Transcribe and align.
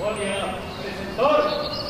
Olha, 0.00 0.56
apresentou. 0.78 1.81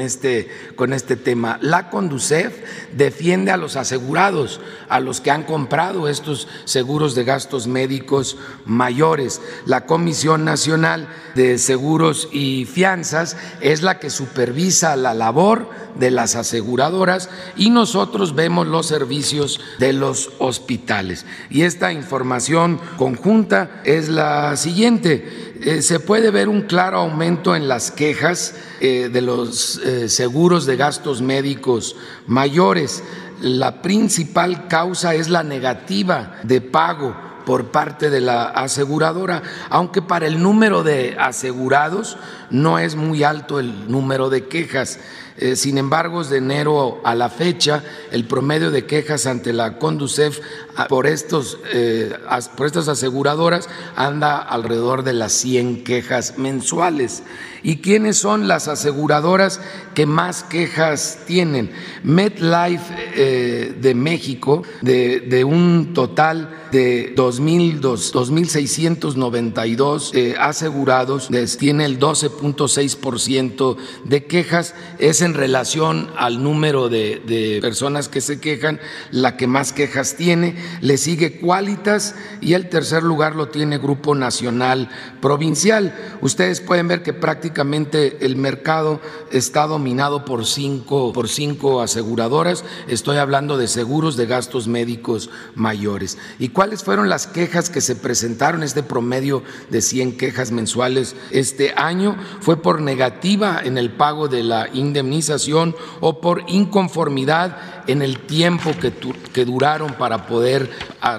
este, 0.00 0.48
con 0.76 0.92
este 0.92 1.16
tema. 1.16 1.58
La 1.60 1.90
Conducef 1.90 2.54
defiende 2.92 3.50
a 3.50 3.56
los 3.56 3.74
asegurados, 3.76 4.60
a 4.88 5.00
los 5.00 5.20
que 5.20 5.32
han 5.32 5.42
comprado 5.42 6.08
estos 6.08 6.46
seguros 6.64 7.16
de 7.16 7.24
gastos 7.24 7.66
médicos 7.66 8.36
mayores. 8.64 9.40
La 9.66 9.84
Comisión 9.84 10.44
Nacional 10.44 11.08
de 11.34 11.58
Seguros 11.58 12.28
y 12.30 12.66
Fianzas 12.66 13.36
es 13.60 13.82
la 13.82 13.98
que 13.98 14.10
supervisa 14.10 14.94
la 14.94 15.12
labor 15.12 15.68
de 15.98 16.10
las 16.10 16.34
aseguradoras 16.34 17.30
y 17.56 17.63
nosotros 17.70 18.34
vemos 18.34 18.66
los 18.66 18.86
servicios 18.86 19.60
de 19.78 19.92
los 19.92 20.32
hospitales. 20.38 21.26
Y 21.50 21.62
esta 21.62 21.92
información 21.92 22.80
conjunta 22.96 23.82
es 23.84 24.08
la 24.08 24.56
siguiente. 24.56 25.54
Eh, 25.60 25.82
se 25.82 26.00
puede 26.00 26.30
ver 26.30 26.48
un 26.48 26.62
claro 26.62 26.98
aumento 26.98 27.54
en 27.56 27.68
las 27.68 27.90
quejas 27.90 28.56
eh, 28.80 29.08
de 29.12 29.20
los 29.22 29.78
eh, 29.78 30.08
seguros 30.08 30.66
de 30.66 30.76
gastos 30.76 31.22
médicos 31.22 31.96
mayores. 32.26 33.02
La 33.40 33.82
principal 33.82 34.68
causa 34.68 35.14
es 35.14 35.28
la 35.28 35.42
negativa 35.42 36.36
de 36.42 36.60
pago 36.60 37.14
por 37.44 37.66
parte 37.66 38.10
de 38.10 38.20
la 38.20 38.44
aseguradora, 38.44 39.42
aunque 39.70 40.02
para 40.02 40.26
el 40.26 40.42
número 40.42 40.82
de 40.82 41.16
asegurados 41.18 42.16
no 42.50 42.78
es 42.78 42.96
muy 42.96 43.22
alto 43.22 43.60
el 43.60 43.90
número 43.90 44.30
de 44.30 44.46
quejas. 44.46 44.98
Eh, 45.36 45.56
sin 45.56 45.78
embargo, 45.78 46.22
de 46.22 46.38
enero 46.38 47.00
a 47.02 47.16
la 47.16 47.28
fecha, 47.28 47.82
el 48.12 48.24
promedio 48.24 48.70
de 48.70 48.86
quejas 48.86 49.26
ante 49.26 49.52
la 49.52 49.78
Conducef 49.78 50.38
ah, 50.76 50.86
por, 50.86 51.08
estos, 51.08 51.58
eh, 51.72 52.16
por 52.56 52.66
estas 52.66 52.86
aseguradoras 52.86 53.68
anda 53.96 54.38
alrededor 54.38 55.02
de 55.02 55.12
las 55.12 55.32
100 55.32 55.82
quejas 55.82 56.38
mensuales. 56.38 57.24
¿Y 57.64 57.78
quiénes 57.78 58.16
son 58.16 58.46
las 58.46 58.68
aseguradoras 58.68 59.60
que 59.94 60.06
más 60.06 60.44
quejas 60.44 61.18
tienen? 61.26 61.72
MedLife 62.04 62.94
eh, 63.16 63.74
de 63.80 63.94
México, 63.94 64.62
de, 64.82 65.18
de, 65.18 65.42
un 65.42 65.94
total 65.94 66.63
de 66.74 67.14
2.692 67.14 70.10
eh, 70.12 70.34
asegurados, 70.40 71.28
tiene 71.56 71.84
el 71.84 72.00
12.6% 72.00 73.76
de 74.02 74.24
quejas, 74.24 74.74
es 74.98 75.22
en 75.22 75.34
relación 75.34 76.10
al 76.16 76.42
número 76.42 76.88
de, 76.88 77.60
personas 77.62 78.08
que 78.08 78.20
se 78.20 78.40
quejan, 78.40 78.80
la 79.12 79.36
que 79.36 79.46
más 79.46 79.72
quejas 79.72 80.16
tiene, 80.16 80.56
le 80.80 80.96
sigue 80.96 81.38
Qualitas 81.38 82.16
y 82.40 82.54
el 82.54 82.68
tercer 82.68 83.04
lugar 83.04 83.36
lo 83.36 83.50
tiene 83.50 83.78
Grupo 83.78 84.16
Nacional 84.16 84.88
Provincial. 85.20 85.94
Ustedes 86.22 86.60
pueden 86.60 86.88
ver 86.88 87.04
que 87.04 87.12
prácticamente 87.12 88.26
el 88.26 88.34
mercado 88.34 89.00
está 89.30 89.68
dominado 89.68 90.24
por 90.24 90.44
cinco, 90.44 91.12
por 91.12 91.28
cinco 91.28 91.82
aseguradoras. 91.82 92.64
Estoy 92.88 93.18
hablando 93.18 93.58
de 93.58 93.68
seguros 93.68 94.16
de 94.16 94.26
gastos 94.26 94.66
médicos 94.66 95.30
mayores. 95.54 96.18
¿Y 96.40 96.48
cuáles 96.64 96.82
fueron 96.82 97.10
las 97.10 97.26
quejas 97.26 97.68
que 97.68 97.82
se 97.82 97.94
presentaron? 97.94 98.62
Este 98.62 98.82
promedio 98.82 99.42
de 99.68 99.82
100 99.82 100.16
quejas 100.16 100.50
mensuales 100.50 101.14
este 101.30 101.74
año 101.76 102.16
fue 102.40 102.62
por 102.62 102.80
negativa 102.80 103.60
en 103.62 103.76
el 103.76 103.90
pago 103.90 104.28
de 104.28 104.42
la 104.42 104.70
indemnización 104.72 105.76
o 106.00 106.22
por 106.22 106.42
inconformidad 106.46 107.84
en 107.86 108.00
el 108.00 108.18
tiempo 108.20 108.70
que, 108.80 108.94
que 109.34 109.44
duraron 109.44 109.92
para 109.98 110.26
poder 110.26 110.70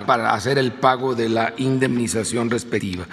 para 0.07 0.33
hacer 0.33 0.57
el 0.57 0.71
pago 0.71 1.13
de 1.13 1.29
la 1.29 1.53
indemnización 1.57 2.49
respectiva. 2.49 3.05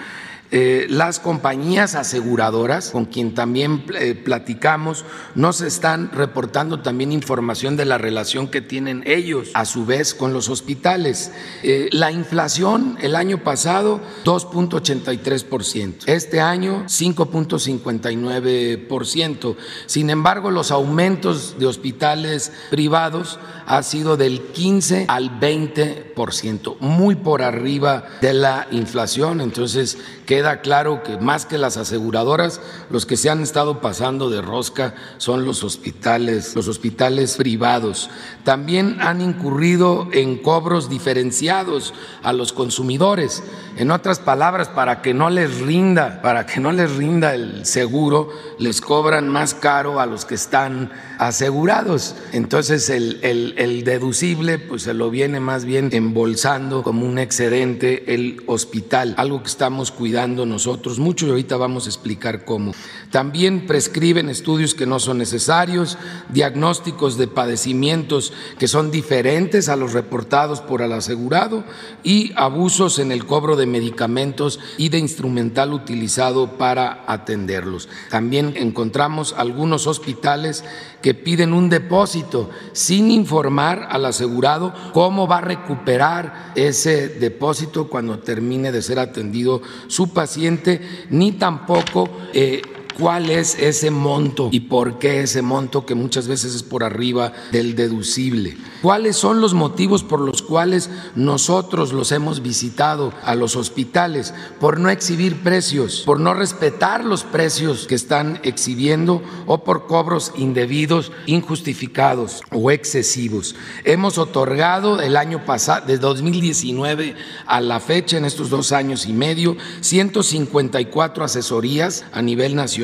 Eh, 0.54 0.86
las 0.90 1.18
compañías 1.18 1.94
aseguradoras, 1.94 2.90
con 2.90 3.06
quien 3.06 3.34
también 3.34 3.86
eh, 3.98 4.14
platicamos, 4.14 5.06
nos 5.34 5.62
están 5.62 6.10
reportando 6.12 6.80
también 6.80 7.10
información 7.10 7.78
de 7.78 7.86
la 7.86 7.96
relación 7.96 8.48
que 8.48 8.60
tienen 8.60 9.02
ellos 9.06 9.48
a 9.54 9.64
su 9.64 9.86
vez 9.86 10.12
con 10.12 10.34
los 10.34 10.50
hospitales. 10.50 11.32
Eh, 11.62 11.88
la 11.92 12.12
inflación 12.12 12.98
el 13.00 13.16
año 13.16 13.38
pasado 13.38 14.02
2.83%, 14.26 16.02
este 16.04 16.42
año 16.42 16.84
5.59%. 16.84 19.56
Sin 19.86 20.10
embargo, 20.10 20.50
los 20.50 20.70
aumentos 20.70 21.58
de 21.58 21.64
hospitales 21.64 22.52
privados 22.70 23.38
ha 23.66 23.82
sido 23.82 24.18
del 24.18 24.42
15 24.42 25.06
al 25.08 25.40
20%, 25.40 26.76
muy 26.80 27.14
por 27.14 27.40
arriba 27.40 28.04
de 28.20 28.34
la 28.34 28.68
inflación. 28.70 29.40
Entonces, 29.40 29.96
queda 30.26 30.41
claro 30.60 31.02
que 31.02 31.18
más 31.18 31.46
que 31.46 31.58
las 31.58 31.76
aseguradoras, 31.76 32.60
los 32.90 33.06
que 33.06 33.16
se 33.16 33.30
han 33.30 33.42
estado 33.42 33.80
pasando 33.80 34.30
de 34.30 34.42
rosca 34.42 34.94
son 35.18 35.44
los 35.44 35.64
hospitales, 35.64 36.54
los 36.54 36.68
hospitales 36.68 37.36
privados. 37.36 38.10
También 38.44 38.98
han 39.00 39.20
incurrido 39.20 40.08
en 40.12 40.38
cobros 40.38 40.88
diferenciados 40.88 41.94
a 42.22 42.32
los 42.32 42.52
consumidores. 42.52 43.42
En 43.76 43.90
otras 43.90 44.18
palabras, 44.18 44.68
para 44.68 45.00
que 45.02 45.14
no 45.14 45.30
les 45.30 45.60
rinda, 45.60 46.20
para 46.22 46.46
que 46.46 46.60
no 46.60 46.72
les 46.72 46.94
rinda 46.96 47.34
el 47.34 47.64
seguro, 47.64 48.30
les 48.58 48.80
cobran 48.80 49.28
más 49.28 49.54
caro 49.54 50.00
a 50.00 50.06
los 50.06 50.24
que 50.24 50.34
están 50.34 50.90
asegurados. 51.18 52.14
Entonces 52.32 52.90
el, 52.90 53.20
el, 53.22 53.54
el 53.56 53.84
deducible 53.84 54.58
pues 54.58 54.82
se 54.82 54.94
lo 54.94 55.10
viene 55.10 55.40
más 55.40 55.64
bien 55.64 55.90
embolsando 55.92 56.82
como 56.82 57.06
un 57.06 57.18
excedente 57.18 58.14
el 58.14 58.42
hospital, 58.46 59.14
algo 59.16 59.42
que 59.42 59.48
estamos 59.48 59.90
cuidando 59.90 60.31
nosotros 60.34 60.98
mucho 60.98 61.26
y 61.26 61.30
ahorita 61.30 61.56
vamos 61.56 61.86
a 61.86 61.88
explicar 61.88 62.44
cómo. 62.44 62.72
También 63.10 63.66
prescriben 63.66 64.28
estudios 64.28 64.74
que 64.74 64.86
no 64.86 64.98
son 64.98 65.18
necesarios, 65.18 65.98
diagnósticos 66.30 67.18
de 67.18 67.28
padecimientos 67.28 68.32
que 68.58 68.68
son 68.68 68.90
diferentes 68.90 69.68
a 69.68 69.76
los 69.76 69.92
reportados 69.92 70.60
por 70.60 70.82
el 70.82 70.92
asegurado 70.92 71.64
y 72.02 72.32
abusos 72.36 72.98
en 72.98 73.12
el 73.12 73.26
cobro 73.26 73.56
de 73.56 73.66
medicamentos 73.66 74.58
y 74.78 74.88
de 74.88 74.98
instrumental 74.98 75.72
utilizado 75.72 76.58
para 76.58 77.04
atenderlos. 77.06 77.88
También 78.10 78.54
encontramos 78.56 79.34
algunos 79.36 79.86
hospitales 79.86 80.64
que 81.02 81.14
piden 81.14 81.52
un 81.52 81.68
depósito 81.68 82.50
sin 82.72 83.10
informar 83.10 83.88
al 83.90 84.06
asegurado 84.06 84.72
cómo 84.92 85.26
va 85.26 85.38
a 85.38 85.42
recuperar 85.42 86.52
ese 86.54 87.08
depósito 87.08 87.88
cuando 87.88 88.20
termine 88.20 88.72
de 88.72 88.82
ser 88.82 88.98
atendido 88.98 89.62
su 89.88 90.11
paciente, 90.12 91.06
ni 91.10 91.32
tampoco 91.32 92.08
eh, 92.32 92.62
cuál 92.98 93.30
es 93.30 93.56
ese 93.58 93.90
monto 93.90 94.48
y 94.52 94.60
por 94.60 94.98
qué 94.98 95.22
ese 95.22 95.42
monto 95.42 95.86
que 95.86 95.94
muchas 95.94 96.28
veces 96.28 96.54
es 96.54 96.62
por 96.62 96.84
arriba 96.84 97.32
del 97.50 97.74
deducible. 97.74 98.56
¿Cuáles 98.82 99.16
son 99.16 99.40
los 99.40 99.54
motivos 99.54 100.02
por 100.02 100.20
los 100.20 100.42
cuales 100.42 100.90
nosotros 101.14 101.92
los 101.92 102.10
hemos 102.12 102.42
visitado 102.42 103.12
a 103.24 103.34
los 103.34 103.56
hospitales? 103.56 104.34
Por 104.60 104.80
no 104.80 104.90
exhibir 104.90 105.42
precios, 105.42 106.02
por 106.04 106.18
no 106.20 106.34
respetar 106.34 107.04
los 107.04 107.22
precios 107.22 107.86
que 107.86 107.94
están 107.94 108.40
exhibiendo 108.42 109.22
o 109.46 109.64
por 109.64 109.86
cobros 109.86 110.32
indebidos, 110.36 111.12
injustificados 111.26 112.42
o 112.50 112.70
excesivos. 112.70 113.54
Hemos 113.84 114.18
otorgado 114.18 115.00
el 115.00 115.16
año 115.16 115.44
pasado, 115.44 115.86
de 115.86 115.98
2019 115.98 117.14
a 117.46 117.60
la 117.60 117.80
fecha, 117.80 118.16
en 118.16 118.24
estos 118.24 118.50
dos 118.50 118.72
años 118.72 119.06
y 119.06 119.12
medio, 119.12 119.56
154 119.80 121.24
asesorías 121.24 122.04
a 122.12 122.20
nivel 122.20 122.54
nacional. 122.56 122.81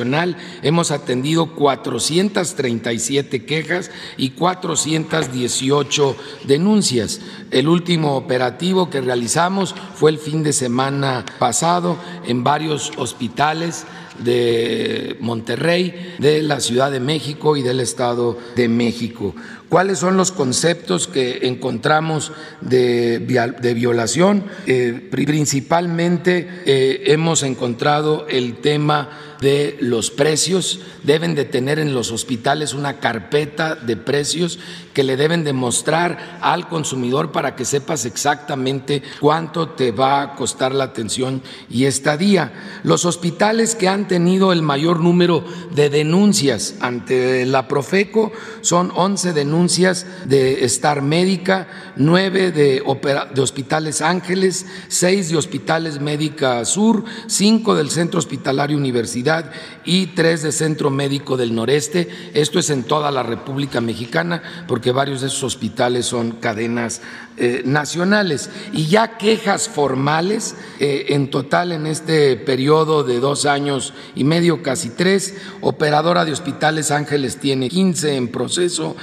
Hemos 0.61 0.91
atendido 0.91 1.55
437 1.55 3.45
quejas 3.45 3.91
y 4.17 4.31
418 4.31 6.15
denuncias. 6.45 7.21
El 7.51 7.67
último 7.67 8.15
operativo 8.15 8.89
que 8.89 9.01
realizamos 9.01 9.75
fue 9.95 10.11
el 10.11 10.17
fin 10.17 10.43
de 10.43 10.53
semana 10.53 11.25
pasado 11.39 11.97
en 12.25 12.43
varios 12.43 12.91
hospitales 12.97 13.85
de 14.19 15.17
Monterrey, 15.19 16.15
de 16.19 16.41
la 16.43 16.59
Ciudad 16.59 16.91
de 16.91 16.99
México 16.99 17.55
y 17.57 17.61
del 17.61 17.79
Estado 17.79 18.37
de 18.55 18.67
México. 18.67 19.33
¿Cuáles 19.69 19.99
son 19.99 20.17
los 20.17 20.31
conceptos 20.31 21.07
que 21.07 21.47
encontramos 21.47 22.31
de, 22.59 23.19
violación? 23.75 24.45
Eh, 24.65 25.09
principalmente 25.11 26.63
eh, 26.65 27.03
hemos 27.05 27.43
encontrado 27.43 28.25
el 28.27 28.57
tema 28.57 29.09
de 29.41 29.77
los 29.79 30.11
precios, 30.11 30.81
deben 31.03 31.33
de 31.33 31.45
tener 31.45 31.79
en 31.79 31.93
los 31.93 32.11
hospitales 32.11 32.73
una 32.73 32.99
carpeta 32.99 33.75
de 33.75 33.95
precios 33.95 34.59
que 34.93 35.03
le 35.03 35.15
deben 35.15 35.45
de 35.45 35.53
mostrar 35.53 36.39
al 36.41 36.67
consumidor 36.67 37.31
para 37.31 37.55
que 37.55 37.63
sepas 37.63 38.03
exactamente 38.03 39.01
cuánto 39.21 39.69
te 39.69 39.91
va 39.91 40.21
a 40.21 40.35
costar 40.35 40.73
la 40.73 40.85
atención 40.85 41.41
y 41.69 41.85
estadía. 41.85 42.51
Los 42.83 43.05
hospitales 43.05 43.75
que 43.75 43.87
han 43.87 44.09
tenido 44.09 44.51
el 44.51 44.61
mayor 44.61 44.99
número 44.99 45.45
de 45.73 45.89
denuncias 45.89 46.75
ante 46.81 47.45
la 47.45 47.69
Profeco 47.69 48.33
son 48.59 48.91
11 48.93 49.31
denuncias 49.31 49.58
de 50.25 50.63
Star 50.65 51.01
Médica, 51.01 51.67
9 51.97 52.51
de, 52.51 52.83
de 53.33 53.41
Hospitales 53.41 54.01
Ángeles, 54.01 54.65
6 54.87 55.29
de 55.29 55.37
Hospitales 55.37 55.99
Médica 55.99 56.63
Sur, 56.63 57.03
5 57.27 57.75
del 57.75 57.89
Centro 57.89 58.19
Hospitalario 58.19 58.77
Universidad 58.77 59.51
y 59.83 60.07
3 60.07 60.43
de 60.43 60.51
Centro 60.51 60.89
Médico 60.89 61.35
del 61.35 61.53
Noreste. 61.53 62.07
Esto 62.33 62.59
es 62.59 62.69
en 62.69 62.83
toda 62.83 63.11
la 63.11 63.23
República 63.23 63.81
Mexicana 63.81 64.41
porque 64.67 64.91
varios 64.91 65.21
de 65.21 65.27
esos 65.27 65.43
hospitales 65.43 66.05
son 66.05 66.31
cadenas 66.31 67.01
eh, 67.41 67.61
nacionales. 67.63 68.49
Y 68.73 68.87
ya 68.87 69.17
quejas 69.17 69.69
formales, 69.69 70.55
eh, 70.79 71.05
en 71.09 71.29
total 71.29 71.71
en 71.71 71.85
este 71.85 72.35
periodo 72.35 73.03
de 73.03 73.21
dos 73.21 73.45
años 73.45 73.93
y 74.13 74.25
medio, 74.25 74.61
casi 74.61 74.89
tres, 74.89 75.35
Operadora 75.61 76.25
de 76.25 76.33
Hospitales 76.33 76.91
Ángeles 76.91 77.37
tiene 77.37 77.69
15 77.69 78.17
en 78.17 78.27
proceso, 78.27 78.97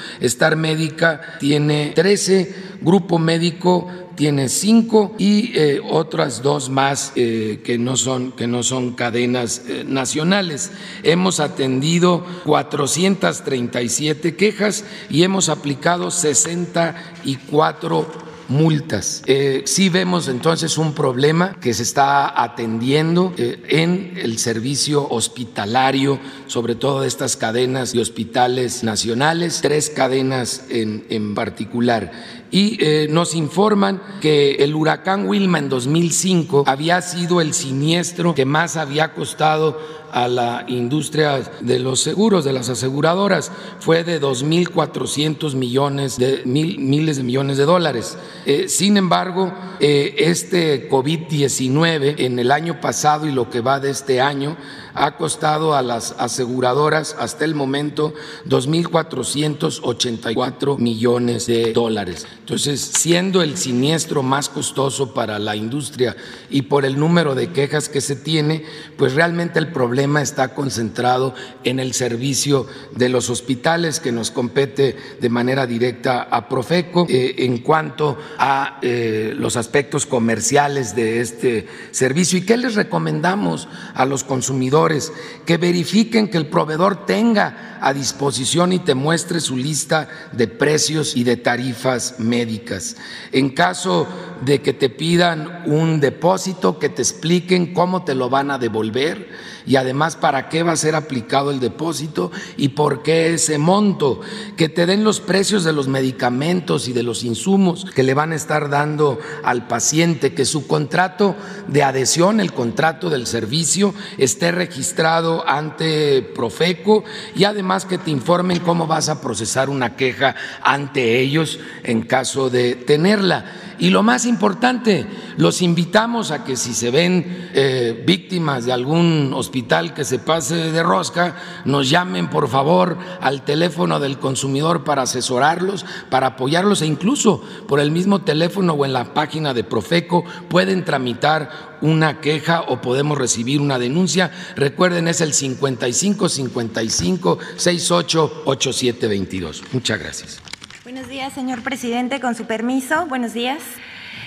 Star 0.47 0.57
Médica 0.57 1.21
tiene 1.41 1.91
13, 1.93 2.79
Grupo 2.81 3.19
Médico 3.19 3.91
tiene 4.15 4.49
cinco 4.49 5.17
y 5.19 5.51
eh, 5.59 5.81
otras 5.83 6.41
dos 6.41 6.71
más 6.71 7.13
eh, 7.17 7.63
que, 7.65 7.79
no 7.79 7.97
son, 7.97 8.31
que 8.31 8.47
no 8.47 8.63
son 8.63 8.93
cadenas 8.93 9.63
eh, 9.67 9.83
nacionales. 9.85 10.71
Hemos 11.03 11.41
atendido 11.41 12.25
437 12.45 14.37
quejas 14.37 14.85
y 15.11 15.25
hemos 15.25 15.49
aplicado 15.49 16.13
64 16.13 18.26
multas. 18.49 19.23
Eh, 19.27 19.63
sí 19.67 19.89
vemos 19.89 20.29
entonces 20.29 20.79
un 20.79 20.93
problema 20.93 21.57
que 21.61 21.75
se 21.75 21.83
está 21.83 22.43
atendiendo 22.43 23.33
eh, 23.37 23.63
en 23.69 24.13
el 24.17 24.39
servicio 24.39 25.07
hospitalario, 25.09 26.19
sobre 26.47 26.75
todo 26.75 27.03
de 27.03 27.09
estas 27.09 27.37
cadenas 27.37 27.93
de 27.93 28.01
hospitales 28.01 28.85
nacionales, 28.85 29.61
tres 29.63 29.91
cadenas 29.91 30.65
en, 30.71 31.07
en 31.09 31.35
particular. 31.35 32.13
Y 32.51 32.79
eh, 32.81 33.09
nos 33.11 33.35
informan 33.35 34.01
que 34.21 34.57
el 34.57 34.75
huracán 34.75 35.27
Wilma 35.27 35.59
en 35.59 35.69
2005 35.69 36.65
había 36.67 37.03
sido 37.03 37.41
el 37.41 37.53
siniestro 37.53 38.35
que 38.35 38.45
más 38.45 38.77
había 38.77 39.15
costado 39.15 39.79
a 40.17 40.27
la 40.29 40.65
industria 40.67 41.43
de 41.61 41.79
los 41.79 42.01
seguros, 42.01 42.43
de 42.43 42.55
las 42.55 42.71
aseguradoras, 42.71 43.53
fue 43.81 44.03
de 44.03 44.19
2.400 44.19 45.55
millones 45.55 46.17
de 46.17 46.41
mil, 46.47 46.79
miles 46.79 47.19
de 47.19 47.23
millones 47.23 47.59
de 47.59 47.67
dólares. 47.67 48.17
Eh, 48.47 48.71
sin 48.71 48.97
embargo, 48.97 49.53
eh, 49.79 50.15
este 50.17 50.89
COVID-19 50.89 52.15
en 52.21 52.39
el 52.39 52.51
año 52.51 52.81
pasado 52.81 53.27
y 53.27 53.31
lo 53.31 53.51
que 53.51 53.61
va 53.61 53.79
de 53.79 53.91
este 53.91 54.23
año 54.23 54.57
ha 54.95 55.19
costado 55.19 55.75
a 55.75 55.83
las 55.83 56.15
aseguradoras 56.19 57.15
hasta 57.19 57.45
el 57.45 57.55
momento 57.55 58.15
2.484 58.49 60.79
millones 60.79 61.47
de 61.47 61.75
dólares. 61.75 62.27
Entonces, 62.39 62.81
siendo 62.81 63.43
el 63.43 63.59
siniestro 63.59 64.23
más 64.23 64.49
costoso 64.49 65.13
para 65.13 65.39
la 65.39 65.57
industria 65.57 66.17
y 66.49 66.63
por 66.63 66.87
el 66.87 66.99
número 66.99 67.35
de 67.35 67.53
quejas 67.53 67.91
que 67.91 68.01
se 68.01 68.17
tiene, 68.17 68.65
pues 68.97 69.13
realmente 69.13 69.59
el 69.59 69.71
problema 69.71 70.06
está 70.23 70.55
concentrado 70.55 71.35
en 71.65 71.81
el 71.81 71.93
servicio 71.93 72.67
de 72.95 73.09
los 73.09 73.31
hospitales 73.31 74.01
que 74.01 74.13
nos 74.13 74.31
compete 74.31 74.97
de 75.21 75.29
manera 75.29 75.67
directa 75.67 76.29
a 76.31 76.49
Profeco 76.49 77.07
eh, 77.09 77.35
en 77.39 77.59
cuanto 77.59 78.19
a 78.39 78.79
eh, 78.83 79.35
los 79.37 79.57
aspectos 79.57 80.07
comerciales 80.07 80.95
de 80.95 81.21
este 81.21 81.67
servicio. 81.91 82.39
¿Y 82.39 82.47
qué 82.47 82.57
les 82.57 82.75
recomendamos 82.75 83.69
a 83.95 84.05
los 84.05 84.25
consumidores? 84.25 85.13
que 85.45 85.57
verifiquen 85.57 86.29
que 86.29 86.39
el 86.39 86.47
proveedor 86.47 87.07
tenga 87.07 87.79
a 87.81 87.93
disposición 87.93 88.73
y 88.73 88.79
te 88.79 88.95
muestre 88.95 89.41
su 89.41 89.57
lista 89.57 90.09
de 90.33 90.49
precios 90.49 91.17
y 91.17 91.25
de 91.25 91.37
tarifas 91.37 92.19
médicas. 92.19 92.97
En 93.33 93.51
caso 93.51 94.07
de 94.45 94.61
que 94.61 94.73
te 94.73 94.91
pidan 94.91 95.63
un 95.67 96.01
depósito, 96.01 96.79
que 96.79 96.89
te 96.89 97.03
expliquen 97.03 97.75
cómo 97.75 98.05
te 98.05 98.15
lo 98.15 98.29
van 98.29 98.51
a 98.51 98.59
devolver 98.59 99.29
y 99.67 99.77
además 99.77 100.17
para 100.17 100.49
qué 100.49 100.63
va 100.63 100.73
a 100.73 100.77
ser 100.77 100.95
aplicado 100.95 101.51
el 101.51 101.61
depósito 101.61 102.31
y 102.57 102.69
por 102.69 103.03
qué 103.03 103.35
ese 103.35 103.59
monto, 103.59 104.21
que 104.57 104.69
te 104.69 104.87
den 104.87 105.05
los 105.05 105.21
precios 105.21 105.65
de 105.65 105.73
los 105.73 105.89
medicamentos 105.89 106.89
y 106.89 106.93
de 106.93 107.03
los 107.03 107.25
insumos 107.25 107.85
que 107.95 108.03
le 108.03 108.15
van 108.15 108.33
a 108.33 108.37
estar 108.37 108.71
dando 108.71 109.19
al 109.43 109.67
paciente, 109.67 110.35
que 110.35 110.45
su 110.45 110.67
contrato 110.67 111.35
de 111.67 111.83
adhesión, 111.83 112.41
el 112.41 112.53
contrato 112.53 113.11
del 113.11 113.27
servicio, 113.27 113.95
esté 114.19 114.53
registrado 114.53 115.47
ante 115.49 116.23
Profeco 116.23 117.05
y 117.35 117.45
además 117.45 117.85
que 117.85 117.99
te 117.99 118.11
informen 118.11 118.61
cómo 118.61 118.87
vas 118.87 119.09
a 119.09 119.21
procesar 119.21 119.69
una 119.69 119.97
queja 119.97 120.37
ante 120.63 121.21
ellos 121.21 121.59
en 121.83 122.03
caso 122.03 122.51
de 122.51 122.77
tenerla. 122.77 123.66
Y 123.79 123.91
lo 123.91 124.03
más 124.03 124.25
importante, 124.27 125.07
los 125.37 125.61
invitamos 125.63 126.31
a 126.31 126.45
que 126.45 126.57
si 126.57 126.73
se 126.73 126.91
ven 126.91 127.51
eh, 127.55 128.03
víctimas 128.07 128.65
de 128.65 128.73
algún 128.73 129.33
hospital 129.35 129.93
que 129.93 130.05
se 130.05 130.19
pase 130.19 130.73
de 130.73 130.83
rosca, 130.83 131.37
nos 131.65 131.91
llamen 131.91 132.31
por 132.31 132.49
favor 132.49 132.97
al 133.21 133.45
teléfono 133.45 134.01
del 134.01 134.19
consumidor 134.19 134.85
para 134.85 135.03
asesorarlos, 135.03 135.85
para 136.11 136.29
apoyarlos 136.29 136.83
e 136.83 136.87
incluso 136.87 137.43
por 137.69 137.81
el 137.81 137.91
mismo 137.91 138.23
teléfono 138.23 138.73
o 138.73 138.85
en 138.85 138.93
la 138.93 139.13
página 139.13 139.53
de 139.53 139.65
Profeco 139.65 140.25
pueden 140.49 140.85
tramitar 140.85 141.77
una 141.81 142.21
queja 142.21 142.63
o 142.63 142.81
podemos 142.81 143.19
recibir 143.19 143.61
una 143.61 143.79
denuncia. 143.79 144.31
Recuerden, 144.57 145.09
es 145.09 145.21
el 145.21 145.35
55 145.35 146.29
55 146.29 147.39
68 147.57 148.43
8722. 148.47 149.63
Muchas 149.73 149.99
gracias. 149.99 150.56
Buenos 150.87 151.09
días, 151.09 151.33
señor 151.33 151.63
presidente, 151.63 152.21
con 152.21 152.37
su 152.37 152.45
permiso. 152.45 153.07
Buenos 153.07 153.35
días. 153.35 153.59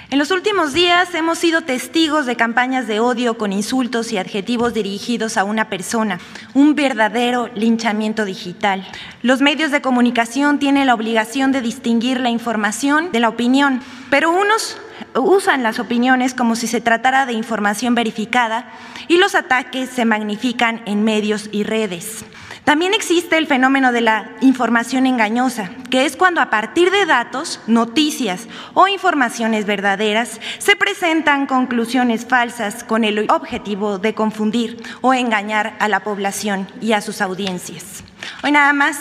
En 0.09 0.19
los 0.19 0.29
últimos 0.29 0.73
días 0.73 1.15
hemos 1.15 1.37
sido 1.37 1.61
testigos 1.61 2.25
de 2.25 2.35
campañas 2.35 2.85
de 2.85 2.99
odio 2.99 3.37
con 3.37 3.53
insultos 3.53 4.11
y 4.11 4.17
adjetivos 4.17 4.73
dirigidos 4.73 5.37
a 5.37 5.45
una 5.45 5.69
persona, 5.69 6.19
un 6.53 6.75
verdadero 6.75 7.47
linchamiento 7.55 8.25
digital. 8.25 8.85
Los 9.21 9.39
medios 9.39 9.71
de 9.71 9.79
comunicación 9.81 10.59
tienen 10.59 10.87
la 10.87 10.95
obligación 10.95 11.53
de 11.53 11.61
distinguir 11.61 12.19
la 12.19 12.29
información 12.29 13.13
de 13.13 13.21
la 13.21 13.29
opinión, 13.29 13.79
pero 14.09 14.29
unos 14.29 14.75
usan 15.15 15.63
las 15.63 15.79
opiniones 15.79 16.33
como 16.33 16.57
si 16.57 16.67
se 16.67 16.81
tratara 16.81 17.25
de 17.25 17.31
información 17.31 17.95
verificada 17.95 18.69
y 19.07 19.15
los 19.15 19.33
ataques 19.33 19.89
se 19.89 20.03
magnifican 20.03 20.81
en 20.85 21.05
medios 21.05 21.47
y 21.53 21.63
redes. 21.63 22.25
También 22.69 22.93
existe 22.93 23.35
el 23.39 23.47
fenómeno 23.47 23.91
de 23.91 24.01
la 24.01 24.29
información 24.41 25.07
engañosa, 25.07 25.71
que 25.89 26.05
es 26.05 26.15
cuando 26.15 26.39
a 26.39 26.51
partir 26.51 26.91
de 26.91 27.07
datos, 27.07 27.61
noticias 27.65 28.47
o 28.75 28.87
informaciones 28.87 29.65
verdaderas 29.65 30.39
se 30.59 30.75
presentan 30.75 31.47
conclusiones 31.47 32.27
falsas 32.27 32.83
con 32.83 33.03
el 33.03 33.25
objetivo 33.31 33.97
de 33.97 34.13
confundir 34.13 34.83
o 35.01 35.15
engañar 35.15 35.77
a 35.79 35.87
la 35.87 36.01
población 36.01 36.67
y 36.79 36.91
a 36.91 37.01
sus 37.01 37.21
audiencias. 37.21 38.03
Hoy 38.43 38.51
nada 38.51 38.71
más 38.71 38.99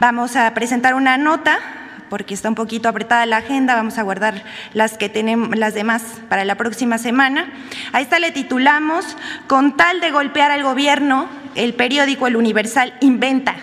vamos 0.00 0.34
a 0.34 0.54
presentar 0.54 0.94
una 0.94 1.18
nota 1.18 1.58
porque 2.08 2.34
está 2.34 2.48
un 2.48 2.54
poquito 2.54 2.88
apretada 2.88 3.26
la 3.26 3.38
agenda, 3.38 3.74
vamos 3.74 3.98
a 3.98 4.02
guardar 4.02 4.42
las 4.74 4.96
que 4.98 5.08
tenemos 5.08 5.56
las 5.56 5.74
demás 5.74 6.02
para 6.28 6.44
la 6.44 6.56
próxima 6.56 6.98
semana. 6.98 7.52
A 7.92 8.00
esta 8.00 8.18
le 8.18 8.32
titulamos 8.32 9.16
Con 9.46 9.76
tal 9.76 10.00
de 10.00 10.10
golpear 10.10 10.50
al 10.50 10.62
gobierno, 10.62 11.28
el 11.54 11.74
periódico 11.74 12.26
El 12.26 12.36
Universal 12.36 12.94
inventa 13.00 13.56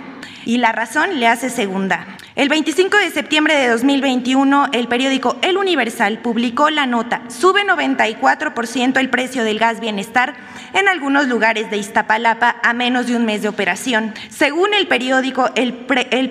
y 0.45 0.57
la 0.57 0.71
razón 0.71 1.19
le 1.19 1.27
hace 1.27 1.49
segunda. 1.49 2.05
El 2.35 2.49
25 2.49 2.97
de 2.97 3.11
septiembre 3.11 3.55
de 3.55 3.67
2021, 3.67 4.69
el 4.71 4.87
periódico 4.87 5.37
El 5.43 5.55
Universal 5.55 6.17
publicó 6.17 6.71
la 6.71 6.87
nota 6.87 7.21
Sube 7.29 7.63
94% 7.63 8.97
el 8.97 9.11
precio 9.11 9.43
del 9.43 9.59
gas 9.59 9.79
bienestar 9.79 10.33
en 10.73 10.87
algunos 10.87 11.27
lugares 11.27 11.69
de 11.69 11.77
Iztapalapa 11.77 12.55
a 12.63 12.73
menos 12.73 13.05
de 13.05 13.15
un 13.15 13.25
mes 13.25 13.43
de 13.43 13.49
operación. 13.49 14.15
Según 14.31 14.73
el 14.73 14.87
periódico, 14.87 15.51
el, 15.53 15.75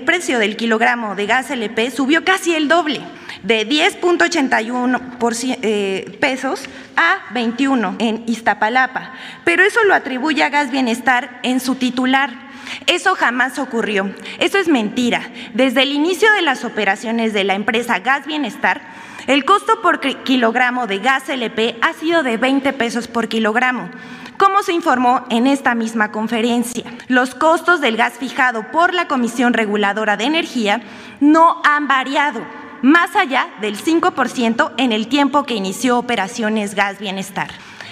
precio 0.05 0.41
del 0.41 0.57
kilogramo 0.57 1.15
de 1.15 1.27
gas 1.27 1.53
LP 1.53 1.93
subió 1.93 2.25
casi 2.25 2.53
el 2.53 2.67
doble, 2.67 3.01
de 3.45 3.69
10.81 3.69 5.59
eh, 5.63 6.19
pesos 6.21 6.65
a 6.97 7.19
21 7.33 7.95
en 8.01 8.25
Iztapalapa, 8.27 9.13
pero 9.45 9.63
eso 9.63 9.85
lo 9.85 9.95
atribuye 9.95 10.43
a 10.43 10.49
Gas 10.49 10.73
Bienestar 10.73 11.39
en 11.45 11.61
su 11.61 11.77
titular 11.77 12.52
eso 12.87 13.15
jamás 13.15 13.59
ocurrió. 13.59 14.15
Eso 14.39 14.59
es 14.59 14.69
mentira. 14.69 15.31
Desde 15.55 15.83
el 15.83 15.93
inicio 15.93 16.31
de 16.33 16.43
las 16.43 16.65
operaciones 16.65 17.33
de 17.33 17.45
la 17.45 17.55
empresa 17.55 17.99
Gas 17.99 18.27
Bienestar, 18.27 18.81
el 19.27 19.45
costo 19.45 19.81
por 19.83 20.01
kilogramo 20.01 20.87
de 20.87 20.99
gas 20.99 21.29
LP 21.29 21.77
ha 21.81 21.93
sido 21.93 22.23
de 22.23 22.37
20 22.37 22.73
pesos 22.73 23.07
por 23.07 23.29
kilogramo. 23.29 23.89
Como 24.37 24.63
se 24.65 24.73
informó 24.73 25.25
en 25.31 25.47
esta 25.47 25.77
misma 25.77 26.11
conferencia, 26.11 26.85
los 27.07 27.37
costos 27.37 27.81
del 27.81 27.97
gas 27.97 28.15
fijado 28.15 28.73
por 28.73 28.93
la 28.93 29.07
Comisión 29.07 29.53
Reguladora 29.53 30.17
de 30.17 30.25
Energía 30.25 30.83
no 31.21 31.63
han 31.65 31.87
variado 31.87 32.45
más 32.83 33.15
allá 33.15 33.49
del 33.61 33.79
5% 33.79 34.73
en 34.77 34.91
el 34.91 35.07
tiempo 35.07 35.45
que 35.45 35.55
inició 35.55 35.97
operaciones 35.97 36.75
Gas 36.75 36.99
Bienestar. 36.99 37.49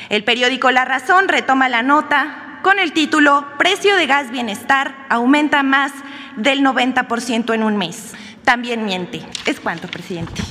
El 0.09 0.25
periódico 0.25 0.73
La 0.73 0.85
Razón 0.85 1.29
retoma 1.29 1.69
la 1.69 1.85
nota 1.85 2.50
con 2.63 2.79
el 2.79 2.93
título 2.93 3.47
Precio 3.59 3.97
de 3.97 4.07
gas 4.07 4.31
bienestar 4.31 5.07
aumenta 5.09 5.63
más 5.63 5.93
del 6.37 6.61
90% 6.61 7.55
en 7.55 7.63
un 7.63 7.77
mes. 7.77 8.15
También 8.45 8.85
miente. 8.85 9.23
¿Es 9.47 9.61
cuánto, 9.61 9.89
presidente? 9.89 10.43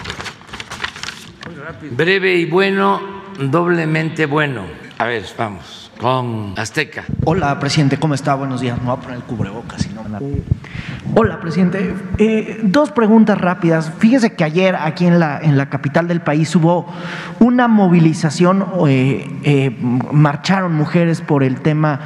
Breve 1.91 2.35
y 2.35 2.45
bueno, 2.45 3.01
doblemente 3.39 4.25
bueno. 4.25 4.63
A 4.97 5.05
ver, 5.05 5.25
vamos 5.37 5.78
con 5.99 6.53
Azteca. 6.57 7.03
Hola, 7.25 7.59
presidente, 7.59 7.97
¿cómo 7.97 8.13
está? 8.13 8.33
Buenos 8.33 8.61
días. 8.61 8.77
No 8.79 8.85
voy 8.85 8.97
a 8.97 9.01
poner 9.01 9.17
el 9.17 9.23
cubrebocas, 9.23 9.81
sino... 9.81 9.99
Hola, 11.13 11.41
presidente. 11.41 11.93
Eh, 12.17 12.61
dos 12.63 12.91
preguntas 12.91 13.37
rápidas. 13.37 13.91
Fíjese 13.99 14.33
que 14.33 14.45
ayer 14.45 14.75
aquí 14.75 15.05
en 15.05 15.19
la, 15.19 15.39
en 15.39 15.57
la 15.57 15.69
capital 15.69 16.07
del 16.07 16.21
país 16.21 16.55
hubo 16.55 16.87
una 17.39 17.67
movilización, 17.67 18.65
eh, 18.87 19.27
eh, 19.43 19.77
marcharon 20.11 20.73
mujeres 20.73 21.19
por 21.21 21.43
el 21.43 21.59
tema 21.59 21.99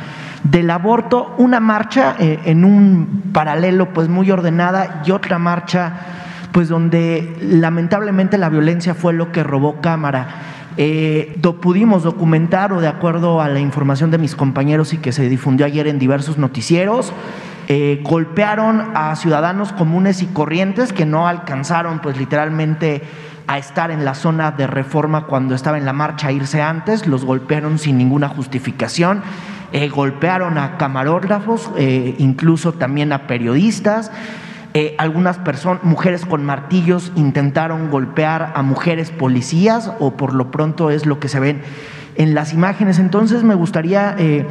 del 0.44 0.72
aborto, 0.72 1.36
una 1.38 1.60
marcha 1.60 2.16
en 2.20 2.66
un 2.66 3.32
paralelo 3.32 3.94
pues 3.94 4.10
muy 4.10 4.30
ordenada 4.30 5.02
y 5.06 5.12
otra 5.12 5.38
marcha 5.40 5.94
pues 6.52 6.68
donde 6.68 7.38
lamentablemente 7.42 8.38
la 8.38 8.50
violencia 8.50 8.94
fue 8.94 9.14
lo 9.14 9.32
que 9.32 9.44
robó 9.44 9.80
cámara. 9.82 10.53
Eh, 10.78 11.40
pudimos 11.62 12.04
documentar 12.04 12.74
o 12.74 12.82
de 12.82 12.88
acuerdo 12.88 13.42
a 13.42 13.48
la 13.48 13.60
información 13.60 14.10
de 14.12 14.18
mis 14.18 14.36
compañeros 14.36 14.94
y 14.94 14.98
que 14.98 15.12
se 15.12 15.30
difundió 15.30 15.66
ayer 15.66 15.88
en 15.88 16.00
diversos 16.00 16.38
noticieros, 16.38 17.14
eh, 17.68 18.02
golpearon 18.04 18.92
a 18.96 19.16
ciudadanos 19.16 19.72
comunes 19.72 20.22
y 20.22 20.26
corrientes 20.28 20.92
que 20.92 21.06
no 21.06 21.28
alcanzaron 21.28 22.00
pues 22.00 22.18
literalmente 22.18 23.04
a 23.48 23.58
estar 23.58 23.92
en 23.92 24.04
la 24.04 24.16
zona 24.16 24.52
de 24.52 24.68
reforma 24.68 25.28
cuando 25.28 25.54
estaba 25.54 25.78
en 25.78 25.86
la 25.86 25.94
marcha 25.94 26.30
a 26.30 26.32
irse 26.32 26.62
antes, 26.62 27.08
los 27.08 27.24
golpearon 27.24 27.78
sin 27.78 27.98
ninguna 27.98 28.30
justificación, 28.30 29.22
eh, 29.74 29.90
golpearon 29.90 30.58
a 30.58 30.78
camarógrafos, 30.78 31.70
incluso 32.18 32.74
también 32.74 33.12
a 33.12 33.28
periodistas. 33.28 34.12
Eh, 34.76 34.96
algunas 34.98 35.38
personas, 35.38 35.84
mujeres 35.84 36.26
con 36.26 36.44
martillos, 36.44 37.12
intentaron 37.16 37.92
golpear 37.92 38.54
a 38.56 38.64
mujeres 38.64 39.12
policías 39.12 39.92
o 40.00 40.18
por 40.18 40.34
lo 40.34 40.50
pronto 40.50 40.90
es 40.90 41.06
lo 41.06 41.20
que 41.20 41.28
se 41.28 41.40
ven 41.40 41.62
en 42.16 42.34
las 42.34 42.54
imágenes. 42.54 42.98
Entonces 42.98 43.44
me 43.44 43.54
gustaría, 43.54 44.16
eh, 44.18 44.48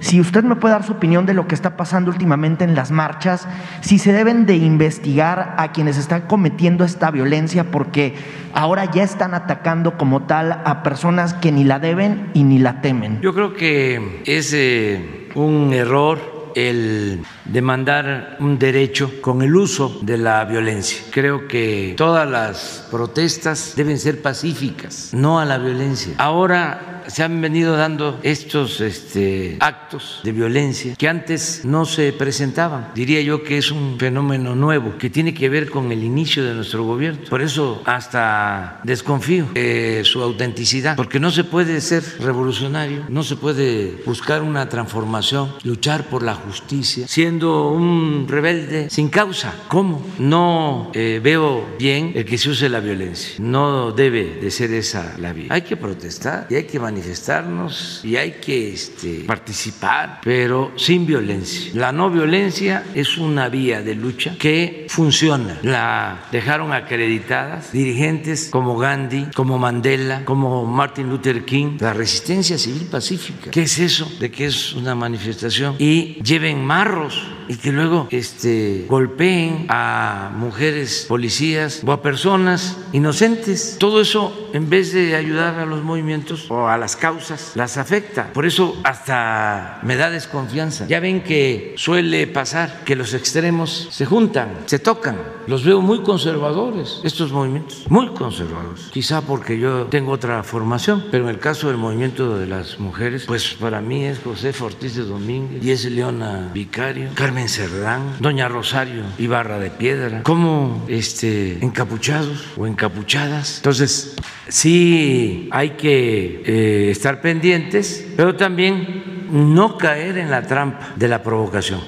si 0.00 0.20
usted 0.20 0.44
me 0.44 0.56
puede 0.56 0.72
dar 0.72 0.84
su 0.84 0.92
opinión 0.92 1.26
de 1.26 1.34
lo 1.34 1.46
que 1.46 1.54
está 1.54 1.76
pasando 1.76 2.10
últimamente 2.10 2.64
en 2.64 2.74
las 2.74 2.90
marchas, 2.90 3.46
si 3.82 3.98
se 3.98 4.12
deben 4.12 4.46
de 4.46 4.56
investigar 4.56 5.54
a 5.58 5.72
quienes 5.72 5.98
están 5.98 6.22
cometiendo 6.22 6.84
esta 6.84 7.10
violencia, 7.10 7.70
porque 7.70 8.14
ahora 8.54 8.90
ya 8.90 9.02
están 9.02 9.34
atacando 9.34 9.98
como 9.98 10.22
tal 10.22 10.52
a 10.64 10.82
personas 10.82 11.34
que 11.34 11.52
ni 11.52 11.64
la 11.64 11.78
deben 11.78 12.30
y 12.32 12.44
ni 12.44 12.58
la 12.58 12.80
temen. 12.80 13.20
Yo 13.20 13.34
creo 13.34 13.52
que 13.52 14.22
es 14.24 14.54
eh, 14.54 15.28
un 15.34 15.74
error 15.74 16.52
el 16.54 17.20
demandar 17.48 18.36
un 18.40 18.58
derecho 18.58 19.20
con 19.20 19.42
el 19.42 19.54
uso 19.54 19.98
de 20.02 20.18
la 20.18 20.44
violencia. 20.44 20.98
Creo 21.10 21.48
que 21.48 21.94
todas 21.96 22.28
las 22.28 22.86
protestas 22.90 23.74
deben 23.76 23.98
ser 23.98 24.22
pacíficas, 24.22 25.10
no 25.12 25.38
a 25.38 25.44
la 25.44 25.58
violencia. 25.58 26.14
Ahora 26.18 26.96
se 27.08 27.22
han 27.22 27.40
venido 27.40 27.76
dando 27.76 28.18
estos 28.22 28.80
este, 28.80 29.56
actos 29.60 30.20
de 30.24 30.32
violencia 30.32 30.94
que 30.96 31.08
antes 31.08 31.64
no 31.64 31.84
se 31.84 32.12
presentaban. 32.12 32.90
Diría 32.94 33.20
yo 33.20 33.42
que 33.42 33.58
es 33.58 33.70
un 33.70 33.98
fenómeno 33.98 34.54
nuevo 34.54 34.96
que 34.98 35.10
tiene 35.10 35.34
que 35.34 35.48
ver 35.48 35.70
con 35.70 35.92
el 35.92 36.02
inicio 36.02 36.44
de 36.44 36.54
nuestro 36.54 36.84
gobierno. 36.84 37.20
Por 37.28 37.42
eso 37.42 37.82
hasta 37.84 38.80
desconfío 38.82 39.46
de 39.54 40.02
su 40.04 40.22
autenticidad, 40.22 40.96
porque 40.96 41.20
no 41.20 41.30
se 41.30 41.44
puede 41.44 41.80
ser 41.80 42.02
revolucionario, 42.20 43.04
no 43.08 43.22
se 43.22 43.36
puede 43.36 44.02
buscar 44.04 44.42
una 44.42 44.68
transformación, 44.68 45.54
luchar 45.62 46.04
por 46.04 46.22
la 46.22 46.34
justicia, 46.34 47.06
siendo 47.08 47.35
un 47.42 48.26
rebelde 48.28 48.90
sin 48.90 49.08
causa. 49.08 49.54
¿Cómo? 49.68 50.04
No 50.18 50.90
eh, 50.94 51.20
veo 51.22 51.64
bien 51.78 52.12
el 52.14 52.24
que 52.24 52.38
se 52.38 52.50
use 52.50 52.68
la 52.68 52.80
violencia. 52.80 53.36
No 53.38 53.92
debe 53.92 54.38
de 54.40 54.50
ser 54.50 54.72
esa 54.72 55.14
la 55.18 55.32
vía. 55.32 55.46
Hay 55.50 55.62
que 55.62 55.76
protestar 55.76 56.46
y 56.50 56.56
hay 56.56 56.64
que 56.64 56.78
manifestar 56.78 56.96
manifestarnos 56.96 58.00
y 58.04 58.16
hay 58.16 58.32
que 58.32 58.72
este, 58.72 59.24
participar, 59.26 60.20
pero 60.24 60.72
sin 60.76 61.06
violencia. 61.06 61.70
La 61.74 61.92
no 61.92 62.10
violencia 62.10 62.84
es 62.94 63.18
una 63.18 63.48
vía 63.48 63.82
de 63.82 63.94
lucha 63.94 64.36
que 64.38 64.86
funciona. 64.88 65.58
La 65.62 66.26
dejaron 66.32 66.72
acreditadas 66.72 67.72
dirigentes 67.72 68.48
como 68.50 68.76
Gandhi, 68.76 69.26
como 69.34 69.58
Mandela, 69.58 70.24
como 70.24 70.64
Martin 70.64 71.08
Luther 71.08 71.44
King, 71.44 71.76
la 71.80 71.92
resistencia 71.92 72.58
civil 72.58 72.88
pacífica. 72.90 73.50
¿Qué 73.50 73.62
es 73.62 73.78
eso 73.78 74.10
de 74.18 74.30
que 74.30 74.46
es 74.46 74.72
una 74.74 74.94
manifestación? 74.94 75.76
Y 75.78 76.20
lleven 76.22 76.64
marros 76.64 77.25
y 77.48 77.56
que 77.56 77.72
luego 77.72 78.08
este, 78.10 78.86
golpeen 78.88 79.66
a 79.68 80.32
mujeres 80.34 81.04
policías 81.08 81.82
o 81.84 81.92
a 81.92 82.02
personas 82.02 82.78
inocentes. 82.92 83.76
Todo 83.78 84.00
eso, 84.00 84.50
en 84.52 84.70
vez 84.70 84.92
de 84.92 85.14
ayudar 85.14 85.58
a 85.58 85.66
los 85.66 85.82
movimientos 85.82 86.50
o 86.50 86.68
a 86.68 86.78
la 86.78 86.86
las 86.86 86.94
causas 86.94 87.50
las 87.56 87.78
afecta. 87.78 88.32
Por 88.32 88.46
eso 88.46 88.76
hasta 88.84 89.80
me 89.82 89.96
da 89.96 90.08
desconfianza. 90.08 90.86
Ya 90.86 91.00
ven 91.00 91.24
que 91.24 91.74
suele 91.76 92.28
pasar 92.28 92.84
que 92.84 92.94
los 92.94 93.12
extremos 93.12 93.88
se 93.90 94.06
juntan, 94.06 94.50
se 94.66 94.78
tocan. 94.78 95.16
Los 95.48 95.64
veo 95.64 95.80
muy 95.80 96.02
conservadores, 96.02 97.00
estos 97.02 97.32
movimientos, 97.32 97.86
muy 97.88 98.06
conservadores. 98.10 98.82
Quizá 98.92 99.20
porque 99.20 99.58
yo 99.58 99.86
tengo 99.86 100.12
otra 100.12 100.44
formación, 100.44 101.06
pero 101.10 101.24
en 101.24 101.30
el 101.30 101.40
caso 101.40 101.68
del 101.68 101.76
movimiento 101.76 102.38
de 102.38 102.46
las 102.46 102.78
mujeres, 102.78 103.24
pues 103.26 103.54
para 103.54 103.80
mí 103.80 104.04
es 104.04 104.20
José 104.20 104.54
Ortiz 104.60 104.94
de 104.94 105.02
Domínguez, 105.02 105.64
y 105.64 105.72
es 105.72 105.84
Leona 105.86 106.50
Vicario, 106.54 107.10
Carmen 107.16 107.48
Cerdán, 107.48 108.14
Doña 108.20 108.46
Rosario 108.46 109.02
Ibarra 109.18 109.58
de 109.58 109.70
Piedra, 109.70 110.22
como 110.22 110.84
este, 110.86 111.58
encapuchados 111.64 112.52
o 112.56 112.68
encapuchadas. 112.68 113.56
Entonces, 113.56 114.14
sí 114.48 115.48
hay 115.50 115.70
que... 115.70 116.42
Eh, 116.46 116.90
estar 116.90 117.20
pendientes, 117.20 118.06
pero 118.16 118.36
también 118.36 119.26
no 119.30 119.78
caer 119.78 120.18
en 120.18 120.30
la 120.30 120.42
trampa 120.42 120.92
de 120.96 121.08
la 121.08 121.22
provocación, 121.22 121.80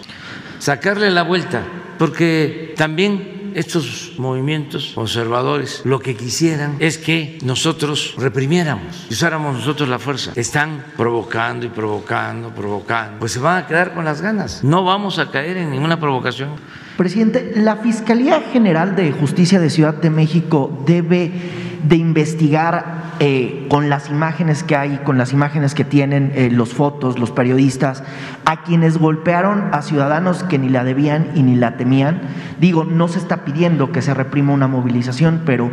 sacarle 0.58 1.10
la 1.10 1.22
vuelta, 1.22 1.62
porque 1.98 2.74
también 2.76 2.88
también 2.88 3.37
estos 3.54 4.12
movimientos 4.18 4.92
conservadores 4.94 5.82
lo 5.84 5.98
que 6.00 6.14
quisieran 6.14 6.76
es 6.78 6.98
que 6.98 7.38
nosotros 7.44 8.14
reprimiéramos 8.18 9.06
y 9.10 9.14
usáramos 9.14 9.54
nosotros 9.54 9.88
la 9.88 9.98
fuerza. 9.98 10.32
Están 10.34 10.84
provocando 10.96 11.66
y 11.66 11.68
provocando, 11.68 12.50
provocando. 12.50 13.18
Pues 13.18 13.32
se 13.32 13.38
van 13.38 13.64
a 13.64 13.66
quedar 13.66 13.94
con 13.94 14.04
las 14.04 14.20
ganas. 14.20 14.64
No 14.64 14.84
vamos 14.84 15.18
a 15.18 15.30
caer 15.30 15.56
en 15.56 15.70
ninguna 15.70 15.98
provocación. 15.98 16.50
Presidente, 16.96 17.52
la 17.54 17.76
Fiscalía 17.76 18.42
General 18.52 18.96
de 18.96 19.12
Justicia 19.12 19.60
de 19.60 19.70
Ciudad 19.70 19.94
de 19.94 20.10
México 20.10 20.82
debe 20.84 21.30
de 21.82 21.96
investigar 21.96 23.07
eh, 23.20 23.66
con 23.68 23.88
las 23.88 24.10
imágenes 24.10 24.62
que 24.62 24.76
hay, 24.76 24.98
con 24.98 25.18
las 25.18 25.32
imágenes 25.32 25.74
que 25.74 25.84
tienen 25.84 26.32
eh, 26.34 26.50
los 26.52 26.72
fotos, 26.72 27.18
los 27.18 27.32
periodistas, 27.32 28.04
a 28.44 28.62
quienes 28.62 28.98
golpearon 28.98 29.70
a 29.72 29.82
ciudadanos 29.82 30.44
que 30.44 30.58
ni 30.58 30.68
la 30.68 30.84
debían 30.84 31.32
y 31.34 31.42
ni 31.42 31.56
la 31.56 31.76
temían. 31.76 32.20
Digo, 32.60 32.84
no 32.84 33.08
se 33.08 33.18
está 33.18 33.44
pidiendo 33.44 33.90
que 33.90 34.02
se 34.02 34.14
reprima 34.14 34.52
una 34.52 34.68
movilización, 34.68 35.42
pero 35.44 35.70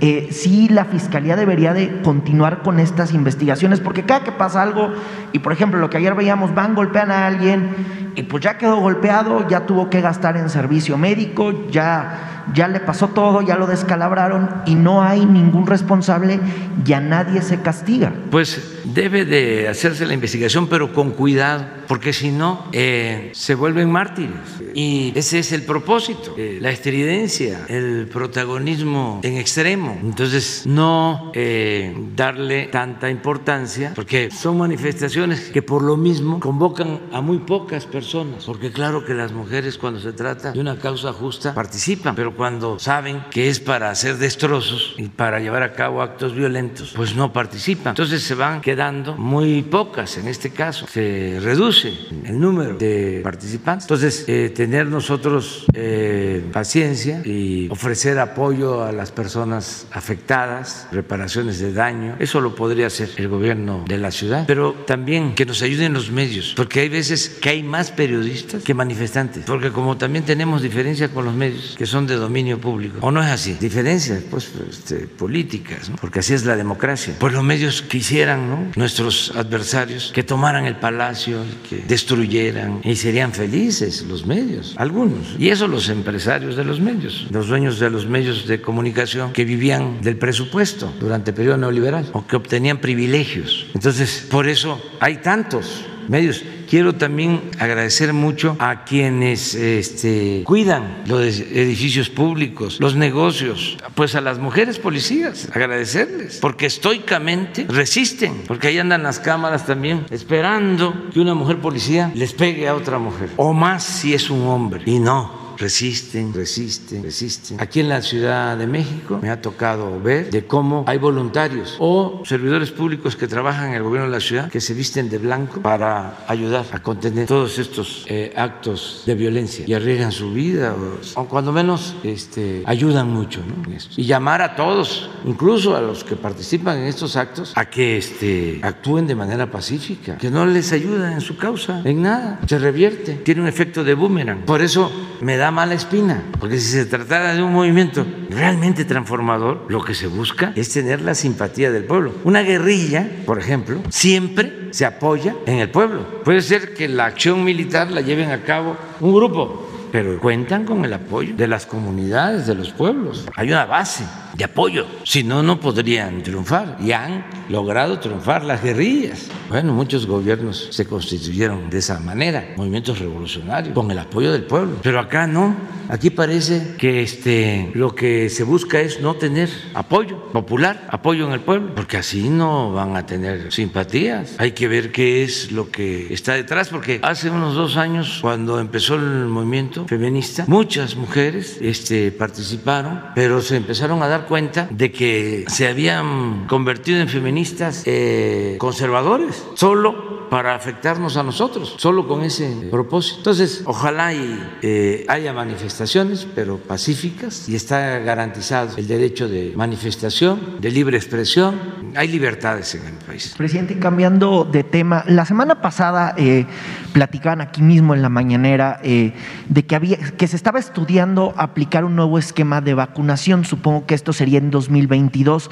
eh, 0.00 0.28
sí 0.32 0.68
la 0.68 0.84
Fiscalía 0.84 1.34
debería 1.34 1.72
de 1.72 2.02
continuar 2.02 2.62
con 2.62 2.78
estas 2.78 3.14
investigaciones, 3.14 3.80
porque 3.80 4.04
cada 4.04 4.24
que 4.24 4.32
pasa 4.32 4.62
algo, 4.62 4.92
y 5.34 5.40
por 5.40 5.52
ejemplo 5.52 5.80
lo 5.80 5.90
que 5.90 5.96
ayer 5.96 6.14
veíamos, 6.14 6.54
van, 6.54 6.76
golpean 6.76 7.10
a 7.10 7.26
alguien, 7.26 8.12
y 8.14 8.22
pues 8.22 8.44
ya 8.44 8.56
quedó 8.56 8.76
golpeado, 8.76 9.48
ya 9.48 9.66
tuvo 9.66 9.90
que 9.90 10.00
gastar 10.00 10.36
en 10.36 10.48
servicio 10.48 10.96
médico, 10.96 11.66
ya 11.70 12.34
ya 12.52 12.68
le 12.68 12.80
pasó 12.80 13.08
todo, 13.08 13.42
ya 13.42 13.56
lo 13.56 13.66
descalabraron 13.66 14.50
y 14.66 14.74
no 14.74 15.02
hay 15.02 15.24
ningún 15.24 15.66
responsable, 15.66 16.40
ya 16.84 17.00
nadie 17.00 17.40
se 17.42 17.62
castiga. 17.62 18.12
Pues 18.30 18.80
debe 18.84 19.24
de 19.24 19.68
hacerse 19.68 20.04
la 20.06 20.14
investigación, 20.14 20.68
pero 20.68 20.92
con 20.92 21.12
cuidado, 21.12 21.64
porque 21.88 22.12
si 22.12 22.30
no, 22.30 22.66
eh, 22.72 23.30
se 23.34 23.54
vuelven 23.54 23.90
mártires. 23.90 24.32
Y 24.74 25.12
ese 25.14 25.38
es 25.38 25.52
el 25.52 25.62
propósito, 25.62 26.34
eh, 26.36 26.58
la 26.60 26.70
estridencia, 26.70 27.64
el 27.68 28.08
protagonismo 28.12 29.20
en 29.22 29.36
extremo. 29.36 29.98
Entonces, 30.02 30.64
no 30.66 31.30
eh, 31.34 31.94
darle 32.14 32.66
tanta 32.66 33.08
importancia, 33.08 33.92
porque 33.94 34.30
son 34.30 34.58
manifestaciones 34.58 35.23
que 35.52 35.62
por 35.62 35.82
lo 35.82 35.96
mismo 35.96 36.40
convocan 36.40 37.00
a 37.12 37.20
muy 37.20 37.38
pocas 37.38 37.86
personas, 37.86 38.44
porque 38.44 38.70
claro 38.70 39.04
que 39.04 39.14
las 39.14 39.32
mujeres 39.32 39.78
cuando 39.78 40.00
se 40.00 40.12
trata 40.12 40.52
de 40.52 40.60
una 40.60 40.78
causa 40.78 41.12
justa 41.12 41.54
participan, 41.54 42.14
pero 42.14 42.36
cuando 42.36 42.78
saben 42.78 43.24
que 43.30 43.48
es 43.48 43.60
para 43.60 43.90
hacer 43.90 44.18
destrozos 44.18 44.94
y 44.98 45.08
para 45.08 45.40
llevar 45.40 45.62
a 45.62 45.72
cabo 45.72 46.02
actos 46.02 46.34
violentos, 46.34 46.92
pues 46.94 47.14
no 47.16 47.32
participan. 47.32 47.92
Entonces 47.92 48.22
se 48.22 48.34
van 48.34 48.60
quedando 48.60 49.16
muy 49.16 49.62
pocas 49.62 50.18
en 50.18 50.28
este 50.28 50.50
caso. 50.50 50.86
Se 50.86 51.38
reduce 51.40 51.92
el 52.24 52.38
número 52.38 52.76
de 52.76 53.20
participantes. 53.22 53.84
Entonces, 53.84 54.24
eh, 54.28 54.52
tener 54.54 54.86
nosotros 54.86 55.66
eh, 55.72 56.44
paciencia 56.52 57.22
y 57.24 57.68
ofrecer 57.70 58.18
apoyo 58.18 58.82
a 58.82 58.92
las 58.92 59.12
personas 59.12 59.86
afectadas, 59.92 60.88
reparaciones 60.92 61.58
de 61.60 61.72
daño, 61.72 62.16
eso 62.18 62.40
lo 62.40 62.54
podría 62.54 62.88
hacer 62.88 63.10
el 63.16 63.28
gobierno 63.28 63.84
de 63.86 63.98
la 63.98 64.10
ciudad, 64.10 64.44
pero 64.46 64.72
también 64.86 65.13
que 65.34 65.46
nos 65.46 65.62
ayuden 65.62 65.92
los 65.92 66.10
medios, 66.10 66.54
porque 66.56 66.80
hay 66.80 66.88
veces 66.88 67.28
que 67.40 67.50
hay 67.50 67.62
más 67.62 67.90
periodistas 67.90 68.62
que 68.62 68.74
manifestantes, 68.74 69.44
porque 69.44 69.70
como 69.70 69.96
también 69.96 70.24
tenemos 70.24 70.62
diferencia 70.62 71.08
con 71.08 71.24
los 71.24 71.34
medios 71.34 71.74
que 71.76 71.86
son 71.86 72.06
de 72.06 72.16
dominio 72.16 72.60
público, 72.60 72.98
o 73.00 73.10
no 73.10 73.22
es 73.22 73.28
así, 73.28 73.54
diferencias 73.54 74.22
pues 74.30 74.50
este, 74.68 75.06
políticas, 75.06 75.90
porque 76.00 76.20
así 76.20 76.34
es 76.34 76.44
la 76.44 76.56
democracia. 76.56 77.14
Pues 77.18 77.32
los 77.32 77.44
medios 77.44 77.82
quisieran, 77.82 78.48
¿no? 78.48 78.72
nuestros 78.76 79.32
adversarios, 79.36 80.10
que 80.12 80.22
tomaran 80.22 80.66
el 80.66 80.76
palacio, 80.76 81.38
que 81.68 81.84
destruyeran 81.86 82.80
y 82.82 82.96
serían 82.96 83.32
felices 83.32 84.04
los 84.08 84.26
medios, 84.26 84.74
algunos. 84.76 85.36
Y 85.38 85.48
eso 85.50 85.68
los 85.68 85.88
empresarios 85.88 86.56
de 86.56 86.64
los 86.64 86.80
medios, 86.80 87.26
los 87.30 87.48
dueños 87.48 87.78
de 87.78 87.90
los 87.90 88.06
medios 88.06 88.46
de 88.46 88.60
comunicación 88.60 89.32
que 89.32 89.44
vivían 89.44 90.00
del 90.02 90.16
presupuesto 90.16 90.92
durante 90.98 91.30
el 91.30 91.36
periodo 91.36 91.58
neoliberal 91.58 92.08
o 92.12 92.26
que 92.26 92.36
obtenían 92.36 92.78
privilegios. 92.78 93.66
Entonces, 93.74 94.26
por 94.30 94.48
eso 94.48 94.80
hay 95.04 95.18
tantos 95.18 95.84
medios. 96.08 96.42
Quiero 96.66 96.94
también 96.94 97.42
agradecer 97.58 98.14
mucho 98.14 98.56
a 98.58 98.84
quienes 98.84 99.54
este, 99.54 100.42
cuidan 100.44 101.02
los 101.06 101.20
edificios 101.20 102.08
públicos, 102.08 102.78
los 102.80 102.96
negocios, 102.96 103.76
pues 103.94 104.14
a 104.14 104.22
las 104.22 104.38
mujeres 104.38 104.78
policías, 104.78 105.50
agradecerles, 105.54 106.38
porque 106.40 106.64
estoicamente 106.64 107.66
resisten, 107.68 108.44
porque 108.48 108.68
ahí 108.68 108.78
andan 108.78 109.02
las 109.02 109.20
cámaras 109.20 109.66
también 109.66 110.06
esperando 110.10 111.10
que 111.12 111.20
una 111.20 111.34
mujer 111.34 111.58
policía 111.58 112.10
les 112.14 112.32
pegue 112.32 112.66
a 112.66 112.74
otra 112.74 112.98
mujer, 112.98 113.28
o 113.36 113.52
más 113.52 113.84
si 113.84 114.14
es 114.14 114.30
un 114.30 114.46
hombre, 114.46 114.84
y 114.86 115.00
no 115.00 115.43
resisten, 115.58 116.32
resisten, 116.32 117.02
resisten. 117.02 117.60
Aquí 117.60 117.80
en 117.80 117.88
la 117.88 118.02
Ciudad 118.02 118.56
de 118.56 118.66
México 118.66 119.18
me 119.20 119.30
ha 119.30 119.40
tocado 119.40 120.00
ver 120.00 120.30
de 120.30 120.46
cómo 120.46 120.84
hay 120.86 120.98
voluntarios 120.98 121.76
o 121.78 122.22
servidores 122.24 122.70
públicos 122.70 123.16
que 123.16 123.26
trabajan 123.26 123.70
en 123.70 123.74
el 123.74 123.82
gobierno 123.82 124.08
de 124.08 124.12
la 124.12 124.20
ciudad 124.20 124.50
que 124.50 124.60
se 124.60 124.74
visten 124.74 125.08
de 125.08 125.18
blanco 125.18 125.60
para 125.60 126.24
ayudar 126.28 126.66
a 126.72 126.82
contener 126.82 127.26
todos 127.26 127.58
estos 127.58 128.04
eh, 128.08 128.32
actos 128.36 129.02
de 129.06 129.14
violencia 129.14 129.64
y 129.66 129.74
arriesgan 129.74 130.12
su 130.12 130.32
vida 130.32 130.74
o, 131.14 131.24
cuando 131.24 131.52
menos 131.52 131.94
este, 132.02 132.62
ayudan 132.66 133.10
mucho 133.10 133.40
¿no? 133.46 133.64
y 133.96 134.04
llamar 134.04 134.42
a 134.42 134.56
todos, 134.56 135.10
incluso 135.24 135.76
a 135.76 135.80
los 135.80 136.04
que 136.04 136.16
participan 136.16 136.78
en 136.78 136.84
estos 136.84 137.16
actos, 137.16 137.52
a 137.56 137.68
que 137.68 137.96
este, 137.96 138.60
actúen 138.62 139.06
de 139.06 139.14
manera 139.14 139.50
pacífica, 139.50 140.18
que 140.18 140.30
no 140.30 140.46
les 140.46 140.72
ayuda 140.72 141.12
en 141.12 141.20
su 141.20 141.36
causa, 141.36 141.82
en 141.84 142.02
nada, 142.02 142.40
se 142.46 142.58
revierte, 142.58 143.14
tiene 143.14 143.42
un 143.42 143.48
efecto 143.48 143.84
de 143.84 143.94
boomerang. 143.94 144.44
Por 144.44 144.62
eso 144.62 144.90
me 145.20 145.36
da 145.36 145.43
mala 145.50 145.74
espina, 145.74 146.22
porque 146.38 146.58
si 146.58 146.72
se 146.72 146.86
tratara 146.86 147.34
de 147.34 147.42
un 147.42 147.52
movimiento 147.52 148.06
realmente 148.30 148.84
transformador, 148.84 149.66
lo 149.68 149.82
que 149.84 149.94
se 149.94 150.06
busca 150.06 150.52
es 150.56 150.70
tener 150.70 151.00
la 151.00 151.14
simpatía 151.14 151.70
del 151.70 151.84
pueblo. 151.84 152.12
Una 152.24 152.42
guerrilla, 152.42 153.08
por 153.26 153.38
ejemplo, 153.38 153.80
siempre 153.88 154.68
se 154.70 154.84
apoya 154.84 155.34
en 155.46 155.58
el 155.58 155.70
pueblo. 155.70 156.22
Puede 156.24 156.42
ser 156.42 156.74
que 156.74 156.88
la 156.88 157.06
acción 157.06 157.44
militar 157.44 157.90
la 157.90 158.00
lleven 158.00 158.30
a 158.30 158.42
cabo 158.42 158.76
un 159.00 159.14
grupo, 159.14 159.88
pero 159.92 160.18
cuentan 160.18 160.64
con 160.64 160.84
el 160.84 160.92
apoyo 160.92 161.34
de 161.34 161.46
las 161.46 161.66
comunidades, 161.66 162.46
de 162.46 162.54
los 162.54 162.72
pueblos. 162.72 163.26
Hay 163.36 163.48
una 163.48 163.66
base 163.66 164.04
de 164.36 164.44
apoyo, 164.44 164.86
si 165.04 165.22
no, 165.22 165.42
no 165.42 165.60
podrían 165.60 166.22
triunfar. 166.22 166.76
Y 166.80 166.92
han 166.92 167.24
logrado 167.48 167.98
triunfar 167.98 168.44
las 168.44 168.62
guerrillas. 168.62 169.28
Bueno, 169.48 169.72
muchos 169.72 170.06
gobiernos 170.06 170.68
se 170.70 170.86
constituyeron 170.86 171.70
de 171.70 171.78
esa 171.78 172.00
manera, 172.00 172.54
movimientos 172.56 172.98
revolucionarios, 172.98 173.74
con 173.74 173.90
el 173.90 173.98
apoyo 173.98 174.32
del 174.32 174.44
pueblo. 174.44 174.78
Pero 174.82 175.00
acá 175.00 175.26
no. 175.26 175.54
Aquí 175.88 176.08
parece 176.08 176.76
que 176.78 177.02
este, 177.02 177.70
lo 177.74 177.94
que 177.94 178.30
se 178.30 178.42
busca 178.42 178.80
es 178.80 179.00
no 179.00 179.16
tener 179.16 179.50
apoyo 179.74 180.30
popular, 180.32 180.86
apoyo 180.90 181.26
en 181.26 181.32
el 181.32 181.40
pueblo, 181.40 181.74
porque 181.74 181.98
así 181.98 182.30
no 182.30 182.72
van 182.72 182.96
a 182.96 183.04
tener 183.04 183.52
simpatías. 183.52 184.34
Hay 184.38 184.52
que 184.52 184.66
ver 184.66 184.92
qué 184.92 185.22
es 185.22 185.52
lo 185.52 185.70
que 185.70 186.12
está 186.12 186.34
detrás, 186.34 186.70
porque 186.70 187.00
hace 187.02 187.28
unos 187.28 187.54
dos 187.54 187.76
años, 187.76 188.18
cuando 188.22 188.58
empezó 188.60 188.94
el 188.94 189.26
movimiento, 189.26 189.86
feminista, 189.86 190.44
muchas 190.48 190.96
mujeres 190.96 191.58
este, 191.60 192.10
participaron, 192.12 193.02
pero 193.14 193.42
se 193.42 193.56
empezaron 193.56 194.02
a 194.02 194.08
dar 194.08 194.23
cuenta 194.24 194.68
de 194.70 194.92
que 194.92 195.44
se 195.48 195.68
habían 195.68 196.46
convertido 196.46 197.00
en 197.00 197.08
feministas 197.08 197.82
eh, 197.86 198.56
conservadores, 198.58 199.44
solo 199.54 200.13
para 200.34 200.56
afectarnos 200.56 201.16
a 201.16 201.22
nosotros, 201.22 201.76
solo 201.78 202.08
con 202.08 202.22
ese 202.22 202.66
propósito. 202.68 203.18
Entonces, 203.18 203.62
ojalá 203.66 204.12
y, 204.12 204.42
eh, 204.62 205.06
haya 205.06 205.32
manifestaciones, 205.32 206.26
pero 206.34 206.58
pacíficas, 206.58 207.48
y 207.48 207.54
está 207.54 208.00
garantizado 208.00 208.76
el 208.76 208.88
derecho 208.88 209.28
de 209.28 209.52
manifestación, 209.54 210.60
de 210.60 210.72
libre 210.72 210.96
expresión. 210.96 211.54
Hay 211.94 212.08
libertades 212.08 212.74
en 212.74 212.84
el 212.84 212.94
país. 212.94 213.32
Presidente, 213.38 213.78
cambiando 213.78 214.44
de 214.44 214.64
tema, 214.64 215.04
la 215.06 215.24
semana 215.24 215.60
pasada 215.60 216.16
eh, 216.18 216.46
platicaban 216.92 217.40
aquí 217.40 217.62
mismo 217.62 217.94
en 217.94 218.02
la 218.02 218.08
mañanera 218.08 218.80
eh, 218.82 219.12
de 219.48 219.64
que, 219.64 219.76
había, 219.76 219.98
que 219.98 220.26
se 220.26 220.34
estaba 220.34 220.58
estudiando 220.58 221.32
aplicar 221.36 221.84
un 221.84 221.94
nuevo 221.94 222.18
esquema 222.18 222.60
de 222.60 222.74
vacunación. 222.74 223.44
Supongo 223.44 223.86
que 223.86 223.94
esto 223.94 224.12
sería 224.12 224.38
en 224.38 224.50
2022. 224.50 225.48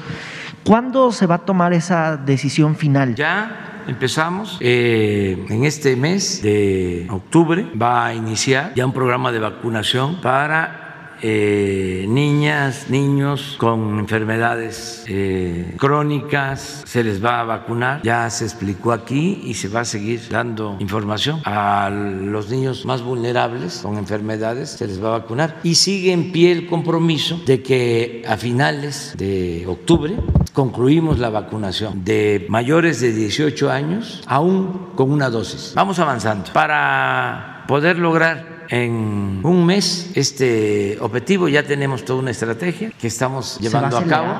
¿Cuándo 0.65 1.13
se 1.13 1.25
va 1.25 1.35
a 1.35 1.45
tomar 1.45 1.71
esa 1.71 2.17
decisión 2.17 2.75
final? 2.75 3.15
Ya 3.15 3.69
empezamos. 3.87 4.57
Eh, 4.59 4.72
en 4.73 5.63
este 5.65 5.95
mes 5.95 6.41
de 6.41 7.07
octubre 7.09 7.65
va 7.79 8.07
a 8.07 8.13
iniciar 8.13 8.73
ya 8.75 8.85
un 8.85 8.93
programa 8.93 9.31
de 9.31 9.39
vacunación 9.39 10.21
para 10.21 10.82
eh, 11.25 12.05
niñas, 12.09 12.89
niños 12.89 13.55
con 13.57 13.97
enfermedades 13.97 15.05
eh, 15.07 15.73
crónicas, 15.77 16.83
se 16.85 17.01
les 17.03 17.23
va 17.23 17.39
a 17.39 17.43
vacunar. 17.45 18.01
Ya 18.03 18.29
se 18.29 18.43
explicó 18.43 18.91
aquí 18.91 19.41
y 19.45 19.53
se 19.53 19.69
va 19.69 19.81
a 19.81 19.85
seguir 19.85 20.27
dando 20.29 20.75
información 20.79 21.41
a 21.45 21.89
los 21.89 22.49
niños 22.49 22.85
más 22.85 23.01
vulnerables 23.01 23.79
con 23.81 23.97
enfermedades, 23.97 24.71
se 24.71 24.85
les 24.85 25.01
va 25.01 25.15
a 25.15 25.19
vacunar. 25.19 25.59
Y 25.63 25.75
sigue 25.75 26.11
en 26.11 26.33
pie 26.33 26.51
el 26.51 26.67
compromiso 26.67 27.41
de 27.45 27.63
que 27.63 28.23
a 28.27 28.35
finales 28.35 29.15
de 29.17 29.65
octubre 29.65 30.17
concluimos 30.51 31.19
la 31.19 31.29
vacunación 31.29 32.03
de 32.03 32.45
mayores 32.49 32.99
de 32.99 33.13
18 33.13 33.71
años, 33.71 34.21
aún 34.27 34.89
con 34.95 35.09
una 35.09 35.29
dosis. 35.29 35.71
Vamos 35.73 35.99
avanzando 35.99 36.51
para 36.51 37.63
poder 37.67 37.97
lograr 37.97 38.52
en 38.69 39.41
un 39.43 39.65
mes 39.65 40.11
este 40.15 40.97
objetivo. 40.99 41.47
Ya 41.47 41.63
tenemos 41.63 42.05
toda 42.05 42.19
una 42.19 42.31
estrategia 42.31 42.91
que 42.99 43.07
estamos 43.07 43.59
llevando 43.59 43.97
a 43.97 44.03
cabo. 44.03 44.33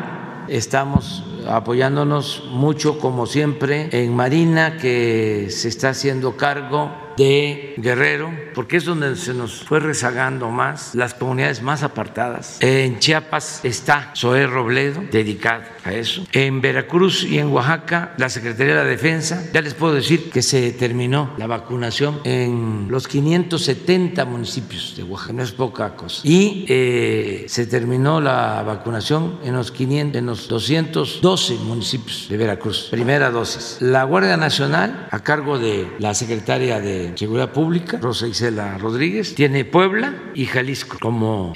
Estamos 0.47 1.23
apoyándonos 1.47 2.43
mucho, 2.51 2.99
como 2.99 3.25
siempre, 3.25 3.89
en 3.91 4.15
Marina, 4.15 4.77
que 4.77 5.47
se 5.49 5.69
está 5.69 5.89
haciendo 5.89 6.35
cargo 6.35 7.02
de 7.17 7.75
Guerrero, 7.77 8.31
porque 8.53 8.77
es 8.77 8.85
donde 8.85 9.15
se 9.15 9.33
nos 9.33 9.63
fue 9.63 9.79
rezagando 9.79 10.49
más, 10.49 10.95
las 10.95 11.13
comunidades 11.13 11.61
más 11.61 11.83
apartadas. 11.83 12.57
En 12.61 12.99
Chiapas 12.99 13.61
está 13.63 14.11
Zoé 14.15 14.47
Robledo, 14.47 15.03
dedicado 15.11 15.63
a 15.83 15.93
eso. 15.93 16.25
En 16.31 16.61
Veracruz 16.61 17.23
y 17.23 17.39
en 17.39 17.47
Oaxaca, 17.47 18.13
la 18.17 18.29
Secretaría 18.29 18.75
de 18.75 18.83
la 18.83 18.89
Defensa, 18.89 19.43
ya 19.53 19.61
les 19.61 19.73
puedo 19.73 19.93
decir 19.93 20.29
que 20.31 20.41
se 20.41 20.71
terminó 20.71 21.33
la 21.37 21.47
vacunación 21.47 22.19
en 22.23 22.87
los 22.89 23.07
570 23.07 24.25
municipios 24.25 24.95
de 24.95 25.03
Oaxaca, 25.03 25.33
no 25.33 25.43
es 25.43 25.51
poca 25.51 25.95
cosa. 25.95 26.21
Y 26.23 26.65
eh, 26.67 27.45
se 27.47 27.65
terminó 27.67 28.21
la 28.21 28.63
vacunación 28.63 29.39
en 29.43 29.53
los, 29.53 29.71
500, 29.71 30.19
en 30.19 30.25
los 30.25 30.47
212 30.47 31.55
municipios 31.55 32.27
de 32.29 32.37
Veracruz, 32.37 32.87
primera 32.91 33.29
dosis. 33.29 33.77
La 33.79 34.03
Guardia 34.03 34.37
Nacional, 34.37 35.07
a 35.11 35.19
cargo 35.19 35.59
de 35.59 35.87
la 35.99 36.13
secretaria 36.13 36.79
de 36.79 37.02
Seguridad 37.15 37.51
Pública, 37.51 37.99
Rosa 38.01 38.27
Isela 38.27 38.77
Rodríguez, 38.77 39.35
tiene 39.35 39.65
Puebla 39.65 40.15
y 40.33 40.45
Jalisco 40.45 40.97
como 40.99 41.53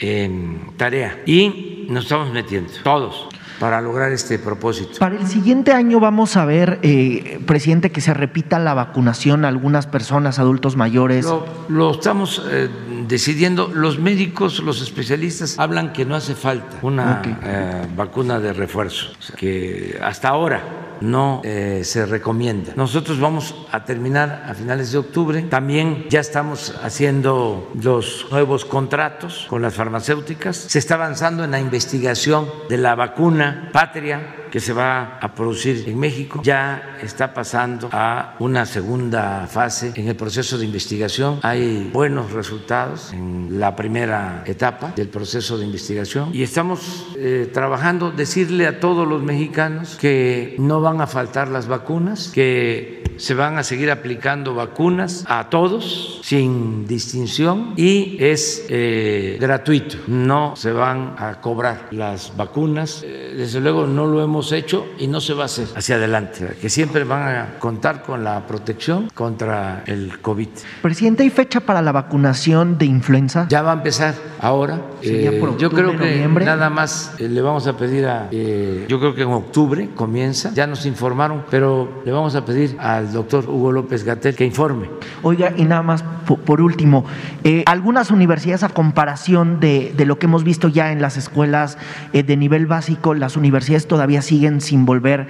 tarea. 0.77 1.21
Y 1.25 1.87
nos 1.89 2.05
estamos 2.05 2.31
metiendo, 2.31 2.71
todos 2.83 3.27
para 3.59 3.81
lograr 3.81 4.11
este 4.11 4.39
propósito. 4.39 4.99
Para 4.99 5.15
el 5.15 5.27
siguiente 5.27 5.73
año 5.73 5.99
vamos 5.99 6.37
a 6.37 6.45
ver, 6.45 6.79
eh, 6.83 7.39
presidente, 7.45 7.91
que 7.91 8.01
se 8.01 8.13
repita 8.13 8.59
la 8.59 8.73
vacunación 8.73 9.45
a 9.45 9.47
algunas 9.47 9.87
personas, 9.87 10.39
adultos 10.39 10.75
mayores. 10.75 11.27
Lo, 11.67 11.91
estamos 11.91 12.43
eh, 12.49 12.69
decidiendo. 13.07 13.71
Los 13.73 13.99
médicos, 13.99 14.59
los 14.59 14.81
especialistas 14.81 15.57
hablan 15.57 15.93
que 15.93 16.05
no 16.05 16.15
hace 16.15 16.35
falta 16.35 16.77
una 16.81 17.21
eh, 17.43 17.87
vacuna 17.95 18.39
de 18.39 18.53
refuerzo, 18.53 19.07
que 19.35 19.99
hasta 20.01 20.29
ahora 20.29 20.96
no 21.01 21.41
eh, 21.43 21.81
se 21.83 22.05
recomienda. 22.05 22.73
Nosotros 22.75 23.19
vamos 23.19 23.55
a 23.71 23.85
terminar 23.85 24.43
a 24.47 24.53
finales 24.53 24.91
de 24.91 24.97
octubre. 24.97 25.41
También 25.43 26.05
ya 26.09 26.19
estamos 26.19 26.75
haciendo 26.83 27.71
los 27.81 28.27
nuevos 28.31 28.65
contratos 28.65 29.45
con 29.49 29.61
las 29.61 29.73
farmacéuticas. 29.73 30.55
Se 30.57 30.79
está 30.79 30.95
avanzando 30.95 31.43
en 31.43 31.51
la 31.51 31.59
investigación 31.59 32.47
de 32.69 32.77
la 32.77 32.95
vacuna 32.95 33.69
patria 33.71 34.47
que 34.51 34.59
se 34.59 34.73
va 34.73 35.17
a 35.21 35.33
producir 35.33 35.83
en 35.87 35.99
México. 35.99 36.41
Ya 36.43 36.97
está 37.01 37.33
pasando 37.33 37.89
a 37.91 38.35
una 38.39 38.65
segunda 38.65 39.47
fase 39.47 39.91
en 39.95 40.07
el 40.07 40.15
proceso 40.15 40.57
de 40.57 40.65
investigación. 40.65 41.39
Hay 41.43 41.89
buenos 41.93 42.31
resultados 42.31 43.13
en 43.13 43.59
la 43.59 43.75
primera 43.75 44.43
etapa 44.45 44.93
del 44.95 45.09
proceso 45.09 45.57
de 45.57 45.65
investigación 45.65 46.29
y 46.33 46.43
estamos 46.43 47.07
eh, 47.17 47.49
trabajando, 47.53 48.11
decirle 48.11 48.67
a 48.67 48.79
todos 48.79 49.07
los 49.07 49.21
mexicanos 49.21 49.97
que 49.99 50.55
no 50.59 50.81
van 50.87 51.01
a 51.01 51.07
faltar 51.07 51.49
las 51.49 51.67
vacunas, 51.67 52.29
que 52.29 53.03
se 53.17 53.33
van 53.33 53.57
a 53.57 53.63
seguir 53.63 53.91
aplicando 53.91 54.53
vacunas 54.53 55.23
a 55.27 55.49
todos 55.49 56.19
sin 56.23 56.87
distinción 56.87 57.73
y 57.75 58.17
es 58.19 58.65
eh, 58.69 59.37
gratuito, 59.39 59.97
no 60.07 60.55
se 60.55 60.71
van 60.71 61.15
a 61.17 61.39
cobrar 61.41 61.87
las 61.91 62.35
vacunas. 62.35 63.03
Eh, 63.05 63.33
desde 63.37 63.59
luego 63.59 63.87
no 63.87 64.05
lo 64.07 64.23
hemos 64.23 64.51
hecho 64.51 64.85
y 64.97 65.07
no 65.07 65.21
se 65.21 65.33
va 65.33 65.43
a 65.43 65.45
hacer 65.45 65.67
hacia 65.75 65.95
adelante, 65.95 66.57
que 66.59 66.69
siempre 66.69 67.03
van 67.03 67.35
a 67.35 67.59
contar 67.59 68.03
con 68.03 68.23
la 68.23 68.45
protección 68.45 69.09
contra 69.13 69.83
el 69.85 70.19
COVID. 70.21 70.49
Presidente, 70.81 71.23
¿hay 71.23 71.29
fecha 71.29 71.59
para 71.59 71.81
la 71.81 71.91
vacunación 71.91 72.77
de 72.77 72.85
influenza? 72.85 73.47
Ya 73.49 73.61
va 73.61 73.71
a 73.71 73.75
empezar 73.75 74.15
ahora. 74.39 74.81
Eh, 75.01 75.41
yo 75.57 75.69
creo 75.69 75.97
que 75.97 76.27
nada 76.27 76.69
más 76.69 77.15
le 77.19 77.41
vamos 77.41 77.67
a 77.67 77.77
pedir 77.77 78.05
a, 78.05 78.29
yo 78.31 78.99
creo 78.99 79.15
que 79.15 79.23
en 79.23 79.31
octubre 79.31 79.89
comienza, 79.95 80.51
ya 80.53 80.67
nos 80.67 80.85
informaron, 80.85 81.45
pero 81.49 82.01
le 82.05 82.11
vamos 82.11 82.35
a 82.35 82.45
pedir 82.45 82.75
al 82.79 83.06
doctor 83.13 83.49
Hugo 83.49 83.71
López 83.71 84.03
Gatel 84.03 84.35
que 84.35 84.45
informe. 84.45 84.89
Oiga, 85.23 85.53
y 85.55 85.63
nada 85.63 85.81
más 85.81 86.03
por, 86.25 86.61
último, 86.61 87.05
eh, 87.43 87.63
algunas 87.65 88.11
universidades 88.11 88.63
a 88.63 88.69
comparación 88.69 89.59
de, 89.59 89.93
lo 90.05 90.19
que 90.19 90.25
hemos 90.25 90.43
visto 90.43 90.67
ya 90.67 90.91
en 90.91 91.01
las 91.01 91.17
escuelas 91.17 91.77
eh, 92.13 92.23
de 92.23 92.37
nivel 92.37 92.65
básico, 92.65 93.13
las 93.13 93.37
universidades 93.37 93.87
todavía 93.87 94.21
siguen 94.21 94.61
sin 94.61 94.85
volver 94.85 95.27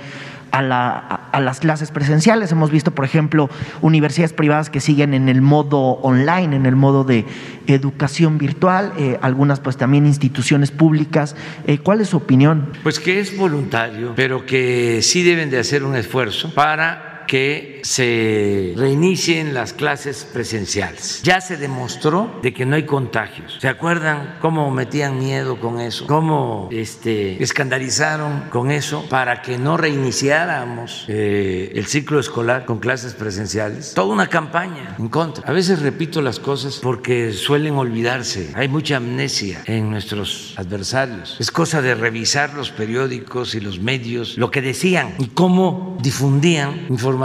a, 0.52 1.40
las 1.40 1.60
clases 1.60 1.92
presenciales. 1.92 2.52
Hemos 2.52 2.72
visto, 2.72 2.92
por 2.92 3.06
ejemplo, 3.06 3.50
universidades 3.82 4.34
privadas 4.34 4.70
que 4.70 4.80
siguen 4.80 5.14
en 5.14 5.30
el 5.30 5.42
modo 5.42 5.80
online, 5.80 6.56
en 6.56 6.66
el 6.66 6.76
modo 6.76 7.04
de 7.04 7.26
educación 7.68 8.38
virtual, 8.38 8.94
eh, 8.98 9.18
algunas 9.22 9.60
pues 9.60 9.78
también 9.78 10.06
instituciones 10.06 10.72
públicas. 10.72 11.36
Eh, 11.66 11.80
¿Cuál 11.80 12.02
es 12.02 12.10
su 12.10 12.18
opinión? 12.18 12.72
Pues 12.84 13.00
que 13.00 13.20
es 13.20 13.38
voluntario, 13.38 14.14
pero 14.16 14.46
que 14.46 15.02
sí 15.02 15.24
deben 15.24 15.50
de 15.50 15.60
hacer 15.60 15.84
un 15.84 15.96
esfuerzo 15.96 16.54
para 16.54 17.07
que 17.28 17.82
se 17.84 18.74
reinicien 18.76 19.54
las 19.54 19.74
clases 19.74 20.26
presenciales. 20.26 21.22
Ya 21.24 21.42
se 21.42 21.58
demostró 21.58 22.40
de 22.42 22.54
que 22.54 22.66
no 22.66 22.76
hay 22.76 22.86
contagios. 22.86 23.58
¿Se 23.62 23.68
acuerdan 23.68 24.38
cómo 24.42 24.72
metían 24.72 25.20
miedo 25.20 25.60
con 25.60 25.80
eso? 25.80 26.08
¿Cómo 26.08 26.70
este, 26.72 27.42
escandalizaron 27.44 28.46
con 28.50 28.72
eso 28.72 29.08
para 29.10 29.42
que 29.42 29.58
no 29.58 29.78
reiniciáramos 29.78 31.06
eh, 31.10 31.72
el 31.76 31.86
ciclo 31.86 32.20
escolar 32.20 32.66
con 32.66 32.80
clases 32.80 33.14
presenciales? 33.14 33.94
Toda 33.94 34.14
una 34.14 34.28
campaña 34.28 34.96
en 34.98 35.10
contra. 35.10 35.48
A 35.48 35.52
veces 35.52 35.82
repito 35.82 36.22
las 36.22 36.40
cosas 36.40 36.80
porque 36.82 37.34
suelen 37.34 37.76
olvidarse. 37.76 38.52
Hay 38.56 38.70
mucha 38.70 38.98
amnesia 38.98 39.62
en 39.66 39.92
nuestros 39.92 40.54
adversarios. 40.58 41.36
Es 41.40 41.52
cosa 41.52 41.82
de 41.82 41.94
revisar 41.94 42.54
los 42.54 42.72
periódicos 42.72 43.54
y 43.54 43.60
los 43.60 43.80
medios, 43.80 44.38
lo 44.38 44.50
que 44.50 44.62
decían 44.62 45.16
y 45.20 45.28
cómo 45.28 45.98
difundían 46.02 46.86
información 46.90 47.17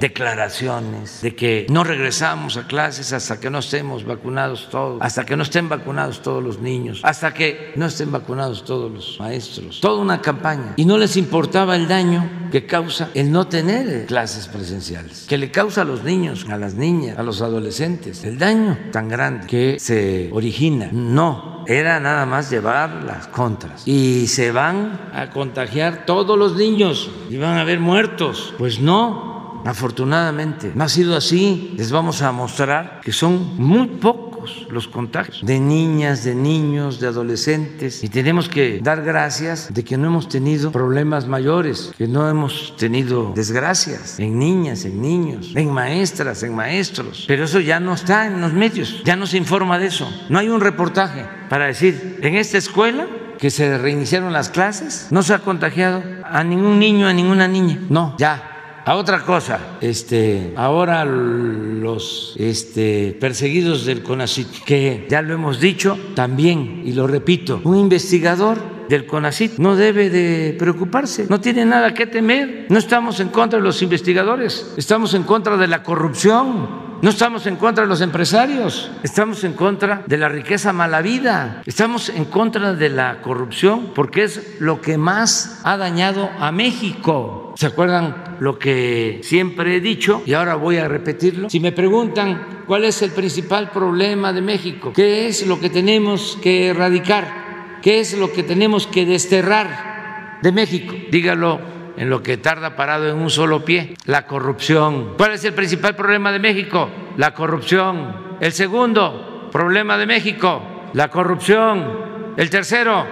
declaraciones 0.00 1.20
de 1.22 1.34
que 1.34 1.66
no 1.68 1.84
regresamos 1.84 2.56
a 2.56 2.66
clases 2.66 3.12
hasta 3.12 3.40
que 3.40 3.50
no 3.50 3.58
estemos 3.58 4.04
vacunados 4.04 4.68
todos, 4.70 5.02
hasta 5.02 5.24
que 5.24 5.36
no 5.36 5.42
estén 5.42 5.68
vacunados 5.68 6.22
todos 6.22 6.42
los 6.42 6.60
niños, 6.60 7.00
hasta 7.02 7.34
que 7.34 7.72
no 7.76 7.86
estén 7.86 8.12
vacunados 8.12 8.64
todos 8.64 8.90
los 8.90 9.16
maestros. 9.18 9.80
Toda 9.80 10.00
una 10.00 10.20
campaña. 10.20 10.74
Y 10.76 10.84
no 10.84 10.96
les 10.96 11.16
importaba 11.16 11.76
el 11.76 11.88
daño 11.88 12.48
que 12.52 12.66
causa 12.66 13.10
el 13.14 13.32
no 13.32 13.46
tener 13.48 14.06
clases 14.06 14.46
presenciales, 14.46 15.26
que 15.28 15.38
le 15.38 15.50
causa 15.50 15.82
a 15.82 15.84
los 15.84 16.04
niños, 16.04 16.46
a 16.48 16.58
las 16.58 16.74
niñas, 16.74 17.18
a 17.18 17.22
los 17.22 17.42
adolescentes, 17.42 18.24
el 18.24 18.38
daño 18.38 18.78
tan 18.92 19.08
grande 19.08 19.46
que 19.46 19.78
se 19.80 20.30
origina. 20.32 20.88
No, 20.92 21.64
era 21.66 22.00
nada 22.00 22.26
más 22.26 22.50
llevar 22.50 23.04
las 23.04 23.28
contras. 23.28 23.86
Y 23.86 24.26
se 24.26 24.52
van 24.52 25.10
a 25.14 25.30
contagiar 25.30 26.04
todos 26.06 26.38
los 26.38 26.56
niños 26.56 27.10
y 27.30 27.36
van 27.36 27.56
a 27.56 27.62
haber 27.62 27.80
muertos. 27.80 28.54
Pues 28.58 28.80
no, 28.80 29.31
Afortunadamente, 29.64 30.72
no 30.74 30.84
ha 30.84 30.88
sido 30.88 31.16
así. 31.16 31.74
Les 31.76 31.90
vamos 31.90 32.22
a 32.22 32.32
mostrar 32.32 33.00
que 33.02 33.12
son 33.12 33.56
muy 33.56 33.86
pocos 33.86 34.66
los 34.70 34.88
contagios 34.88 35.44
de 35.44 35.60
niñas, 35.60 36.24
de 36.24 36.34
niños, 36.34 37.00
de 37.00 37.06
adolescentes. 37.06 38.02
Y 38.02 38.08
tenemos 38.08 38.48
que 38.48 38.80
dar 38.82 39.02
gracias 39.02 39.72
de 39.72 39.84
que 39.84 39.96
no 39.96 40.08
hemos 40.08 40.28
tenido 40.28 40.72
problemas 40.72 41.26
mayores, 41.26 41.92
que 41.96 42.08
no 42.08 42.28
hemos 42.28 42.76
tenido 42.76 43.32
desgracias 43.34 44.18
en 44.18 44.38
niñas, 44.38 44.84
en 44.84 45.00
niños, 45.00 45.52
en 45.54 45.70
maestras, 45.70 46.42
en 46.42 46.54
maestros. 46.54 47.24
Pero 47.28 47.44
eso 47.44 47.60
ya 47.60 47.80
no 47.80 47.94
está 47.94 48.26
en 48.26 48.40
los 48.40 48.52
medios, 48.52 49.02
ya 49.04 49.16
no 49.16 49.26
se 49.26 49.36
informa 49.36 49.78
de 49.78 49.86
eso. 49.86 50.10
No 50.28 50.38
hay 50.38 50.48
un 50.48 50.60
reportaje 50.60 51.24
para 51.48 51.66
decir, 51.66 52.18
en 52.22 52.34
esta 52.34 52.58
escuela 52.58 53.06
que 53.38 53.50
se 53.50 53.76
reiniciaron 53.76 54.32
las 54.32 54.50
clases, 54.50 55.08
no 55.10 55.22
se 55.22 55.34
ha 55.34 55.40
contagiado 55.40 56.02
a 56.24 56.44
ningún 56.44 56.78
niño, 56.78 57.08
a 57.08 57.12
ninguna 57.12 57.48
niña. 57.48 57.80
No, 57.88 58.14
ya 58.18 58.51
a 58.84 58.96
otra 58.96 59.22
cosa, 59.24 59.78
este, 59.80 60.52
ahora 60.56 61.04
los 61.04 62.34
este, 62.38 63.16
perseguidos 63.20 63.84
del 63.84 64.02
CONACIT, 64.02 64.64
que 64.64 65.06
ya 65.08 65.22
lo 65.22 65.34
hemos 65.34 65.60
dicho 65.60 65.98
también, 66.14 66.82
y 66.84 66.92
lo 66.92 67.06
repito, 67.06 67.60
un 67.64 67.76
investigador 67.76 68.58
del 68.88 69.06
CONACIT 69.06 69.58
no 69.58 69.76
debe 69.76 70.10
de 70.10 70.56
preocuparse, 70.58 71.26
no 71.28 71.40
tiene 71.40 71.64
nada 71.64 71.94
que 71.94 72.06
temer. 72.06 72.66
No 72.68 72.78
estamos 72.78 73.20
en 73.20 73.28
contra 73.28 73.58
de 73.58 73.64
los 73.64 73.82
investigadores, 73.82 74.72
estamos 74.76 75.14
en 75.14 75.22
contra 75.22 75.56
de 75.56 75.68
la 75.68 75.82
corrupción, 75.82 76.92
no 77.02 77.10
estamos 77.10 77.46
en 77.46 77.56
contra 77.56 77.82
de 77.82 77.88
los 77.88 78.00
empresarios, 78.00 78.90
estamos 79.02 79.42
en 79.42 79.54
contra 79.54 80.04
de 80.06 80.16
la 80.16 80.28
riqueza 80.28 80.72
mala 80.72 81.02
vida, 81.02 81.62
estamos 81.66 82.08
en 82.08 82.26
contra 82.26 82.74
de 82.74 82.90
la 82.90 83.20
corrupción 83.22 83.90
porque 83.92 84.22
es 84.22 84.60
lo 84.60 84.80
que 84.80 84.98
más 84.98 85.60
ha 85.64 85.76
dañado 85.76 86.30
a 86.38 86.52
México. 86.52 87.54
¿Se 87.56 87.66
acuerdan 87.66 88.36
lo 88.38 88.58
que 88.58 89.20
siempre 89.24 89.76
he 89.76 89.80
dicho 89.80 90.22
y 90.24 90.34
ahora 90.34 90.54
voy 90.54 90.76
a 90.76 90.86
repetirlo? 90.86 91.50
Si 91.50 91.58
me 91.58 91.72
preguntan 91.72 92.62
cuál 92.68 92.84
es 92.84 93.02
el 93.02 93.10
principal 93.10 93.70
problema 93.70 94.32
de 94.32 94.42
México, 94.42 94.92
qué 94.94 95.26
es 95.26 95.44
lo 95.46 95.58
que 95.58 95.70
tenemos 95.70 96.38
que 96.40 96.68
erradicar, 96.68 97.41
qué 97.82 98.00
es 98.00 98.16
lo 98.16 98.32
que 98.32 98.42
tenemos 98.42 98.86
que 98.86 99.04
desterrar 99.04 100.38
de 100.40 100.52
México, 100.52 100.94
dígalo 101.10 101.60
en 101.96 102.08
lo 102.08 102.22
que 102.22 102.38
tarda 102.38 102.74
parado 102.76 103.08
en 103.10 103.16
un 103.16 103.28
solo 103.28 103.64
pie, 103.64 103.94
la 104.06 104.26
corrupción. 104.26 105.14
¿Cuál 105.16 105.32
es 105.32 105.44
el 105.44 105.52
principal 105.52 105.94
problema 105.94 106.32
de 106.32 106.38
México? 106.38 106.88
La 107.16 107.34
corrupción. 107.34 108.36
El 108.40 108.52
segundo, 108.52 109.50
problema 109.52 109.98
de 109.98 110.06
México, 110.06 110.62
la 110.94 111.08
corrupción. 111.08 112.32
El 112.36 112.48
tercero, 112.50 113.06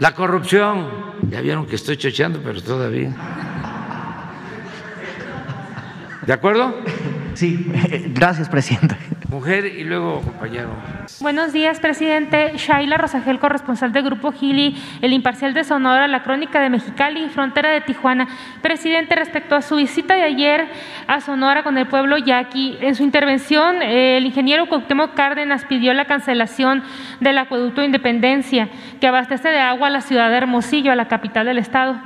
la 0.00 0.14
corrupción. 0.14 1.04
Ya 1.30 1.40
vieron 1.40 1.66
que 1.66 1.76
estoy 1.76 1.96
chocheando, 1.96 2.40
pero 2.42 2.60
todavía. 2.62 3.14
¿De 6.26 6.32
acuerdo? 6.32 6.74
Sí, 7.34 7.70
gracias, 8.14 8.48
presidente. 8.48 8.96
Mujer 9.34 9.66
y 9.66 9.82
luego 9.82 10.20
compañero. 10.20 10.68
Buenos 11.20 11.52
días, 11.52 11.80
presidente. 11.80 12.52
Shaila 12.56 12.96
Rosagel, 12.98 13.40
corresponsal 13.40 13.92
del 13.92 14.04
Grupo 14.04 14.30
Gili, 14.30 14.80
El 15.02 15.12
Imparcial 15.12 15.54
de 15.54 15.64
Sonora, 15.64 16.06
La 16.06 16.22
Crónica 16.22 16.60
de 16.60 16.70
Mexicali 16.70 17.24
y 17.24 17.28
Frontera 17.28 17.70
de 17.70 17.80
Tijuana. 17.80 18.28
Presidente, 18.62 19.16
respecto 19.16 19.56
a 19.56 19.62
su 19.62 19.74
visita 19.74 20.14
de 20.14 20.22
ayer 20.22 20.68
a 21.08 21.20
Sonora 21.20 21.64
con 21.64 21.76
el 21.78 21.88
pueblo 21.88 22.16
yaqui, 22.16 22.78
en 22.80 22.94
su 22.94 23.02
intervención, 23.02 23.82
el 23.82 24.24
ingeniero 24.24 24.68
Cuauhtémoc 24.68 25.14
Cárdenas 25.14 25.64
pidió 25.64 25.92
la 25.94 26.04
cancelación 26.04 26.84
del 27.18 27.36
acueducto 27.38 27.82
Independencia, 27.82 28.68
que 29.00 29.08
abastece 29.08 29.48
de 29.48 29.58
agua 29.58 29.88
a 29.88 29.90
la 29.90 30.00
ciudad 30.00 30.30
de 30.30 30.36
Hermosillo, 30.36 30.92
a 30.92 30.94
la 30.94 31.08
capital 31.08 31.46
del 31.46 31.58
estado. 31.58 31.96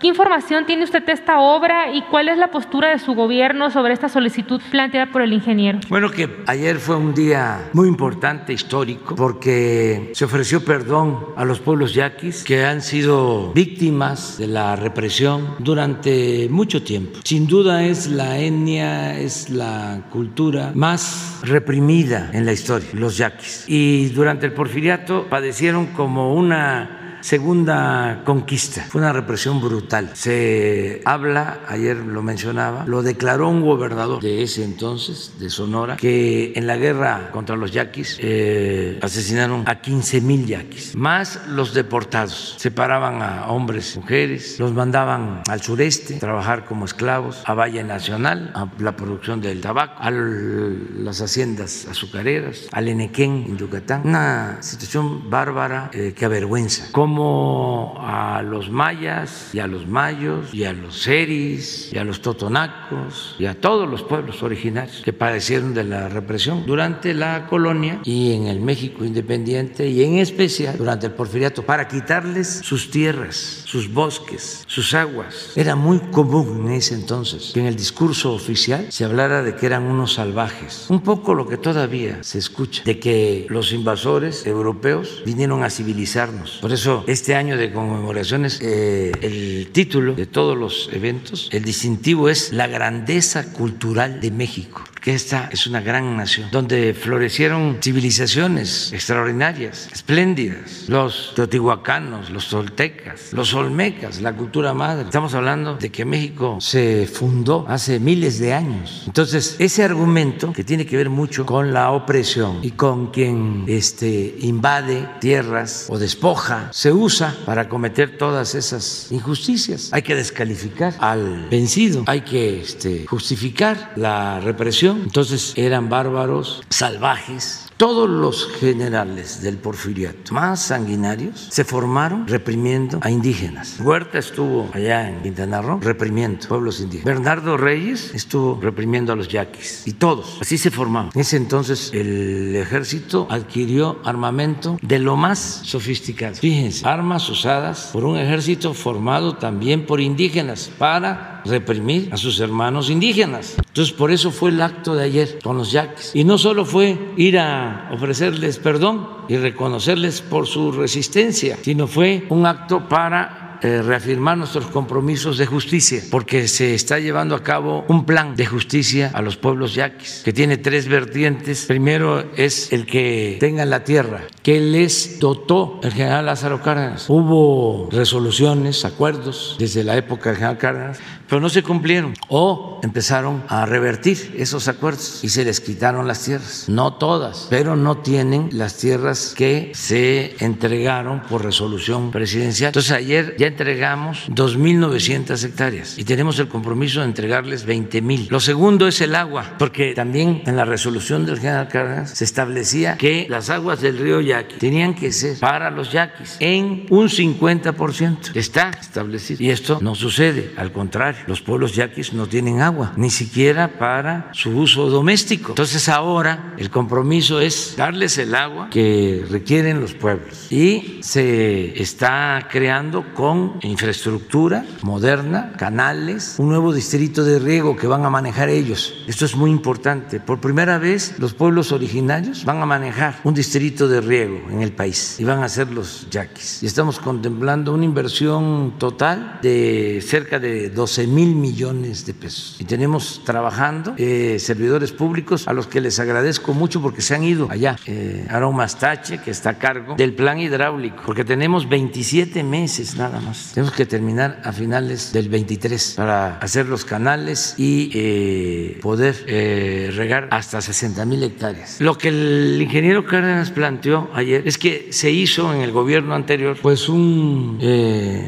¿Qué 0.00 0.08
información 0.08 0.66
tiene 0.66 0.84
usted 0.84 1.04
de 1.04 1.12
esta 1.12 1.40
obra 1.40 1.92
y 1.92 2.02
cuál 2.02 2.28
es 2.28 2.36
la 2.36 2.50
postura 2.50 2.90
de 2.90 2.98
su 2.98 3.14
gobierno 3.14 3.70
sobre 3.70 3.92
esta 3.92 4.08
solicitud 4.08 4.60
planteada 4.70 5.10
por 5.12 5.22
el 5.22 5.32
ingeniero? 5.32 5.78
Bueno, 5.88 6.10
que 6.10 6.28
ayer 6.46 6.76
fue 6.76 6.96
un 6.96 7.14
día 7.14 7.70
muy 7.72 7.88
importante, 7.88 8.52
histórico, 8.52 9.14
porque 9.14 10.10
se 10.14 10.24
ofreció 10.24 10.64
perdón 10.64 11.26
a 11.36 11.44
los 11.44 11.60
pueblos 11.60 11.94
yaquis 11.94 12.44
que 12.44 12.64
han 12.64 12.82
sido 12.82 13.52
víctimas 13.52 14.36
de 14.38 14.48
la 14.48 14.76
represión 14.76 15.54
durante 15.58 16.48
mucho 16.50 16.82
tiempo. 16.82 17.20
Sin 17.24 17.46
duda 17.46 17.84
es 17.84 18.08
la 18.08 18.38
etnia, 18.38 19.18
es 19.18 19.50
la 19.50 20.02
cultura 20.10 20.72
más 20.74 21.40
reprimida 21.42 22.30
en 22.32 22.44
la 22.44 22.52
historia, 22.52 22.88
los 22.94 23.16
yaquis. 23.16 23.64
Y 23.68 24.08
durante 24.08 24.46
el 24.46 24.52
porfiriato 24.52 25.26
padecieron 25.28 25.86
como 25.86 26.34
una 26.34 27.03
segunda 27.24 28.20
conquista. 28.22 28.82
Fue 28.82 29.00
una 29.00 29.10
represión 29.10 29.58
brutal. 29.58 30.10
Se 30.12 31.00
habla, 31.06 31.60
ayer 31.68 31.96
lo 31.96 32.22
mencionaba, 32.22 32.84
lo 32.86 33.02
declaró 33.02 33.48
un 33.48 33.62
gobernador 33.62 34.22
de 34.22 34.42
ese 34.42 34.62
entonces, 34.62 35.32
de 35.38 35.48
Sonora, 35.48 35.96
que 35.96 36.52
en 36.54 36.66
la 36.66 36.76
guerra 36.76 37.30
contra 37.32 37.56
los 37.56 37.72
yaquis 37.72 38.18
eh, 38.20 38.98
asesinaron 39.00 39.64
a 39.66 39.80
15 39.80 40.20
mil 40.20 40.44
yaquis, 40.44 40.94
más 40.94 41.48
los 41.48 41.72
deportados. 41.72 42.56
Separaban 42.58 43.22
a 43.22 43.46
hombres, 43.46 43.96
mujeres, 43.96 44.60
los 44.60 44.74
mandaban 44.74 45.44
al 45.48 45.62
sureste 45.62 46.16
a 46.16 46.18
trabajar 46.18 46.66
como 46.66 46.84
esclavos, 46.84 47.42
a 47.46 47.54
Valle 47.54 47.82
Nacional, 47.84 48.52
a 48.54 48.68
la 48.78 48.96
producción 48.96 49.40
del 49.40 49.62
tabaco, 49.62 49.94
a 49.98 50.10
las 50.10 51.22
haciendas 51.22 51.86
azucareras, 51.90 52.68
al 52.70 52.86
Enequén 52.86 53.46
en 53.48 53.56
Yucatán. 53.56 54.02
Una 54.04 54.58
situación 54.60 55.30
bárbara 55.30 55.88
eh, 55.94 56.12
que 56.14 56.26
avergüenza 56.26 56.92
como 57.14 57.94
a 58.00 58.42
los 58.42 58.70
mayas 58.70 59.50
y 59.52 59.60
a 59.60 59.68
los 59.68 59.86
mayos 59.86 60.52
y 60.52 60.64
a 60.64 60.72
los 60.72 61.02
seris 61.02 61.90
y 61.92 61.98
a 61.98 62.02
los 62.02 62.20
totonacos 62.20 63.36
y 63.38 63.46
a 63.46 63.60
todos 63.60 63.88
los 63.88 64.02
pueblos 64.02 64.42
originarios 64.42 65.00
que 65.04 65.12
padecieron 65.12 65.74
de 65.74 65.84
la 65.84 66.08
represión 66.08 66.66
durante 66.66 67.14
la 67.14 67.46
colonia 67.46 68.00
y 68.02 68.32
en 68.32 68.48
el 68.48 68.58
México 68.58 69.04
independiente 69.04 69.88
y 69.88 70.02
en 70.02 70.18
especial 70.18 70.76
durante 70.76 71.06
el 71.06 71.12
porfiriato 71.12 71.62
para 71.62 71.86
quitarles 71.86 72.48
sus 72.48 72.90
tierras, 72.90 73.62
sus 73.64 73.92
bosques, 73.92 74.64
sus 74.66 74.92
aguas. 74.92 75.52
Era 75.54 75.76
muy 75.76 76.00
común 76.10 76.66
en 76.66 76.72
ese 76.72 76.94
entonces 76.94 77.52
que 77.54 77.60
en 77.60 77.66
el 77.66 77.76
discurso 77.76 78.34
oficial 78.34 78.86
se 78.90 79.04
hablara 79.04 79.44
de 79.44 79.54
que 79.54 79.66
eran 79.66 79.84
unos 79.84 80.14
salvajes. 80.14 80.86
Un 80.88 81.00
poco 81.00 81.34
lo 81.34 81.46
que 81.46 81.58
todavía 81.58 82.24
se 82.24 82.38
escucha, 82.38 82.82
de 82.84 82.98
que 82.98 83.46
los 83.50 83.72
invasores 83.72 84.44
europeos 84.46 85.22
vinieron 85.24 85.62
a 85.62 85.70
civilizarnos. 85.70 86.58
Por 86.60 86.72
eso 86.72 87.03
este 87.06 87.34
año 87.34 87.56
de 87.56 87.72
conmemoraciones, 87.72 88.60
eh, 88.60 89.12
el 89.20 89.68
título 89.72 90.14
de 90.14 90.26
todos 90.26 90.56
los 90.56 90.88
eventos, 90.92 91.48
el 91.52 91.64
distintivo 91.64 92.28
es 92.28 92.52
La 92.52 92.66
grandeza 92.66 93.52
cultural 93.52 94.20
de 94.20 94.30
México 94.30 94.84
que 95.04 95.12
esta 95.12 95.50
es 95.52 95.66
una 95.66 95.82
gran 95.82 96.16
nación, 96.16 96.48
donde 96.50 96.94
florecieron 96.94 97.76
civilizaciones 97.82 98.90
extraordinarias, 98.90 99.90
espléndidas, 99.92 100.86
los 100.88 101.34
teotihuacanos, 101.36 102.30
los 102.30 102.48
toltecas, 102.48 103.34
los 103.34 103.52
olmecas, 103.52 104.22
la 104.22 104.32
cultura 104.32 104.72
madre. 104.72 105.04
Estamos 105.04 105.34
hablando 105.34 105.74
de 105.76 105.92
que 105.92 106.06
México 106.06 106.56
se 106.58 107.06
fundó 107.06 107.66
hace 107.68 108.00
miles 108.00 108.38
de 108.38 108.54
años. 108.54 109.02
Entonces, 109.06 109.56
ese 109.58 109.84
argumento 109.84 110.54
que 110.54 110.64
tiene 110.64 110.86
que 110.86 110.96
ver 110.96 111.10
mucho 111.10 111.44
con 111.44 111.74
la 111.74 111.90
opresión 111.90 112.60
y 112.62 112.70
con 112.70 113.10
quien 113.10 113.64
este, 113.66 114.34
invade 114.40 115.06
tierras 115.20 115.86
o 115.90 115.98
despoja, 115.98 116.70
se 116.72 116.90
usa 116.92 117.36
para 117.44 117.68
cometer 117.68 118.16
todas 118.16 118.54
esas 118.54 119.08
injusticias. 119.10 119.90
Hay 119.92 120.00
que 120.00 120.14
descalificar 120.14 120.94
al 120.98 121.46
vencido, 121.50 122.04
hay 122.06 122.22
que 122.22 122.62
este, 122.62 123.04
justificar 123.06 123.92
la 123.96 124.40
represión 124.40 124.93
entonces 125.02 125.52
eran 125.56 125.88
bárbaros, 125.88 126.62
salvajes, 126.68 127.64
todos 127.76 128.08
los 128.08 128.48
generales 128.60 129.42
del 129.42 129.56
porfiriato 129.56 130.32
más 130.32 130.62
sanguinarios 130.62 131.48
se 131.50 131.64
formaron 131.64 132.28
reprimiendo 132.28 132.98
a 133.02 133.10
indígenas. 133.10 133.80
Huerta 133.80 134.18
estuvo 134.18 134.70
allá 134.72 135.08
en 135.08 135.22
Quintana 135.22 135.60
Roo 135.60 135.80
reprimiendo 135.80 136.46
pueblos 136.46 136.80
indígenas. 136.80 137.04
Bernardo 137.04 137.56
Reyes 137.56 138.14
estuvo 138.14 138.60
reprimiendo 138.60 139.12
a 139.12 139.16
los 139.16 139.26
yaquis. 139.28 139.86
Y 139.86 139.94
todos, 139.94 140.38
así 140.40 140.56
se 140.56 140.70
formaban. 140.70 141.10
En 141.14 141.20
ese 141.20 141.36
entonces 141.36 141.90
el 141.92 142.54
ejército 142.54 143.26
adquirió 143.28 143.98
armamento 144.04 144.78
de 144.80 145.00
lo 145.00 145.16
más 145.16 145.38
sofisticado. 145.64 146.36
Fíjense, 146.36 146.86
armas 146.86 147.28
usadas 147.28 147.90
por 147.92 148.04
un 148.04 148.16
ejército 148.16 148.72
formado 148.72 149.36
también 149.36 149.84
por 149.84 150.00
indígenas 150.00 150.70
para 150.78 151.33
reprimir 151.44 152.08
a 152.12 152.16
sus 152.16 152.40
hermanos 152.40 152.90
indígenas. 152.90 153.56
Entonces 153.58 153.92
por 153.92 154.10
eso 154.10 154.30
fue 154.30 154.50
el 154.50 154.60
acto 154.60 154.94
de 154.94 155.04
ayer 155.04 155.38
con 155.42 155.56
los 155.56 155.72
yaquis. 155.72 156.12
Y 156.14 156.24
no 156.24 156.38
solo 156.38 156.64
fue 156.64 156.98
ir 157.16 157.38
a 157.38 157.88
ofrecerles 157.92 158.58
perdón 158.58 159.08
y 159.28 159.36
reconocerles 159.36 160.20
por 160.20 160.46
su 160.46 160.72
resistencia, 160.72 161.58
sino 161.62 161.86
fue 161.86 162.26
un 162.28 162.46
acto 162.46 162.88
para 162.88 163.44
eh, 163.64 163.80
reafirmar 163.80 164.36
nuestros 164.36 164.66
compromisos 164.66 165.38
de 165.38 165.46
justicia, 165.46 166.02
porque 166.10 166.48
se 166.48 166.74
está 166.74 166.98
llevando 166.98 167.34
a 167.34 167.42
cabo 167.42 167.86
un 167.88 168.04
plan 168.04 168.36
de 168.36 168.44
justicia 168.44 169.10
a 169.14 169.22
los 169.22 169.38
pueblos 169.38 169.74
yaquis, 169.74 170.20
que 170.22 170.34
tiene 170.34 170.58
tres 170.58 170.86
vertientes. 170.86 171.64
Primero 171.64 172.24
es 172.36 172.74
el 172.74 172.84
que 172.84 173.38
tengan 173.40 173.70
la 173.70 173.82
tierra, 173.82 174.20
que 174.42 174.60
les 174.60 175.18
dotó 175.18 175.80
el 175.82 175.94
general 175.94 176.26
Lázaro 176.26 176.60
Cárdenas. 176.60 177.08
Hubo 177.08 177.88
resoluciones, 177.90 178.84
acuerdos 178.84 179.56
desde 179.58 179.82
la 179.82 179.96
época 179.96 180.28
del 180.28 180.36
general 180.36 180.58
Cárdenas, 180.58 180.98
pero 181.28 181.40
no 181.40 181.48
se 181.48 181.62
cumplieron 181.62 182.14
o 182.28 182.80
empezaron 182.82 183.42
a 183.48 183.66
revertir 183.66 184.34
esos 184.36 184.68
acuerdos 184.68 185.20
y 185.22 185.28
se 185.28 185.44
les 185.44 185.60
quitaron 185.60 186.06
las 186.06 186.22
tierras. 186.22 186.64
No 186.68 186.94
todas, 186.94 187.46
pero 187.50 187.76
no 187.76 187.98
tienen 187.98 188.50
las 188.52 188.76
tierras 188.76 189.34
que 189.36 189.72
se 189.74 190.36
entregaron 190.40 191.20
por 191.22 191.44
resolución 191.44 192.10
presidencial. 192.10 192.68
Entonces 192.68 192.92
ayer 192.92 193.36
ya 193.38 193.46
entregamos 193.46 194.28
2.900 194.28 195.42
hectáreas 195.44 195.98
y 195.98 196.04
tenemos 196.04 196.38
el 196.38 196.48
compromiso 196.48 197.00
de 197.00 197.06
entregarles 197.06 197.66
20.000. 197.66 198.28
Lo 198.28 198.40
segundo 198.40 198.86
es 198.86 199.00
el 199.00 199.14
agua, 199.14 199.54
porque 199.58 199.94
también 199.94 200.42
en 200.46 200.56
la 200.56 200.64
resolución 200.64 201.26
del 201.26 201.38
general 201.38 201.68
Cárdenas 201.68 202.10
se 202.10 202.24
establecía 202.24 202.96
que 202.96 203.26
las 203.28 203.50
aguas 203.50 203.80
del 203.80 203.98
río 203.98 204.20
Yaqui 204.20 204.56
tenían 204.58 204.94
que 204.94 205.12
ser 205.12 205.38
para 205.38 205.70
los 205.70 205.92
yaquis 205.92 206.36
en 206.40 206.86
un 206.90 207.08
50%. 207.08 208.34
Está 208.34 208.70
establecido. 208.70 209.42
Y 209.42 209.50
esto 209.50 209.78
no 209.80 209.94
sucede, 209.94 210.52
al 210.56 210.72
contrario, 210.72 211.13
los 211.26 211.40
pueblos 211.40 211.74
yaquis 211.74 212.12
no 212.12 212.26
tienen 212.26 212.60
agua, 212.60 212.92
ni 212.96 213.10
siquiera 213.10 213.78
para 213.78 214.30
su 214.32 214.50
uso 214.50 214.88
doméstico. 214.88 215.50
Entonces 215.50 215.88
ahora 215.88 216.54
el 216.58 216.70
compromiso 216.70 217.40
es 217.40 217.74
darles 217.76 218.18
el 218.18 218.34
agua 218.34 218.70
que 218.70 219.24
requieren 219.30 219.80
los 219.80 219.94
pueblos 219.94 220.50
y 220.50 221.00
se 221.02 221.80
está 221.80 222.48
creando 222.50 223.14
con 223.14 223.58
infraestructura 223.62 224.64
moderna, 224.82 225.52
canales, 225.56 226.36
un 226.38 226.48
nuevo 226.48 226.72
distrito 226.72 227.24
de 227.24 227.38
riego 227.38 227.76
que 227.76 227.86
van 227.86 228.04
a 228.04 228.10
manejar 228.10 228.48
ellos. 228.48 228.94
Esto 229.06 229.24
es 229.24 229.36
muy 229.36 229.50
importante. 229.50 230.20
Por 230.20 230.40
primera 230.40 230.78
vez 230.78 231.14
los 231.18 231.34
pueblos 231.34 231.72
originarios 231.72 232.44
van 232.44 232.60
a 232.60 232.66
manejar 232.66 233.20
un 233.24 233.34
distrito 233.34 233.88
de 233.88 234.00
riego 234.00 234.40
en 234.50 234.62
el 234.62 234.72
país 234.72 235.16
y 235.18 235.24
van 235.24 235.42
a 235.42 235.48
ser 235.48 235.70
los 235.70 236.08
yaquis. 236.10 236.62
Y 236.62 236.66
estamos 236.66 236.98
contemplando 236.98 237.72
una 237.72 237.84
inversión 237.84 238.74
total 238.78 239.38
de 239.42 240.02
cerca 240.06 240.38
de 240.38 240.70
12 240.70 241.03
mil 241.06 241.34
millones 241.34 242.06
de 242.06 242.14
pesos. 242.14 242.56
Y 242.58 242.64
tenemos 242.64 243.22
trabajando 243.24 243.94
eh, 243.96 244.38
servidores 244.38 244.92
públicos 244.92 245.46
a 245.48 245.52
los 245.52 245.66
que 245.66 245.80
les 245.80 245.98
agradezco 246.00 246.54
mucho 246.54 246.80
porque 246.80 247.02
se 247.02 247.14
han 247.14 247.24
ido 247.24 247.48
allá. 247.50 247.76
Eh, 247.86 248.26
Mastache, 248.54 249.18
que 249.18 249.30
está 249.30 249.50
a 249.50 249.58
cargo 249.58 249.94
del 249.96 250.12
plan 250.14 250.38
hidráulico, 250.38 251.02
porque 251.04 251.24
tenemos 251.24 251.68
27 251.68 252.42
meses 252.44 252.96
nada 252.96 253.20
más. 253.20 253.52
Tenemos 253.54 253.74
que 253.74 253.86
terminar 253.86 254.40
a 254.44 254.52
finales 254.52 255.12
del 255.12 255.28
23 255.28 255.94
para 255.96 256.38
hacer 256.38 256.66
los 256.66 256.84
canales 256.84 257.54
y 257.58 257.90
eh, 257.94 258.78
poder 258.80 259.16
eh, 259.26 259.90
regar 259.94 260.28
hasta 260.30 260.60
60 260.60 261.04
mil 261.04 261.22
hectáreas. 261.22 261.80
Lo 261.80 261.98
que 261.98 262.08
el 262.08 262.58
ingeniero 262.60 263.04
Cárdenas 263.04 263.50
planteó 263.50 264.10
ayer 264.14 264.46
es 264.46 264.58
que 264.58 264.88
se 264.90 265.10
hizo 265.10 265.52
en 265.52 265.60
el 265.60 265.72
gobierno 265.72 266.14
anterior 266.14 266.56
pues 266.60 266.88
un 266.88 267.58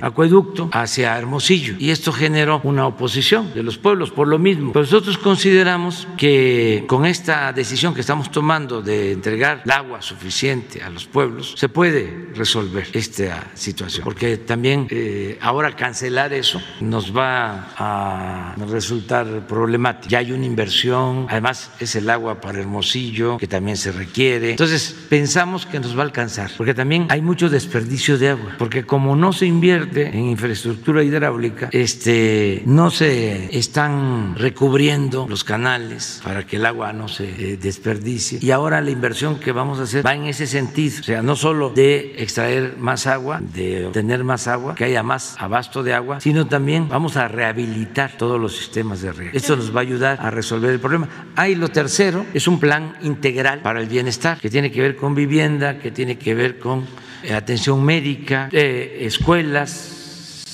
acueducto 0.03 0.71
hacia 0.73 1.17
Hermosillo 1.17 1.75
y 1.79 1.91
esto 1.91 2.13
generó 2.13 2.61
una 2.67 2.87
oposición 2.87 3.55
de 3.55 3.63
los 3.63 3.79
pueblos 3.79 4.11
por 4.11 4.27
lo 4.27 4.39
mismo. 4.39 4.73
Pero 4.73 4.85
nosotros 4.85 5.19
consideramos 5.19 6.09
que 6.17 6.85
con 6.89 7.07
esta 7.07 7.53
decisión 7.53 7.95
que 7.95 8.01
estamos 8.01 8.31
tomando 8.31 8.83
de 8.83 9.13
entregar 9.13 9.63
el 9.65 9.71
agua 9.71 10.03
suficiente 10.03 10.83
a 10.83 10.91
los 10.91 11.07
pueblos 11.07 11.55
se 11.57 11.69
puede 11.69 12.31
resolver 12.35 12.89
esta 12.93 13.51
situación 13.55 14.05
porque 14.05 14.37
también 14.37 14.89
eh, 14.91 15.39
ahora 15.41 15.75
cancelar 15.77 16.33
eso 16.33 16.61
nos 16.81 17.17
va 17.17 17.69
a 17.77 18.57
resultar 18.69 19.47
problemático. 19.47 20.09
Ya 20.09 20.19
hay 20.19 20.33
una 20.33 20.45
inversión, 20.45 21.27
además 21.29 21.71
es 21.79 21.95
el 21.95 22.11
agua 22.11 22.41
para 22.41 22.61
Hermosillo 22.61 23.37
que 23.39 23.47
también 23.47 23.77
se 23.77 23.93
requiere. 23.93 24.51
Entonces 24.51 25.07
pensamos 25.09 25.67
que 25.67 25.79
nos 25.79 25.97
va 25.97 26.01
a 26.01 26.07
alcanzar, 26.07 26.51
porque 26.57 26.75
también 26.75 27.07
hay 27.11 27.23
mucho 27.23 27.49
desperdicio 27.49 28.19
de 28.19 28.31
agua, 28.31 28.55
porque 28.59 28.85
como 28.85 29.15
no 29.15 29.33
se 29.33 29.47
invierte 29.47 30.09
en 30.09 30.25
infraestructura 30.31 31.03
hidráulica, 31.03 31.69
este, 31.73 32.56
no 32.65 32.91
se 32.91 33.57
están 33.57 34.35
recubriendo 34.37 35.27
los 35.29 35.45
canales 35.45 36.21
para 36.23 36.47
que 36.47 36.57
el 36.57 36.67
agua 36.67 36.93
no 36.93 37.09
se 37.09 37.25
eh, 37.25 37.57
desperdicie. 37.57 38.39
Y 38.43 38.51
ahora 38.51 38.81
la 38.81 38.91
inversión 38.91 39.39
que 39.39 39.53
vamos 39.53 39.79
a 39.79 39.83
hacer 39.83 40.07
va 40.07 40.15
en 40.15 40.25
ese 40.25 40.47
sentido, 40.47 41.01
o 41.01 41.03
sea, 41.03 41.23
no 41.23 41.37
solo 41.37 41.71
de 41.71 42.15
extraer 42.19 42.77
más 42.79 43.07
agua, 43.07 43.41
de 43.41 43.87
obtener 43.87 44.25
más 44.25 44.47
agua, 44.47 44.75
que 44.75 44.85
haya 44.85 45.03
más 45.03 45.37
abasto 45.39 45.83
de 45.83 45.95
agua, 45.95 46.21
sino 46.21 46.47
también 46.47 46.89
vamos 46.89 47.17
a 47.17 47.29
rehabilitar 47.29 48.17
todos 48.17 48.41
los 48.41 48.57
sistemas 48.57 49.03
de 49.03 49.13
riego. 49.13 49.33
Esto 49.35 49.57
nos 49.57 49.75
va 49.75 49.81
a 49.81 49.83
ayudar 49.83 50.19
a 50.21 50.31
resolver 50.31 50.71
el 50.71 50.81
problema. 50.81 51.09
Hay 51.35 51.55
lo 51.55 51.69
tercero, 51.69 52.25
es 52.35 52.47
un 52.49 52.61
plan 52.61 52.97
integral 53.03 53.61
para 53.61 53.81
el 53.81 53.87
bienestar, 53.87 54.39
que 54.39 54.51
tiene 54.51 54.71
que 54.71 54.81
ver 54.81 54.97
con 54.97 55.15
vivienda, 55.15 55.79
que 55.79 55.91
tiene 55.91 56.19
que 56.19 56.35
ver 56.35 56.59
con 56.59 56.85
eh, 57.23 57.35
atención 57.35 57.85
médica, 57.85 58.49
eh, 58.53 58.99
escuelas, 59.01 59.96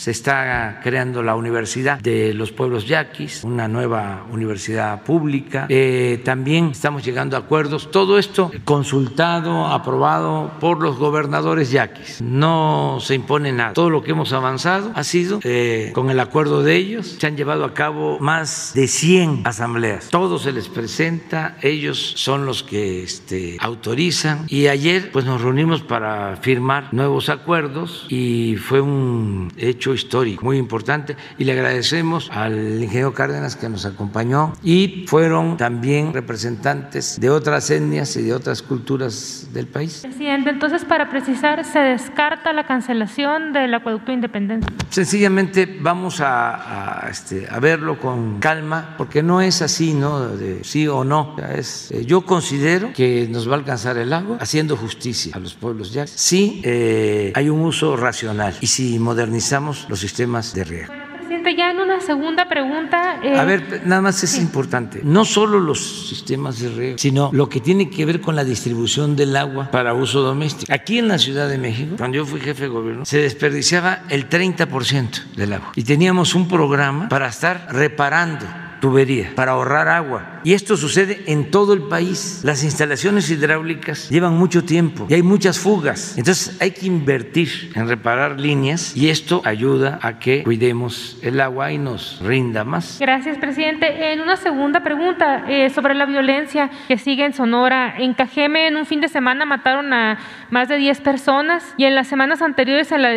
se 0.03 0.11
está 0.11 0.81
creando 0.83 1.23
la 1.23 1.37
Universidad 1.37 2.01
de 2.01 2.35
los 2.35 2.51
Pueblos 2.51 2.89
Yaquis, 2.89 3.45
una 3.45 3.69
nueva 3.69 4.27
universidad 4.33 5.05
pública. 5.05 5.67
Eh, 5.69 6.21
también 6.25 6.71
estamos 6.73 7.05
llegando 7.05 7.37
a 7.37 7.39
acuerdos. 7.39 7.89
Todo 7.93 8.19
esto 8.19 8.51
consultado, 8.65 9.67
aprobado 9.69 10.51
por 10.59 10.83
los 10.83 10.99
gobernadores 10.99 11.71
yaquis. 11.71 12.21
No 12.21 12.99
se 13.01 13.15
impone 13.15 13.53
nada. 13.53 13.75
Todo 13.75 13.91
lo 13.91 14.03
que 14.03 14.11
hemos 14.11 14.33
avanzado 14.33 14.91
ha 14.93 15.05
sido 15.05 15.39
eh, 15.45 15.93
con 15.95 16.11
el 16.11 16.19
acuerdo 16.19 16.65
de 16.65 16.75
ellos. 16.75 17.19
Se 17.21 17.29
han 17.29 17.37
llevado 17.37 17.65
a 17.65 17.73
cabo 17.73 18.19
más 18.19 18.73
de 18.75 18.89
100 18.89 19.43
asambleas. 19.45 20.09
Todo 20.09 20.41
se 20.41 20.51
les 20.51 20.67
presenta. 20.69 21.57
Ellos 21.63 22.15
son 22.17 22.45
los 22.45 22.65
que 22.65 23.05
este, 23.05 23.57
autorizan. 23.61 24.47
Y 24.49 24.67
ayer 24.67 25.13
pues 25.13 25.25
nos 25.25 25.43
reunimos 25.43 25.81
para 25.81 26.39
firmar 26.39 26.93
nuevos 26.93 27.29
acuerdos 27.29 28.07
y 28.09 28.57
fue 28.57 28.81
un 28.81 29.53
hecho 29.57 29.92
histórico 29.95 30.45
muy 30.45 30.59
importante 30.59 31.17
y 31.39 31.45
le 31.45 31.53
agradecemos 31.53 32.31
al 32.33 32.83
ingeniero 32.83 33.13
Cárdenas 33.15 33.57
que 33.57 33.69
nos 33.69 33.85
acompañó 33.85 34.53
y 34.63 35.05
fueron 35.07 35.57
también 35.57 36.13
representantes 36.13 37.21
de 37.21 37.31
otras 37.31 37.71
etnias 37.71 38.17
y 38.17 38.23
de 38.23 38.35
otras 38.35 38.63
culturas 38.63 39.49
del 39.53 39.67
país. 39.67 40.01
Presidente, 40.03 40.51
entonces 40.51 40.85
para 40.85 41.11
precisar, 41.11 41.65
¿se 41.65 41.79
descarta 41.79 42.53
la 42.53 42.67
cancelación 42.67 43.53
del 43.53 43.75
acueducto 43.75 44.13
Independencia? 44.13 44.71
Sencillamente 44.91 45.79
vamos 45.81 46.21
a, 46.21 47.05
a, 47.07 47.11
este, 47.11 47.47
a 47.51 47.59
verlo 47.61 47.99
con 47.99 48.39
calma 48.41 48.95
porque 48.97 49.23
no 49.23 49.41
es 49.41 49.63
así, 49.63 49.95
¿no? 49.95 50.29
De 50.29 50.65
sí 50.65 50.87
o 50.89 51.05
no. 51.05 51.37
Es, 51.55 51.91
eh, 51.91 52.05
yo 52.05 52.23
considero 52.23 52.93
que 52.93 53.27
nos 53.31 53.49
va 53.49 53.55
a 53.55 53.59
alcanzar 53.59 53.97
el 53.99 54.13
agua 54.13 54.39
haciendo 54.41 54.77
justicia 54.77 55.35
a 55.35 55.39
los 55.39 55.55
pueblos 55.55 55.93
ya. 55.93 56.07
Sí 56.07 56.61
eh, 56.65 57.33
hay 57.35 57.49
un 57.49 57.61
uso 57.61 57.97
racional 57.97 58.55
y 58.61 58.67
si 58.67 58.99
modernizamos 58.99 59.82
los 59.89 60.01
sistemas 60.01 60.55
de 60.55 60.65
riego. 60.65 60.93
Presidente, 61.17 61.57
ya 61.57 61.71
en 61.71 61.81
una 61.81 62.01
segunda 62.01 62.49
pregunta. 62.49 63.21
Eh, 63.23 63.39
a 63.39 63.45
ver, 63.45 63.83
nada 63.87 64.03
más 64.03 64.23
es 64.23 64.31
sí. 64.31 64.41
importante. 64.41 65.01
No 65.03 65.25
solo 65.25 65.61
los 65.61 66.09
sistemas 66.09 66.61
de 66.61 66.69
riego, 66.69 66.99
sino 66.99 67.31
lo 67.33 67.49
que 67.49 67.61
tiene 67.61 67.89
que 67.89 68.05
ver 68.05 68.21
con 68.21 68.37
la 68.37 68.45
distribución 68.45 69.17
del 69.17 69.37
agua 69.37 69.71
para 69.71 69.95
uso 69.95 70.21
doméstico. 70.21 70.73
Aquí 70.73 70.99
en 70.99 71.09
la 71.09 71.19
Ciudad 71.19 71.49
de 71.49 71.59
México, 71.59 71.95
cuando 71.97 72.17
yo 72.17 72.27
fui 72.27 72.41
jefe 72.41 72.65
de 72.65 72.69
gobierno, 72.69 73.05
se 73.05 73.19
desperdiciaba 73.19 74.03
el 74.09 74.29
30% 74.29 75.35
del 75.37 75.53
agua. 75.55 75.73
Y 75.75 75.85
teníamos 75.85 76.35
un 76.35 76.49
programa 76.49 77.09
para 77.09 77.29
estar 77.29 77.67
reparando 77.71 78.47
tubería 78.83 79.31
para 79.37 79.53
ahorrar 79.53 79.87
agua. 79.87 80.41
Y 80.43 80.55
esto 80.55 80.77
sucede 80.77 81.23
en 81.29 81.53
todo 81.53 81.73
el 81.73 81.83
país. 81.83 82.41
Las 82.43 82.65
instalaciones 82.65 83.31
hidráulicas 83.31 84.11
llevan 84.11 84.37
mucho 84.37 84.65
tiempo 84.65 85.07
y 85.09 85.15
hay 85.15 85.23
muchas 85.23 85.61
fugas. 85.61 86.19
Entonces 86.19 86.61
hay 86.61 86.73
que 86.73 86.87
invertir 86.87 87.71
en 87.77 87.87
reparar 87.87 88.41
líneas 88.41 88.97
y 88.97 89.09
esto 89.09 89.41
ayuda 89.45 90.01
a 90.03 90.19
que 90.19 90.43
cuidemos 90.43 91.17
el 91.23 91.41
agua 91.41 91.71
y 91.71 91.79
nos 91.79 92.21
rinda 92.25 92.65
más. 92.65 92.99
Gracias, 92.99 93.39
presidente. 93.39 94.13
En 94.13 94.21
una 94.21 94.35
segunda 94.35 94.83
pregunta 94.83 95.45
eh, 95.49 95.71
sobre 95.71 95.95
la 95.95 96.05
violencia 96.05 96.69
que 96.89 96.99
sigue 96.99 97.25
en 97.25 97.35
Sonora. 97.35 97.95
En 97.99 98.15
Cajeme 98.15 98.67
en 98.67 98.77
un 98.77 98.85
fin 98.85 99.01
de 99.01 99.07
semana 99.07 99.45
mataron 99.45 99.93
a 99.93 100.19
más 100.51 100.69
de 100.69 100.79
10 100.79 101.01
personas 101.03 101.73
y 101.77 101.85
en 101.85 101.95
las 101.95 102.09
semanas 102.09 102.43
anteriores 102.43 102.91
en 102.91 103.03
la 103.03 103.11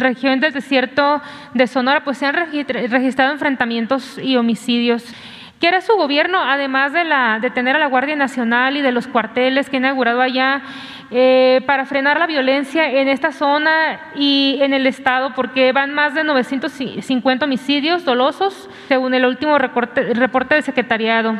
región 0.00 0.40
del 0.40 0.52
desierto 0.52 1.22
de 1.54 1.68
Sonora 1.68 2.02
pues 2.02 2.18
se 2.18 2.26
han 2.26 2.34
registrado 2.34 3.32
enfrentamientos 3.32 4.18
y 4.20 4.36
homicidios 4.36 4.87
¿Qué 5.60 5.66
hará 5.66 5.80
su 5.80 5.94
gobierno, 5.94 6.38
además 6.40 6.92
de, 6.92 7.04
la, 7.04 7.40
de 7.40 7.50
tener 7.50 7.74
a 7.74 7.80
la 7.80 7.86
Guardia 7.86 8.14
Nacional 8.14 8.76
y 8.76 8.80
de 8.80 8.92
los 8.92 9.08
cuarteles 9.08 9.68
que 9.68 9.76
ha 9.76 9.80
inaugurado 9.80 10.20
allá, 10.20 10.62
eh, 11.10 11.62
para 11.66 11.84
frenar 11.84 12.18
la 12.18 12.26
violencia 12.26 12.88
en 12.88 13.08
esta 13.08 13.32
zona 13.32 13.98
y 14.14 14.58
en 14.60 14.72
el 14.72 14.86
Estado? 14.86 15.34
Porque 15.34 15.72
van 15.72 15.92
más 15.92 16.14
de 16.14 16.22
950 16.22 17.44
homicidios 17.44 18.04
dolosos, 18.04 18.70
según 18.86 19.14
el 19.14 19.26
último 19.26 19.58
reporte, 19.58 20.14
reporte 20.14 20.54
del 20.54 20.62
Secretariado. 20.62 21.34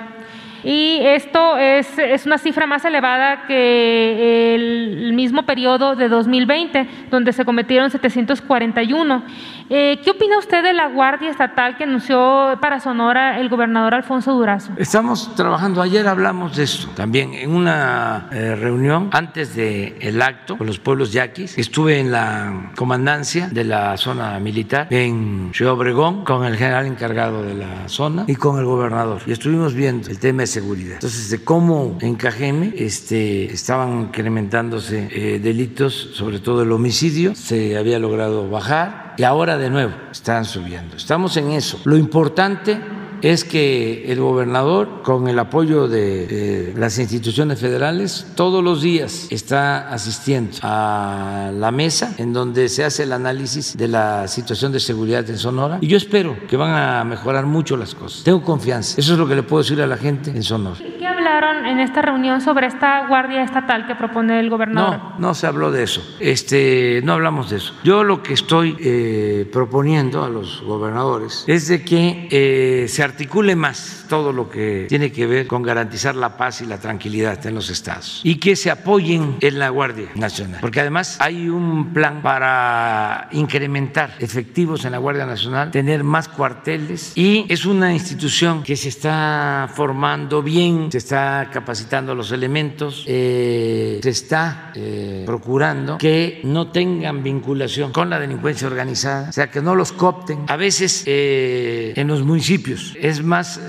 Y 0.64 0.98
esto 1.02 1.56
es, 1.56 1.98
es, 1.98 2.26
una 2.26 2.38
cifra 2.38 2.66
más 2.66 2.84
elevada 2.84 3.46
que 3.46 4.54
el 4.54 5.12
mismo 5.12 5.44
periodo 5.44 5.94
de 5.94 6.08
2020, 6.08 6.88
donde 7.10 7.32
se 7.32 7.44
cometieron 7.44 7.90
741. 7.90 9.22
Eh, 9.70 10.00
¿Qué 10.02 10.10
opina 10.10 10.38
usted 10.38 10.62
de 10.62 10.72
la 10.72 10.88
Guardia 10.88 11.30
Estatal 11.30 11.76
que 11.76 11.84
anunció 11.84 12.58
para 12.60 12.80
Sonora 12.80 13.38
el 13.38 13.50
gobernador 13.50 13.94
Alfonso 13.94 14.32
Durazo? 14.32 14.72
Estamos 14.78 15.34
trabajando, 15.34 15.82
ayer 15.82 16.08
hablamos 16.08 16.56
de 16.56 16.64
esto 16.64 16.88
también 16.94 17.34
en 17.34 17.50
una 17.50 18.28
eh, 18.32 18.56
reunión 18.56 19.10
antes 19.12 19.54
del 19.54 19.96
el 20.00 20.22
acto 20.22 20.56
con 20.56 20.66
los 20.66 20.78
pueblos 20.78 21.12
yaquis. 21.12 21.58
Estuve 21.58 22.00
en 22.00 22.10
la 22.10 22.72
comandancia 22.76 23.48
de 23.48 23.64
la 23.64 23.96
zona 23.98 24.38
militar 24.40 24.86
en 24.90 25.50
Ciudad 25.52 25.74
Obregón 25.74 26.24
con 26.24 26.44
el 26.46 26.56
general 26.56 26.86
encargado 26.86 27.42
de 27.42 27.54
la 27.54 27.88
zona 27.88 28.24
y 28.26 28.36
con 28.36 28.58
el 28.58 28.64
gobernador. 28.64 29.20
Y 29.26 29.32
estuvimos 29.32 29.74
viendo 29.74 30.08
el 30.08 30.18
tema 30.18 30.44
seguridad. 30.48 30.94
Entonces, 30.94 31.30
de 31.30 31.44
cómo 31.44 31.96
en 32.00 32.16
Cajeme 32.16 32.74
este, 32.76 33.52
estaban 33.52 34.00
incrementándose 34.02 35.08
eh, 35.12 35.38
delitos, 35.38 36.10
sobre 36.14 36.40
todo 36.40 36.62
el 36.62 36.72
homicidio, 36.72 37.36
se 37.36 37.78
había 37.78 38.00
logrado 38.00 38.50
bajar 38.50 39.14
y 39.16 39.22
ahora 39.22 39.56
de 39.56 39.70
nuevo 39.70 39.92
están 40.10 40.44
subiendo. 40.44 40.96
Estamos 40.96 41.36
en 41.36 41.52
eso. 41.52 41.80
Lo 41.84 41.96
importante 41.96 42.80
es 43.22 43.44
que 43.44 44.10
el 44.10 44.20
gobernador, 44.20 45.02
con 45.02 45.28
el 45.28 45.38
apoyo 45.38 45.88
de, 45.88 46.72
las 46.76 46.98
instituciones 46.98 47.60
federales, 47.60 48.26
todos 48.34 48.62
los 48.62 48.82
días 48.82 49.28
está 49.30 49.88
asistiendo 49.92 50.56
a 50.62 51.50
la 51.54 51.70
mesa 51.70 52.14
en 52.18 52.32
donde 52.32 52.68
se 52.68 52.84
hace 52.84 53.04
el 53.04 53.12
análisis 53.12 53.76
de 53.76 53.88
la 53.88 54.28
situación 54.28 54.72
de 54.72 54.80
seguridad 54.80 55.28
en 55.28 55.38
Sonora 55.38 55.78
y 55.80 55.86
yo 55.86 55.96
espero 55.96 56.36
que 56.48 56.56
van 56.56 56.70
a 56.70 57.04
mejorar 57.04 57.46
mucho 57.46 57.76
las 57.76 57.94
cosas. 57.94 58.24
Tengo 58.24 58.42
confianza. 58.42 59.00
Eso 59.00 59.12
es 59.12 59.18
lo 59.18 59.26
que 59.26 59.34
le 59.34 59.42
puedo 59.42 59.62
decir 59.62 59.80
a 59.82 59.86
la 59.86 59.96
gente 59.96 60.30
en 60.30 60.42
Sonora. 60.42 60.76
¿Qué 60.78 61.06
hablaron 61.06 61.66
en 61.66 61.80
esta 61.80 62.02
reunión 62.02 62.40
sobre 62.40 62.66
esta 62.66 63.06
guardia 63.08 63.42
estatal 63.42 63.86
que 63.86 63.94
propone 63.94 64.40
el 64.40 64.50
gobernador? 64.50 64.98
No, 64.98 65.18
no 65.18 65.34
se 65.34 65.46
habló 65.46 65.70
de 65.70 65.82
eso. 65.82 66.02
Este, 66.20 67.00
no 67.04 67.14
hablamos 67.14 67.50
de 67.50 67.56
eso. 67.56 67.74
Yo 67.84 68.04
lo 68.04 68.22
que 68.22 68.34
estoy 68.34 68.76
eh, 68.80 69.48
proponiendo 69.52 70.24
a 70.24 70.28
los 70.28 70.62
gobernadores 70.62 71.44
es 71.46 71.68
de 71.68 71.82
que 71.82 72.28
eh, 72.30 72.88
se 72.88 73.02
articule 73.08 73.56
más 73.56 74.04
todo 74.08 74.32
lo 74.32 74.48
que 74.50 74.86
tiene 74.88 75.10
que 75.12 75.26
ver 75.26 75.46
con 75.46 75.62
garantizar 75.62 76.14
la 76.14 76.36
paz 76.36 76.60
y 76.60 76.66
la 76.66 76.78
tranquilidad 76.78 77.44
en 77.46 77.54
los 77.54 77.70
estados 77.70 78.20
y 78.24 78.36
que 78.36 78.56
se 78.56 78.70
apoyen 78.70 79.36
en 79.40 79.58
la 79.58 79.70
Guardia 79.70 80.08
Nacional, 80.14 80.60
porque 80.60 80.80
además 80.80 81.16
hay 81.20 81.48
un 81.48 81.92
plan 81.92 82.22
para 82.22 83.28
incrementar 83.32 84.14
efectivos 84.18 84.84
en 84.84 84.92
la 84.92 84.98
Guardia 84.98 85.26
Nacional, 85.26 85.70
tener 85.70 86.04
más 86.04 86.28
cuarteles 86.28 87.12
y 87.16 87.46
es 87.48 87.64
una 87.64 87.92
institución 87.92 88.62
que 88.62 88.76
se 88.76 88.88
está 88.88 89.70
formando 89.74 90.42
bien, 90.42 90.90
se 90.90 90.98
está 90.98 91.48
capacitando 91.52 92.14
los 92.14 92.32
elementos, 92.32 93.04
eh, 93.06 94.00
se 94.02 94.10
está 94.10 94.72
eh, 94.74 95.22
procurando 95.26 95.98
que 95.98 96.40
no 96.44 96.68
tengan 96.68 97.22
vinculación 97.22 97.92
con 97.92 98.10
la 98.10 98.18
delincuencia 98.20 98.66
organizada, 98.66 99.30
o 99.30 99.32
sea, 99.32 99.50
que 99.50 99.62
no 99.62 99.74
los 99.74 99.92
coopten. 99.92 100.44
A 100.48 100.56
veces 100.56 101.04
eh, 101.06 101.92
en 101.96 102.06
los 102.08 102.22
municipios 102.22 102.94
es 103.00 103.22
más 103.22 103.60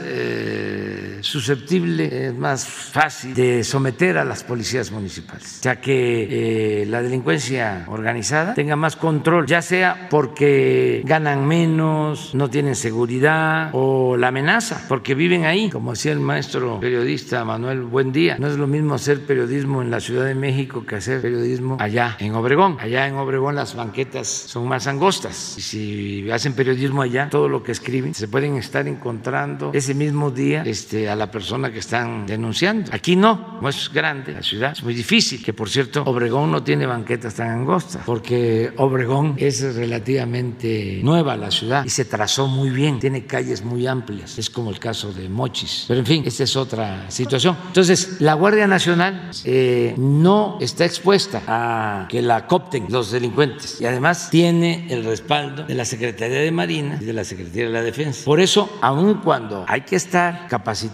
susceptible, 1.22 2.28
es 2.28 2.34
más 2.34 2.66
fácil 2.66 3.34
de 3.34 3.64
someter 3.64 4.18
a 4.18 4.26
las 4.26 4.44
policías 4.44 4.92
municipales, 4.92 5.60
o 5.60 5.64
sea, 5.64 5.80
que 5.80 6.86
la 6.88 7.02
delincuencia 7.02 7.86
organizada 7.88 8.54
tenga 8.54 8.76
más 8.76 8.96
control, 8.96 9.46
ya 9.46 9.62
sea 9.62 10.08
porque 10.10 11.02
ganan 11.06 11.48
menos, 11.48 12.34
no 12.34 12.50
tienen 12.50 12.76
seguridad 12.76 13.70
o 13.74 14.18
la 14.18 14.30
amenaza, 14.30 14.86
porque 14.88 15.16
viven 15.16 15.46
ahí, 15.46 15.70
como 15.70 15.92
decía 15.92 16.12
el 16.12 16.20
maestro 16.20 16.80
periodista 16.80 17.44
Manuel 17.46 17.82
Buendía. 17.82 18.38
No 18.40 18.48
es 18.48 18.58
lo 18.58 18.68
mismo 18.68 18.96
hacer 18.96 19.26
periodismo 19.26 19.82
en 19.82 19.92
la 19.92 20.00
Ciudad 20.00 20.26
de 20.26 20.36
México 20.36 20.86
que 20.86 20.96
hacer 20.96 21.22
periodismo 21.22 21.78
allá 21.80 22.16
en 22.20 22.36
Obregón. 22.36 22.78
Allá 22.80 23.08
en 23.08 23.16
Obregón 23.16 23.56
las 23.56 23.76
banquetas 23.76 24.28
son 24.28 24.68
más 24.68 24.88
angostas 24.88 25.56
y 25.58 25.62
si 25.62 26.32
hacen 26.32 26.54
periodismo 26.54 27.02
allá, 27.02 27.30
todo 27.30 27.50
lo 27.50 27.64
que 27.64 27.72
escriben 27.72 28.14
se 28.14 28.28
pueden 28.28 28.56
estar 28.56 28.88
encontrando 28.88 29.72
ese 29.74 29.94
mismo 29.94 30.32
día 30.32 30.64
este, 30.66 31.09
a 31.10 31.16
la 31.16 31.32
persona 31.32 31.72
que 31.72 31.80
están 31.80 32.26
denunciando. 32.26 32.92
Aquí 32.94 33.16
no, 33.16 33.56
como 33.56 33.70
es 33.70 33.92
grande 33.92 34.34
la 34.34 34.44
ciudad, 34.44 34.72
es 34.74 34.84
muy 34.84 34.94
difícil, 34.94 35.44
que 35.44 35.54
por 35.54 35.70
cierto 35.70 36.04
Obregón 36.06 36.52
no 36.52 36.64
tiene 36.64 36.86
banquetas 36.86 37.36
tan 37.36 37.50
angostas, 37.50 38.04
porque 38.06 38.72
Obregón 38.78 39.36
es 39.38 39.76
relativamente 39.76 41.00
nueva 41.04 41.36
la 41.36 41.52
ciudad 41.52 41.86
y 41.86 41.90
se 41.90 42.06
trazó 42.06 42.48
muy 42.48 42.70
bien, 42.70 43.00
tiene 43.00 43.26
calles 43.26 43.64
muy 43.64 43.88
amplias, 43.88 44.38
es 44.38 44.50
como 44.50 44.70
el 44.70 44.80
caso 44.80 45.12
de 45.12 45.30
Mochis. 45.30 45.86
Pero 45.88 46.00
en 46.00 46.06
fin, 46.06 46.24
esta 46.26 46.44
es 46.44 46.56
otra 46.56 47.10
situación. 47.10 47.58
Entonces, 47.68 48.18
la 48.20 48.34
Guardia 48.34 48.68
Nacional 48.68 49.32
eh, 49.44 49.94
no 49.98 50.58
está 50.62 50.86
expuesta 50.86 51.42
a 51.48 52.08
que 52.10 52.22
la 52.22 52.48
copten 52.48 52.88
los 52.90 53.12
delincuentes 53.12 53.80
y 53.82 53.86
además 53.86 54.30
tiene 54.30 54.88
el 54.90 55.04
respaldo 55.06 55.64
de 55.64 55.76
la 55.76 55.86
Secretaría 55.86 56.40
de 56.40 56.52
Marina 56.52 56.98
y 57.02 57.06
de 57.06 57.14
la 57.14 57.24
Secretaría 57.24 57.66
de 57.66 57.72
la 57.72 57.82
Defensa. 57.82 58.26
Por 58.26 58.40
eso, 58.40 58.78
aun 58.82 59.16
cuando 59.16 59.66
hay 59.68 59.82
que 59.82 59.96
estar 59.96 60.48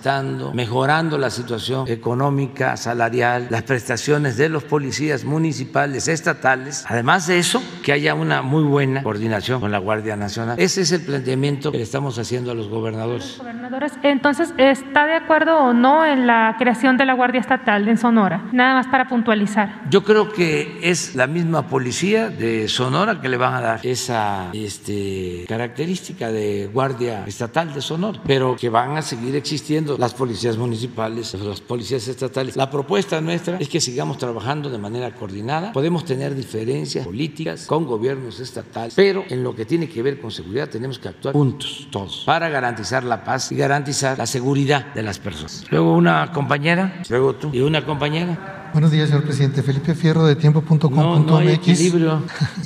capacitando, 0.06 0.53
mejorando 0.53 1.18
la 1.18 1.30
situación 1.30 1.88
económica, 1.88 2.78
salarial, 2.78 3.47
las 3.49 3.64
prestaciones 3.64 4.38
de 4.38 4.49
los 4.49 4.64
policías 4.64 5.24
municipales, 5.24 6.08
estatales, 6.08 6.86
además 6.88 7.28
de 7.28 7.39
eso, 7.39 7.62
que 7.84 7.91
haya 7.91 8.14
una 8.14 8.41
muy 8.41 8.64
buena 8.64 9.01
coordinación 9.01 9.60
con 9.60 9.72
la 9.72 9.80
Guardia 9.80 10.16
Nacional. 10.16 10.60
Ese 10.60 10.82
es 10.82 10.91
el 10.91 11.01
planteamiento 11.01 11.72
que 11.72 11.78
le 11.78 11.84
estamos 11.84 12.20
haciendo 12.20 12.51
a 12.51 12.53
los 12.53 12.68
gobernadores. 12.68 13.38
Gobernadores, 13.39 13.93
entonces, 14.03 14.53
¿está 14.58 15.08
de 15.08 15.16
acuerdo 15.16 15.58
o 15.58 15.74
no 15.74 16.06
en 16.06 16.28
la 16.28 16.56
creación 16.60 16.97
de 16.97 17.06
la 17.06 17.14
Guardia 17.14 17.41
Estatal 17.41 17.88
en 17.88 17.97
Sonora? 17.97 18.43
Nada 18.51 18.76
más 18.76 18.88
para 18.88 19.08
puntualizar. 19.08 19.82
Yo 19.89 20.03
creo 20.03 20.32
que 20.32 20.80
es 20.84 21.16
la 21.16 21.28
misma 21.28 21.68
policía 21.68 22.30
de 22.30 22.68
Sonora 22.68 23.20
que 23.22 23.30
le 23.30 23.38
van 23.38 23.56
a 23.56 23.62
dar 23.62 23.80
esa 23.84 24.49
este, 24.53 25.45
característica 25.47 26.32
de 26.32 26.70
Guardia 26.72 27.24
Estatal 27.26 27.74
de 27.74 27.82
Sonora, 27.82 28.20
pero 28.26 28.56
que 28.56 28.70
van 28.70 28.97
a 28.97 29.01
seguir 29.01 29.36
existiendo 29.36 29.95
las 29.98 30.14
policías 30.14 30.58
municipales, 30.58 31.34
las 31.34 31.62
policías 31.62 32.08
estatales. 32.08 32.56
La 32.56 32.70
propuesta 32.70 33.22
nuestra 33.22 33.58
es 33.58 33.70
que 33.70 33.80
sigamos 33.80 34.18
trabajando 34.18 34.70
de 34.70 34.78
manera 34.78 35.14
coordinada. 35.14 35.72
Podemos 35.72 36.06
tener 36.06 36.36
diferencias 36.36 37.06
políticas 37.06 37.66
con 37.66 37.86
gobiernos 37.86 38.39
estatales, 38.39 38.93
pero 38.96 39.24
en 39.30 39.43
lo 39.43 39.56
que 39.56 39.66
tiene 39.66 39.89
que 39.89 40.02
ver 40.02 40.20
con 40.20 40.32
seguridad 40.32 40.70
tenemos 40.70 41.00
que 41.00 41.10
actuar 41.10 41.34
juntos, 41.34 41.88
todos, 41.91 42.24
para 42.26 42.50
garantizar 42.50 43.04
la 43.04 43.24
paz 43.24 43.52
y 43.52 43.56
garantizar 43.56 44.18
la 44.18 44.26
seguridad 44.26 44.93
de 44.93 45.04
las 45.04 45.20
personas. 45.20 45.66
Luego 45.70 45.96
una 45.96 46.32
compañera, 46.32 47.02
luego 47.10 47.36
tú 47.36 47.50
y 47.54 47.62
una 47.62 47.86
compañera. 47.86 48.56
Buenos 48.76 48.91
días, 48.91 49.08
señor 49.08 49.24
presidente. 49.24 49.64
Felipe 49.64 49.96
Fierro 49.96 50.26
de 50.26 50.36
tiempo.com.mx 50.36 51.93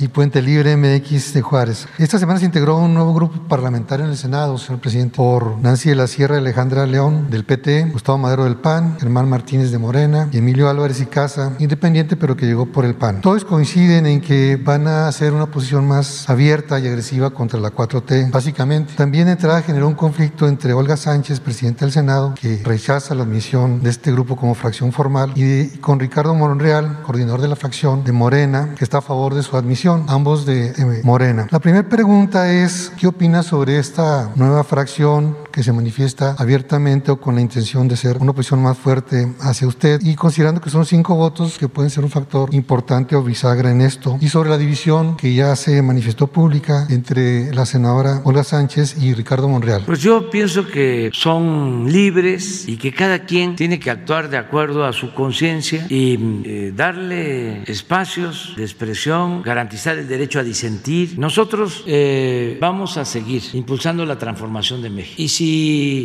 y 0.00 0.08
Puente 0.08 0.42
Libre 0.42 0.76
MX 0.76 1.34
de 1.34 1.40
Juárez. 1.40 1.86
Esta 1.98 2.18
semana 2.18 2.40
se 2.40 2.46
integró 2.46 2.78
un 2.78 2.94
nuevo 2.94 3.14
grupo 3.14 3.40
parlamentario 3.46 4.06
en 4.06 4.10
el 4.10 4.16
Senado, 4.16 4.58
señor 4.58 4.80
presidente, 4.80 5.14
por 5.14 5.58
Nancy 5.58 5.90
de 5.90 5.94
la 5.94 6.08
Sierra, 6.08 6.38
Alejandra 6.38 6.84
León 6.86 7.19
del 7.28 7.44
PT, 7.44 7.90
Gustavo 7.92 8.18
Madero 8.18 8.44
del 8.44 8.56
PAN, 8.56 8.96
Germán 8.98 9.28
Martínez 9.28 9.70
de 9.70 9.78
Morena 9.78 10.28
y 10.32 10.38
Emilio 10.38 10.68
Álvarez 10.68 11.00
y 11.00 11.06
Casa, 11.06 11.54
independiente 11.58 12.16
pero 12.16 12.36
que 12.36 12.46
llegó 12.46 12.66
por 12.66 12.84
el 12.84 12.94
PAN. 12.94 13.20
Todos 13.20 13.44
coinciden 13.44 14.06
en 14.06 14.20
que 14.20 14.56
van 14.56 14.86
a 14.86 15.08
hacer 15.08 15.32
una 15.32 15.46
posición 15.46 15.86
más 15.86 16.28
abierta 16.28 16.78
y 16.78 16.86
agresiva 16.86 17.30
contra 17.30 17.60
la 17.60 17.70
4T, 17.70 18.30
básicamente. 18.30 18.94
También 18.96 19.28
entrada 19.28 19.62
generó 19.62 19.88
un 19.88 19.94
conflicto 19.94 20.48
entre 20.48 20.72
Olga 20.72 20.96
Sánchez, 20.96 21.40
presidenta 21.40 21.84
del 21.84 21.92
Senado, 21.92 22.34
que 22.40 22.60
rechaza 22.64 23.14
la 23.14 23.24
admisión 23.24 23.82
de 23.82 23.90
este 23.90 24.12
grupo 24.12 24.36
como 24.36 24.54
fracción 24.54 24.92
formal, 24.92 25.32
y 25.36 25.78
con 25.78 25.98
Ricardo 26.00 26.34
Monreal, 26.34 27.02
coordinador 27.02 27.40
de 27.40 27.48
la 27.48 27.56
fracción 27.56 28.04
de 28.04 28.12
Morena, 28.12 28.74
que 28.76 28.84
está 28.84 28.98
a 28.98 29.02
favor 29.02 29.34
de 29.34 29.42
su 29.42 29.56
admisión, 29.56 30.04
ambos 30.08 30.46
de, 30.46 31.00
Morena. 31.04 31.46
La 31.50 31.58
primera 31.58 31.88
pregunta 31.88 32.52
es, 32.52 32.92
¿qué 32.98 33.06
opina 33.06 33.42
sobre 33.42 33.78
esta 33.78 34.30
nueva 34.36 34.64
fracción 34.64 35.36
que 35.50 35.62
se 35.62 35.72
manifiesta 35.72 36.34
abiertamente 36.38 37.10
o 37.10 37.20
con 37.20 37.34
la 37.34 37.40
intención 37.40 37.88
de 37.88 37.96
ser 37.96 38.18
una 38.18 38.32
oposición 38.32 38.62
más 38.62 38.78
fuerte 38.78 39.34
hacia 39.40 39.66
usted? 39.66 40.00
Y 40.02 40.14
considerando 40.14 40.60
que 40.60 40.70
son 40.70 40.86
cinco 40.86 41.14
votos 41.14 41.58
que 41.58 41.68
pueden 41.68 41.90
ser 41.90 42.04
un 42.04 42.10
factor 42.10 42.54
importante 42.54 43.16
o 43.16 43.22
bisagra 43.22 43.70
en 43.70 43.80
esto, 43.80 44.18
y 44.20 44.28
sobre 44.28 44.50
la 44.50 44.58
división 44.58 45.16
que 45.16 45.34
ya 45.34 45.54
se 45.56 45.82
manifestó 45.82 46.26
pública 46.26 46.86
entre 46.90 47.52
la 47.54 47.66
senadora 47.66 48.20
Olga 48.24 48.44
Sánchez 48.44 48.96
y 49.00 49.14
Ricardo 49.14 49.48
Monreal. 49.48 49.82
Pues 49.86 50.00
yo 50.00 50.30
pienso 50.30 50.66
que 50.66 51.10
son 51.12 51.90
libres 51.90 52.68
y 52.68 52.76
que 52.76 52.92
cada 52.92 53.24
quien 53.24 53.56
tiene 53.56 53.78
que 53.78 53.90
actuar 53.90 54.30
de 54.30 54.36
acuerdo 54.36 54.84
a 54.84 54.92
su 54.92 55.12
conciencia 55.14 55.86
y 55.88 56.18
eh, 56.44 56.72
darle 56.74 57.62
espacios 57.64 58.54
de 58.56 58.64
expresión, 58.64 59.42
garantizar 59.42 59.98
el 59.98 60.08
derecho 60.08 60.38
a 60.38 60.42
disentir. 60.42 61.18
Nosotros 61.18 61.84
eh, 61.86 62.58
vamos 62.60 62.96
a 62.96 63.04
seguir 63.04 63.42
impulsando 63.52 64.04
la 64.04 64.18
transformación 64.18 64.82
de 64.82 64.90
México. 64.90 65.14
Y 65.16 65.28
si 65.28 65.39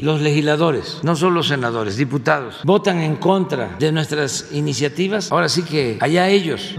los 0.04 0.22
legisladores, 0.22 1.00
no 1.04 1.16
solo 1.16 1.36
los 1.36 1.48
senadores, 1.48 1.98
diputados, 1.98 2.62
votan 2.64 3.00
en 3.00 3.16
contra 3.16 3.76
de 3.80 3.92
nuestras 3.92 4.50
iniciativas, 4.52 5.32
ahora 5.32 5.50
sí 5.50 5.64
que 5.64 5.98
allá 6.00 6.30
ellos. 6.30 6.76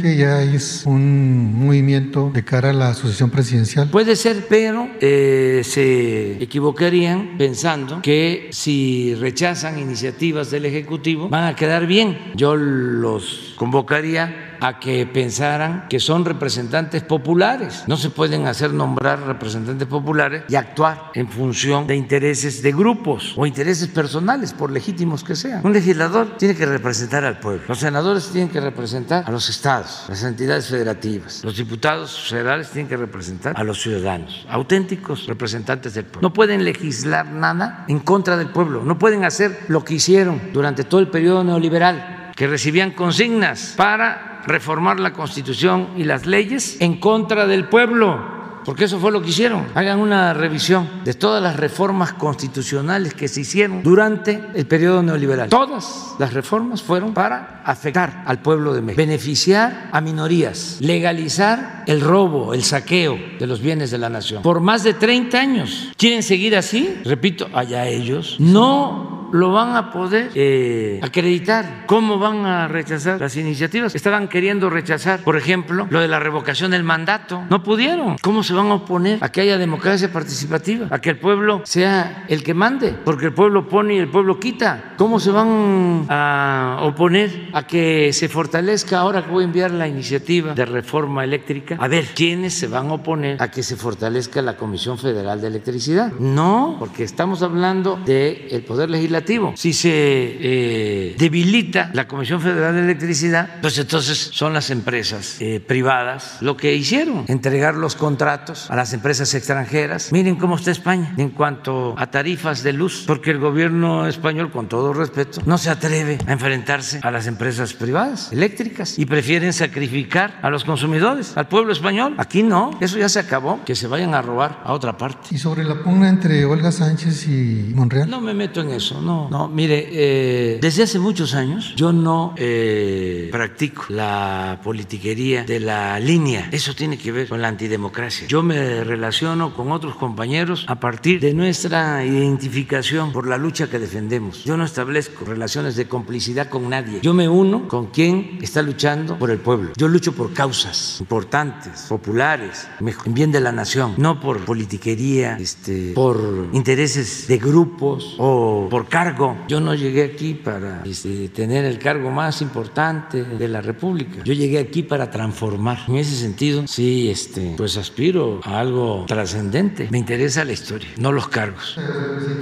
Que 0.00 0.16
ya 0.16 0.42
es 0.42 0.84
un 0.86 1.66
movimiento 1.66 2.30
de 2.32 2.42
cara 2.42 2.70
a 2.70 2.72
la 2.72 2.88
asociación 2.88 3.28
presidencial. 3.28 3.90
Puede 3.90 4.16
ser, 4.16 4.46
pero 4.48 4.88
eh, 5.00 5.60
se 5.62 6.42
equivocarían 6.42 7.36
pensando 7.36 8.00
que 8.00 8.48
si 8.52 9.14
rechazan 9.16 9.78
iniciativas 9.78 10.50
del 10.50 10.64
Ejecutivo 10.64 11.28
van 11.28 11.44
a 11.44 11.54
quedar 11.54 11.86
bien 11.86 12.18
yo 12.34 12.56
los 12.56 13.54
convocaría 13.56 14.49
a 14.60 14.78
que 14.78 15.06
pensaran 15.06 15.86
que 15.88 16.00
son 16.00 16.24
representantes 16.24 17.02
populares. 17.02 17.84
No 17.86 17.96
se 17.96 18.10
pueden 18.10 18.46
hacer 18.46 18.72
nombrar 18.72 19.20
representantes 19.26 19.88
populares 19.88 20.44
y 20.48 20.54
actuar 20.54 21.10
en 21.14 21.28
función 21.28 21.86
de 21.86 21.96
intereses 21.96 22.62
de 22.62 22.72
grupos 22.72 23.34
o 23.36 23.46
intereses 23.46 23.88
personales, 23.88 24.52
por 24.52 24.70
legítimos 24.70 25.24
que 25.24 25.36
sean. 25.36 25.60
Un 25.64 25.72
legislador 25.72 26.36
tiene 26.36 26.54
que 26.54 26.66
representar 26.66 27.24
al 27.24 27.38
pueblo. 27.38 27.62
Los 27.68 27.78
senadores 27.78 28.28
tienen 28.28 28.50
que 28.50 28.60
representar 28.60 29.24
a 29.26 29.30
los 29.30 29.48
estados, 29.48 30.04
las 30.08 30.22
entidades 30.22 30.68
federativas. 30.68 31.42
Los 31.44 31.56
diputados 31.56 32.28
federales 32.28 32.70
tienen 32.70 32.88
que 32.88 32.96
representar 32.96 33.54
a 33.56 33.64
los 33.64 33.80
ciudadanos, 33.80 34.46
auténticos 34.48 35.26
representantes 35.26 35.94
del 35.94 36.04
pueblo. 36.04 36.28
No 36.28 36.32
pueden 36.32 36.64
legislar 36.64 37.26
nada 37.26 37.84
en 37.88 38.00
contra 38.00 38.36
del 38.36 38.50
pueblo. 38.50 38.82
No 38.84 38.98
pueden 38.98 39.24
hacer 39.24 39.60
lo 39.68 39.84
que 39.84 39.94
hicieron 39.94 40.40
durante 40.52 40.84
todo 40.84 41.00
el 41.00 41.08
periodo 41.08 41.44
neoliberal 41.44 42.19
que 42.40 42.46
recibían 42.46 42.92
consignas 42.92 43.74
para 43.76 44.40
reformar 44.46 44.98
la 44.98 45.12
Constitución 45.12 45.88
y 45.98 46.04
las 46.04 46.24
leyes 46.24 46.80
en 46.80 46.98
contra 46.98 47.46
del 47.46 47.68
pueblo 47.68 48.40
porque 48.64 48.84
eso 48.84 48.98
fue 48.98 49.12
lo 49.12 49.20
que 49.20 49.28
hicieron. 49.28 49.66
Hagan 49.74 50.00
una 50.00 50.32
revisión 50.32 50.88
de 51.04 51.12
todas 51.12 51.42
las 51.42 51.56
reformas 51.56 52.14
constitucionales 52.14 53.12
que 53.12 53.28
se 53.28 53.42
hicieron 53.42 53.82
durante 53.82 54.42
el 54.54 54.66
periodo 54.66 55.02
neoliberal. 55.02 55.50
Todas 55.50 56.14
las 56.18 56.32
reformas 56.32 56.82
fueron 56.82 57.12
para 57.12 57.62
afectar 57.64 58.22
al 58.26 58.40
pueblo 58.40 58.72
de 58.72 58.80
México, 58.80 59.02
beneficiar 59.02 59.90
a 59.92 60.00
minorías, 60.00 60.78
legalizar 60.80 61.84
el 61.86 62.00
robo, 62.00 62.54
el 62.54 62.62
saqueo 62.62 63.18
de 63.38 63.46
los 63.46 63.60
bienes 63.60 63.90
de 63.90 63.98
la 63.98 64.08
nación. 64.08 64.42
Por 64.42 64.60
más 64.60 64.82
de 64.82 64.94
30 64.94 65.38
años. 65.38 65.92
¿Quieren 65.96 66.22
seguir 66.22 66.56
así? 66.56 67.00
Repito, 67.04 67.48
allá 67.52 67.86
ellos. 67.86 68.36
No 68.38 69.19
lo 69.32 69.52
van 69.52 69.76
a 69.76 69.90
poder 69.92 70.30
eh, 70.34 71.00
acreditar. 71.02 71.84
¿Cómo 71.86 72.18
van 72.18 72.46
a 72.46 72.68
rechazar 72.68 73.20
las 73.20 73.36
iniciativas? 73.36 73.94
Estaban 73.94 74.28
queriendo 74.28 74.70
rechazar, 74.70 75.20
por 75.20 75.36
ejemplo, 75.36 75.86
lo 75.90 76.00
de 76.00 76.08
la 76.08 76.20
revocación 76.20 76.72
del 76.72 76.84
mandato. 76.84 77.42
No 77.50 77.62
pudieron. 77.62 78.16
¿Cómo 78.22 78.42
se 78.42 78.52
van 78.54 78.70
a 78.70 78.74
oponer 78.74 79.18
a 79.22 79.30
que 79.30 79.42
haya 79.42 79.58
democracia 79.58 80.12
participativa? 80.12 80.88
A 80.90 81.00
que 81.00 81.10
el 81.10 81.18
pueblo 81.18 81.62
sea 81.64 82.24
el 82.28 82.42
que 82.42 82.54
mande, 82.54 82.94
porque 83.04 83.26
el 83.26 83.34
pueblo 83.34 83.68
pone 83.68 83.94
y 83.94 83.98
el 83.98 84.08
pueblo 84.08 84.38
quita. 84.38 84.94
¿Cómo 84.96 85.20
se 85.20 85.30
van 85.30 86.06
a 86.08 86.78
oponer 86.82 87.50
a 87.52 87.66
que 87.66 88.12
se 88.12 88.28
fortalezca 88.28 88.98
ahora 88.98 89.24
que 89.24 89.30
voy 89.30 89.42
a 89.42 89.46
enviar 89.46 89.70
la 89.70 89.88
iniciativa 89.88 90.54
de 90.54 90.64
reforma 90.64 91.24
eléctrica? 91.24 91.76
A 91.78 91.88
ver, 91.88 92.06
¿quiénes 92.14 92.54
se 92.54 92.66
van 92.66 92.88
a 92.88 92.94
oponer 92.94 93.40
a 93.40 93.50
que 93.50 93.62
se 93.62 93.76
fortalezca 93.76 94.42
la 94.42 94.56
Comisión 94.56 94.98
Federal 94.98 95.40
de 95.40 95.48
Electricidad? 95.48 96.12
No, 96.18 96.76
porque 96.78 97.04
estamos 97.04 97.42
hablando 97.42 97.98
del 98.04 98.64
poder 98.66 98.90
legislativo 98.90 99.19
Si 99.56 99.72
se 99.72 99.90
eh, 99.92 101.16
debilita 101.18 101.90
la 101.94 102.08
Comisión 102.08 102.40
Federal 102.40 102.74
de 102.74 102.82
Electricidad, 102.82 103.60
pues 103.60 103.78
entonces 103.78 104.30
son 104.32 104.52
las 104.52 104.70
empresas 104.70 105.36
eh, 105.40 105.60
privadas 105.60 106.38
lo 106.40 106.56
que 106.56 106.74
hicieron, 106.74 107.24
entregar 107.28 107.74
los 107.74 107.96
contratos 107.96 108.70
a 108.70 108.76
las 108.76 108.92
empresas 108.92 109.34
extranjeras. 109.34 110.12
Miren 110.12 110.36
cómo 110.36 110.56
está 110.56 110.70
España 110.70 111.14
en 111.16 111.30
cuanto 111.30 111.94
a 111.98 112.10
tarifas 112.10 112.62
de 112.62 112.72
luz, 112.72 113.04
porque 113.06 113.30
el 113.30 113.38
gobierno 113.38 114.06
español, 114.06 114.50
con 114.50 114.68
todo 114.68 114.92
respeto, 114.92 115.40
no 115.46 115.58
se 115.58 115.70
atreve 115.70 116.18
a 116.26 116.32
enfrentarse 116.32 117.00
a 117.02 117.10
las 117.10 117.26
empresas 117.26 117.74
privadas 117.74 118.32
eléctricas 118.32 118.98
y 118.98 119.06
prefieren 119.06 119.52
sacrificar 119.52 120.38
a 120.42 120.50
los 120.50 120.64
consumidores, 120.64 121.36
al 121.36 121.48
pueblo 121.48 121.72
español. 121.72 122.14
Aquí 122.18 122.42
no, 122.42 122.70
eso 122.80 122.98
ya 122.98 123.08
se 123.08 123.18
acabó, 123.18 123.60
que 123.64 123.74
se 123.74 123.86
vayan 123.86 124.14
a 124.14 124.22
robar 124.22 124.62
a 124.64 124.72
otra 124.72 124.96
parte. 124.96 125.28
¿Y 125.30 125.38
sobre 125.38 125.64
la 125.64 125.82
pugna 125.82 126.08
entre 126.08 126.44
Olga 126.44 126.72
Sánchez 126.72 127.26
y 127.28 127.72
Monreal? 127.74 128.08
No 128.08 128.20
me 128.20 128.34
meto 128.34 128.60
en 128.60 128.70
eso, 128.70 129.00
no. 129.00 129.09
No, 129.30 129.48
mire, 129.48 129.88
eh, 129.90 130.58
desde 130.60 130.82
hace 130.84 130.98
muchos 130.98 131.34
años 131.34 131.74
yo 131.76 131.92
no 131.92 132.34
eh, 132.36 133.28
practico 133.30 133.84
la 133.88 134.60
politiquería 134.62 135.44
de 135.44 135.60
la 135.60 135.98
línea. 136.00 136.48
Eso 136.52 136.74
tiene 136.74 136.98
que 136.98 137.12
ver 137.12 137.28
con 137.28 137.40
la 137.42 137.48
antidemocracia. 137.48 138.26
Yo 138.28 138.42
me 138.42 138.84
relaciono 138.84 139.54
con 139.54 139.72
otros 139.72 139.96
compañeros 139.96 140.64
a 140.68 140.80
partir 140.80 141.20
de 141.20 141.34
nuestra 141.34 142.04
identificación 142.04 143.12
por 143.12 143.26
la 143.26 143.36
lucha 143.36 143.68
que 143.68 143.78
defendemos. 143.78 144.44
Yo 144.44 144.56
no 144.56 144.64
establezco 144.64 145.24
relaciones 145.24 145.76
de 145.76 145.88
complicidad 145.88 146.48
con 146.48 146.68
nadie. 146.68 147.00
Yo 147.02 147.14
me 147.14 147.28
uno 147.28 147.68
con 147.68 147.86
quien 147.86 148.38
está 148.42 148.62
luchando 148.62 149.18
por 149.18 149.30
el 149.30 149.38
pueblo. 149.38 149.72
Yo 149.76 149.88
lucho 149.88 150.12
por 150.12 150.32
causas 150.32 151.00
importantes, 151.00 151.86
populares, 151.88 152.68
en 152.80 153.14
bien 153.14 153.32
de 153.32 153.40
la 153.40 153.52
nación, 153.52 153.94
no 153.96 154.20
por 154.20 154.44
politiquería, 154.44 155.36
este, 155.38 155.92
por 155.94 156.48
intereses 156.52 157.26
de 157.28 157.38
grupos 157.38 158.16
o 158.18 158.68
por 158.70 158.88
cargo. 159.04 159.34
Yo 159.48 159.60
no 159.60 159.74
llegué 159.74 160.04
aquí 160.04 160.34
para 160.34 160.82
este, 160.84 161.30
tener 161.30 161.64
el 161.64 161.78
cargo 161.78 162.10
más 162.10 162.42
importante 162.42 163.24
de 163.24 163.48
la 163.48 163.62
República. 163.62 164.22
Yo 164.24 164.34
llegué 164.34 164.58
aquí 164.58 164.82
para 164.82 165.10
transformar. 165.10 165.78
En 165.88 165.96
ese 165.96 166.16
sentido, 166.16 166.66
sí, 166.66 167.08
este, 167.08 167.54
pues 167.56 167.78
aspiro 167.78 168.40
a 168.44 168.60
algo 168.60 169.06
trascendente. 169.06 169.88
Me 169.90 169.96
interesa 169.96 170.44
la 170.44 170.52
historia, 170.52 170.90
no 170.98 171.12
los 171.12 171.28
cargos. 171.28 171.78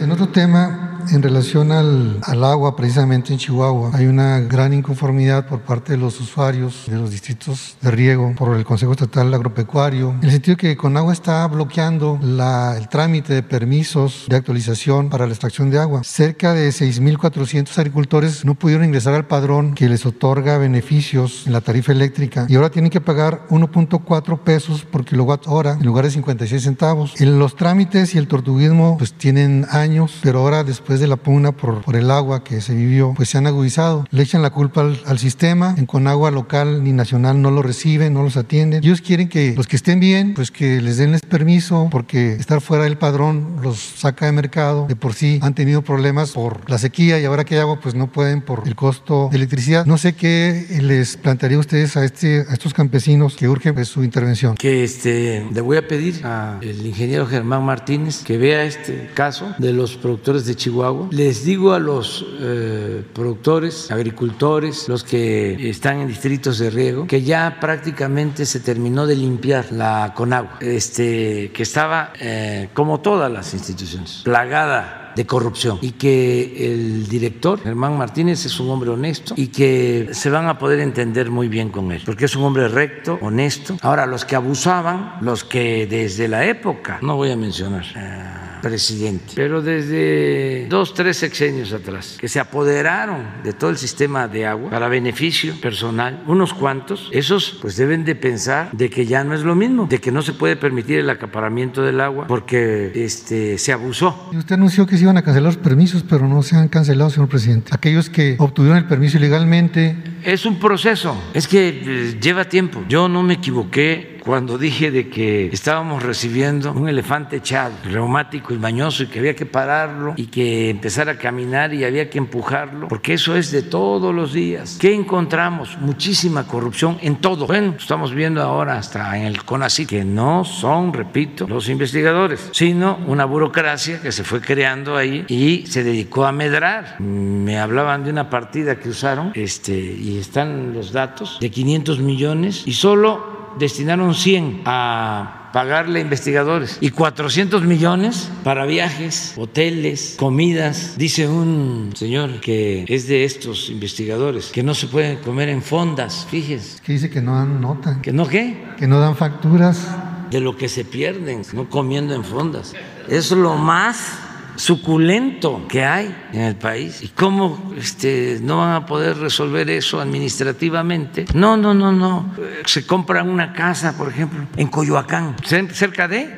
En 0.00 0.10
otro 0.10 0.30
tema, 0.30 0.97
en 1.10 1.22
relación 1.22 1.72
al, 1.72 2.18
al, 2.22 2.44
agua, 2.44 2.76
precisamente 2.76 3.32
en 3.32 3.38
Chihuahua, 3.38 3.90
hay 3.94 4.06
una 4.06 4.40
gran 4.40 4.72
inconformidad 4.72 5.46
por 5.46 5.60
parte 5.60 5.92
de 5.92 5.98
los 5.98 6.20
usuarios 6.20 6.84
de 6.86 6.96
los 6.96 7.10
distritos 7.10 7.76
de 7.80 7.90
riego 7.90 8.34
por 8.36 8.56
el 8.56 8.64
Consejo 8.64 8.92
Estatal 8.92 9.32
Agropecuario, 9.32 10.10
en 10.20 10.24
el 10.24 10.30
sentido 10.30 10.56
que 10.56 10.76
Conagua 10.76 11.12
está 11.12 11.46
bloqueando 11.46 12.18
la, 12.22 12.76
el 12.76 12.88
trámite 12.88 13.34
de 13.34 13.42
permisos 13.42 14.26
de 14.28 14.36
actualización 14.36 15.08
para 15.08 15.26
la 15.26 15.32
extracción 15.32 15.70
de 15.70 15.78
agua. 15.78 16.02
Cerca 16.04 16.52
de 16.52 16.68
6.400 16.70 17.76
agricultores 17.78 18.44
no 18.44 18.54
pudieron 18.54 18.84
ingresar 18.84 19.14
al 19.14 19.26
padrón 19.26 19.74
que 19.74 19.88
les 19.88 20.06
otorga 20.06 20.58
beneficios 20.58 21.44
en 21.46 21.52
la 21.52 21.60
tarifa 21.60 21.92
eléctrica 21.92 22.46
y 22.48 22.56
ahora 22.56 22.70
tienen 22.70 22.90
que 22.90 23.00
pagar 23.00 23.46
1.4 23.50 24.38
pesos 24.40 24.84
por 24.84 25.04
kilowatt 25.04 25.46
hora 25.46 25.72
en 25.72 25.86
lugar 25.86 26.04
de 26.04 26.10
56 26.10 26.62
centavos. 26.62 27.20
En 27.20 27.38
los 27.38 27.56
trámites 27.56 28.14
y 28.14 28.18
el 28.18 28.28
tortuguismo 28.28 28.96
pues 28.98 29.12
tienen 29.12 29.66
años, 29.70 30.18
pero 30.22 30.40
ahora 30.40 30.64
después 30.64 30.87
de 30.96 31.06
la 31.06 31.16
pugna 31.16 31.52
por, 31.52 31.82
por 31.82 31.96
el 31.96 32.10
agua 32.10 32.42
que 32.42 32.60
se 32.60 32.74
vivió, 32.74 33.12
pues 33.14 33.28
se 33.28 33.38
han 33.38 33.46
agudizado. 33.46 34.06
Le 34.10 34.22
echan 34.22 34.42
la 34.42 34.50
culpa 34.50 34.80
al, 34.80 35.00
al 35.06 35.18
sistema, 35.18 35.74
en 35.76 35.86
Conagua 35.86 36.30
local 36.30 36.82
ni 36.82 36.92
nacional 36.92 37.40
no 37.42 37.50
lo 37.50 37.62
reciben, 37.62 38.14
no 38.14 38.22
los 38.22 38.36
atienden. 38.36 38.82
Ellos 38.82 39.00
quieren 39.00 39.28
que 39.28 39.54
los 39.54 39.66
que 39.66 39.76
estén 39.76 40.00
bien, 40.00 40.34
pues 40.34 40.50
que 40.50 40.80
les 40.80 40.96
denles 40.96 41.22
permiso, 41.22 41.88
porque 41.90 42.32
estar 42.32 42.60
fuera 42.60 42.84
del 42.84 42.96
padrón 42.96 43.56
los 43.62 43.78
saca 43.78 44.26
de 44.26 44.32
mercado. 44.32 44.86
De 44.88 44.96
por 44.96 45.14
sí 45.14 45.38
han 45.42 45.54
tenido 45.54 45.82
problemas 45.82 46.32
por 46.32 46.68
la 46.70 46.78
sequía 46.78 47.20
y 47.20 47.24
ahora 47.24 47.44
que 47.44 47.54
hay 47.54 47.60
agua, 47.60 47.80
pues 47.80 47.94
no 47.94 48.10
pueden 48.10 48.40
por 48.40 48.62
el 48.66 48.74
costo 48.74 49.28
de 49.30 49.36
electricidad. 49.36 49.86
No 49.86 49.98
sé 49.98 50.14
qué 50.14 50.66
les 50.80 51.16
plantearía 51.16 51.56
a 51.58 51.60
ustedes 51.60 51.96
a, 51.96 52.04
este, 52.04 52.46
a 52.48 52.52
estos 52.52 52.74
campesinos 52.74 53.36
que 53.36 53.48
urgen 53.48 53.74
pues, 53.74 53.88
su 53.88 54.02
intervención. 54.04 54.54
Que 54.54 54.84
este, 54.84 55.46
le 55.52 55.60
voy 55.60 55.76
a 55.76 55.86
pedir 55.86 56.24
al 56.24 56.86
ingeniero 56.86 57.26
Germán 57.26 57.64
Martínez 57.64 58.22
que 58.24 58.38
vea 58.38 58.64
este 58.64 59.10
caso 59.14 59.54
de 59.58 59.72
los 59.72 59.96
productores 59.96 60.46
de 60.46 60.54
Chihuahua 60.54 60.77
les 61.10 61.44
digo 61.44 61.72
a 61.72 61.78
los 61.78 62.24
eh, 62.40 63.02
productores, 63.12 63.90
agricultores, 63.90 64.88
los 64.88 65.04
que 65.04 65.68
están 65.68 66.00
en 66.00 66.08
distritos 66.08 66.58
de 66.58 66.70
riego, 66.70 67.06
que 67.06 67.22
ya 67.22 67.58
prácticamente 67.60 68.46
se 68.46 68.60
terminó 68.60 69.06
de 69.06 69.16
limpiar 69.16 69.72
la 69.72 70.12
Conagua, 70.14 70.58
este, 70.60 71.50
que 71.52 71.62
estaba, 71.62 72.12
eh, 72.20 72.68
como 72.74 73.00
todas 73.00 73.30
las 73.30 73.54
instituciones, 73.54 74.22
plagada 74.24 75.12
de 75.18 75.26
corrupción. 75.26 75.78
Y 75.80 75.92
que 75.92 76.72
el 76.72 77.08
director, 77.08 77.60
Germán 77.60 77.98
Martínez, 77.98 78.44
es 78.44 78.60
un 78.60 78.70
hombre 78.70 78.90
honesto 78.90 79.34
y 79.36 79.48
que 79.48 80.10
se 80.12 80.30
van 80.30 80.46
a 80.46 80.58
poder 80.58 80.80
entender 80.80 81.30
muy 81.30 81.48
bien 81.48 81.70
con 81.70 81.90
él, 81.90 82.02
porque 82.06 82.26
es 82.26 82.36
un 82.36 82.44
hombre 82.44 82.68
recto, 82.68 83.18
honesto. 83.20 83.76
Ahora, 83.82 84.06
los 84.06 84.24
que 84.24 84.36
abusaban, 84.36 85.16
los 85.20 85.42
que 85.44 85.86
desde 85.86 86.28
la 86.28 86.44
época, 86.46 86.98
no 87.02 87.16
voy 87.16 87.32
a 87.32 87.36
mencionar, 87.36 87.84
eh, 87.96 88.37
presidente, 88.60 89.32
pero 89.34 89.62
desde 89.62 90.66
dos, 90.68 90.94
tres 90.94 91.16
sexenios 91.16 91.72
atrás, 91.72 92.16
que 92.20 92.28
se 92.28 92.40
apoderaron 92.40 93.42
de 93.42 93.52
todo 93.52 93.70
el 93.70 93.78
sistema 93.78 94.28
de 94.28 94.46
agua 94.46 94.70
para 94.70 94.88
beneficio 94.88 95.54
personal, 95.60 96.22
unos 96.26 96.54
cuantos, 96.54 97.08
esos 97.12 97.58
pues 97.60 97.76
deben 97.76 98.04
de 98.04 98.14
pensar 98.14 98.70
de 98.72 98.90
que 98.90 99.06
ya 99.06 99.24
no 99.24 99.34
es 99.34 99.42
lo 99.42 99.54
mismo, 99.54 99.86
de 99.86 100.00
que 100.00 100.12
no 100.12 100.22
se 100.22 100.32
puede 100.32 100.56
permitir 100.56 100.98
el 100.98 101.10
acaparamiento 101.10 101.82
del 101.82 102.00
agua 102.00 102.26
porque 102.26 102.92
este, 102.94 103.58
se 103.58 103.72
abusó. 103.72 104.30
Y 104.32 104.36
usted 104.36 104.54
anunció 104.54 104.86
que 104.86 104.96
se 104.96 105.02
iban 105.04 105.16
a 105.16 105.22
cancelar 105.22 105.54
los 105.54 105.56
permisos, 105.56 106.04
pero 106.08 106.28
no 106.28 106.42
se 106.42 106.56
han 106.56 106.68
cancelado, 106.68 107.10
señor 107.10 107.28
presidente. 107.28 107.70
Aquellos 107.74 108.10
que 108.10 108.36
obtuvieron 108.38 108.78
el 108.78 108.86
permiso 108.86 109.18
ilegalmente. 109.18 109.96
Es 110.22 110.46
un 110.46 110.58
proceso, 110.58 111.16
es 111.34 111.46
que 111.48 111.68
eh, 111.68 112.18
lleva 112.20 112.44
tiempo. 112.44 112.84
Yo 112.88 113.08
no 113.08 113.22
me 113.22 113.34
equivoqué 113.34 114.17
cuando 114.28 114.58
dije 114.58 114.90
de 114.90 115.08
que 115.08 115.46
estábamos 115.46 116.02
recibiendo 116.02 116.72
un 116.72 116.86
elefante 116.86 117.36
echado, 117.36 117.72
reumático 117.84 118.52
y 118.52 118.58
mañoso, 118.58 119.04
y 119.04 119.06
que 119.06 119.20
había 119.20 119.34
que 119.34 119.46
pararlo 119.46 120.12
y 120.18 120.26
que 120.26 120.68
empezar 120.68 121.08
a 121.08 121.16
caminar 121.16 121.72
y 121.72 121.82
había 121.82 122.10
que 122.10 122.18
empujarlo, 122.18 122.88
porque 122.88 123.14
eso 123.14 123.36
es 123.36 123.50
de 123.52 123.62
todos 123.62 124.14
los 124.14 124.34
días. 124.34 124.76
¿Qué 124.78 124.92
encontramos? 124.92 125.78
Muchísima 125.80 126.46
corrupción 126.46 126.98
en 127.00 127.16
todo. 127.22 127.46
Bueno, 127.46 127.76
estamos 127.78 128.12
viendo 128.12 128.42
ahora 128.42 128.76
hasta 128.76 129.16
en 129.16 129.24
el 129.24 129.42
CONACYT, 129.44 129.88
que 129.88 130.04
no 130.04 130.44
son, 130.44 130.92
repito, 130.92 131.48
los 131.48 131.70
investigadores, 131.70 132.50
sino 132.52 132.98
una 133.06 133.24
burocracia 133.24 134.02
que 134.02 134.12
se 134.12 134.24
fue 134.24 134.42
creando 134.42 134.98
ahí 134.98 135.24
y 135.28 135.64
se 135.68 135.82
dedicó 135.82 136.26
a 136.26 136.32
medrar. 136.32 137.00
Me 137.00 137.58
hablaban 137.58 138.04
de 138.04 138.10
una 138.10 138.28
partida 138.28 138.78
que 138.78 138.90
usaron, 138.90 139.32
este, 139.34 139.72
y 139.72 140.18
están 140.18 140.74
los 140.74 140.92
datos, 140.92 141.38
de 141.40 141.50
500 141.50 142.00
millones, 142.00 142.64
y 142.66 142.74
solo 142.74 143.37
destinaron 143.58 144.14
100 144.14 144.62
a 144.64 145.50
pagarle 145.52 146.00
a 146.00 146.02
investigadores 146.02 146.78
y 146.80 146.90
400 146.90 147.64
millones 147.64 148.30
para 148.44 148.66
viajes, 148.66 149.34
hoteles, 149.36 150.14
comidas. 150.18 150.94
Dice 150.96 151.28
un 151.28 151.92
señor 151.94 152.40
que 152.40 152.84
es 152.88 153.08
de 153.08 153.24
estos 153.24 153.70
investigadores 153.70 154.50
que 154.52 154.62
no 154.62 154.74
se 154.74 154.86
puede 154.86 155.18
comer 155.20 155.48
en 155.48 155.62
fondas, 155.62 156.26
fíjense. 156.30 156.80
Que 156.82 156.92
dice 156.92 157.10
que 157.10 157.20
no 157.20 157.34
dan 157.34 157.60
nota. 157.60 158.00
¿Que 158.02 158.12
no 158.12 158.26
qué? 158.26 158.64
Que 158.78 158.86
no 158.86 159.00
dan 159.00 159.16
facturas. 159.16 159.88
De 160.30 160.40
lo 160.40 160.58
que 160.58 160.68
se 160.68 160.84
pierden, 160.84 161.40
no 161.54 161.70
comiendo 161.70 162.14
en 162.14 162.22
fondas. 162.22 162.74
Es 163.08 163.30
lo 163.30 163.56
más 163.56 164.18
suculento 164.58 165.66
que 165.68 165.84
hay 165.84 166.14
en 166.32 166.40
el 166.40 166.56
país 166.56 167.02
y 167.02 167.08
cómo 167.08 167.72
este, 167.76 168.38
no 168.42 168.58
van 168.58 168.72
a 168.72 168.86
poder 168.86 169.16
resolver 169.16 169.70
eso 169.70 170.00
administrativamente. 170.00 171.26
No, 171.32 171.56
no, 171.56 171.72
no, 171.74 171.92
no. 171.92 172.34
Se 172.66 172.84
compra 172.84 173.22
una 173.22 173.52
casa, 173.52 173.96
por 173.96 174.08
ejemplo, 174.08 174.46
en 174.56 174.68
Coyoacán, 174.68 175.36
cerca 175.72 176.08
de... 176.08 176.36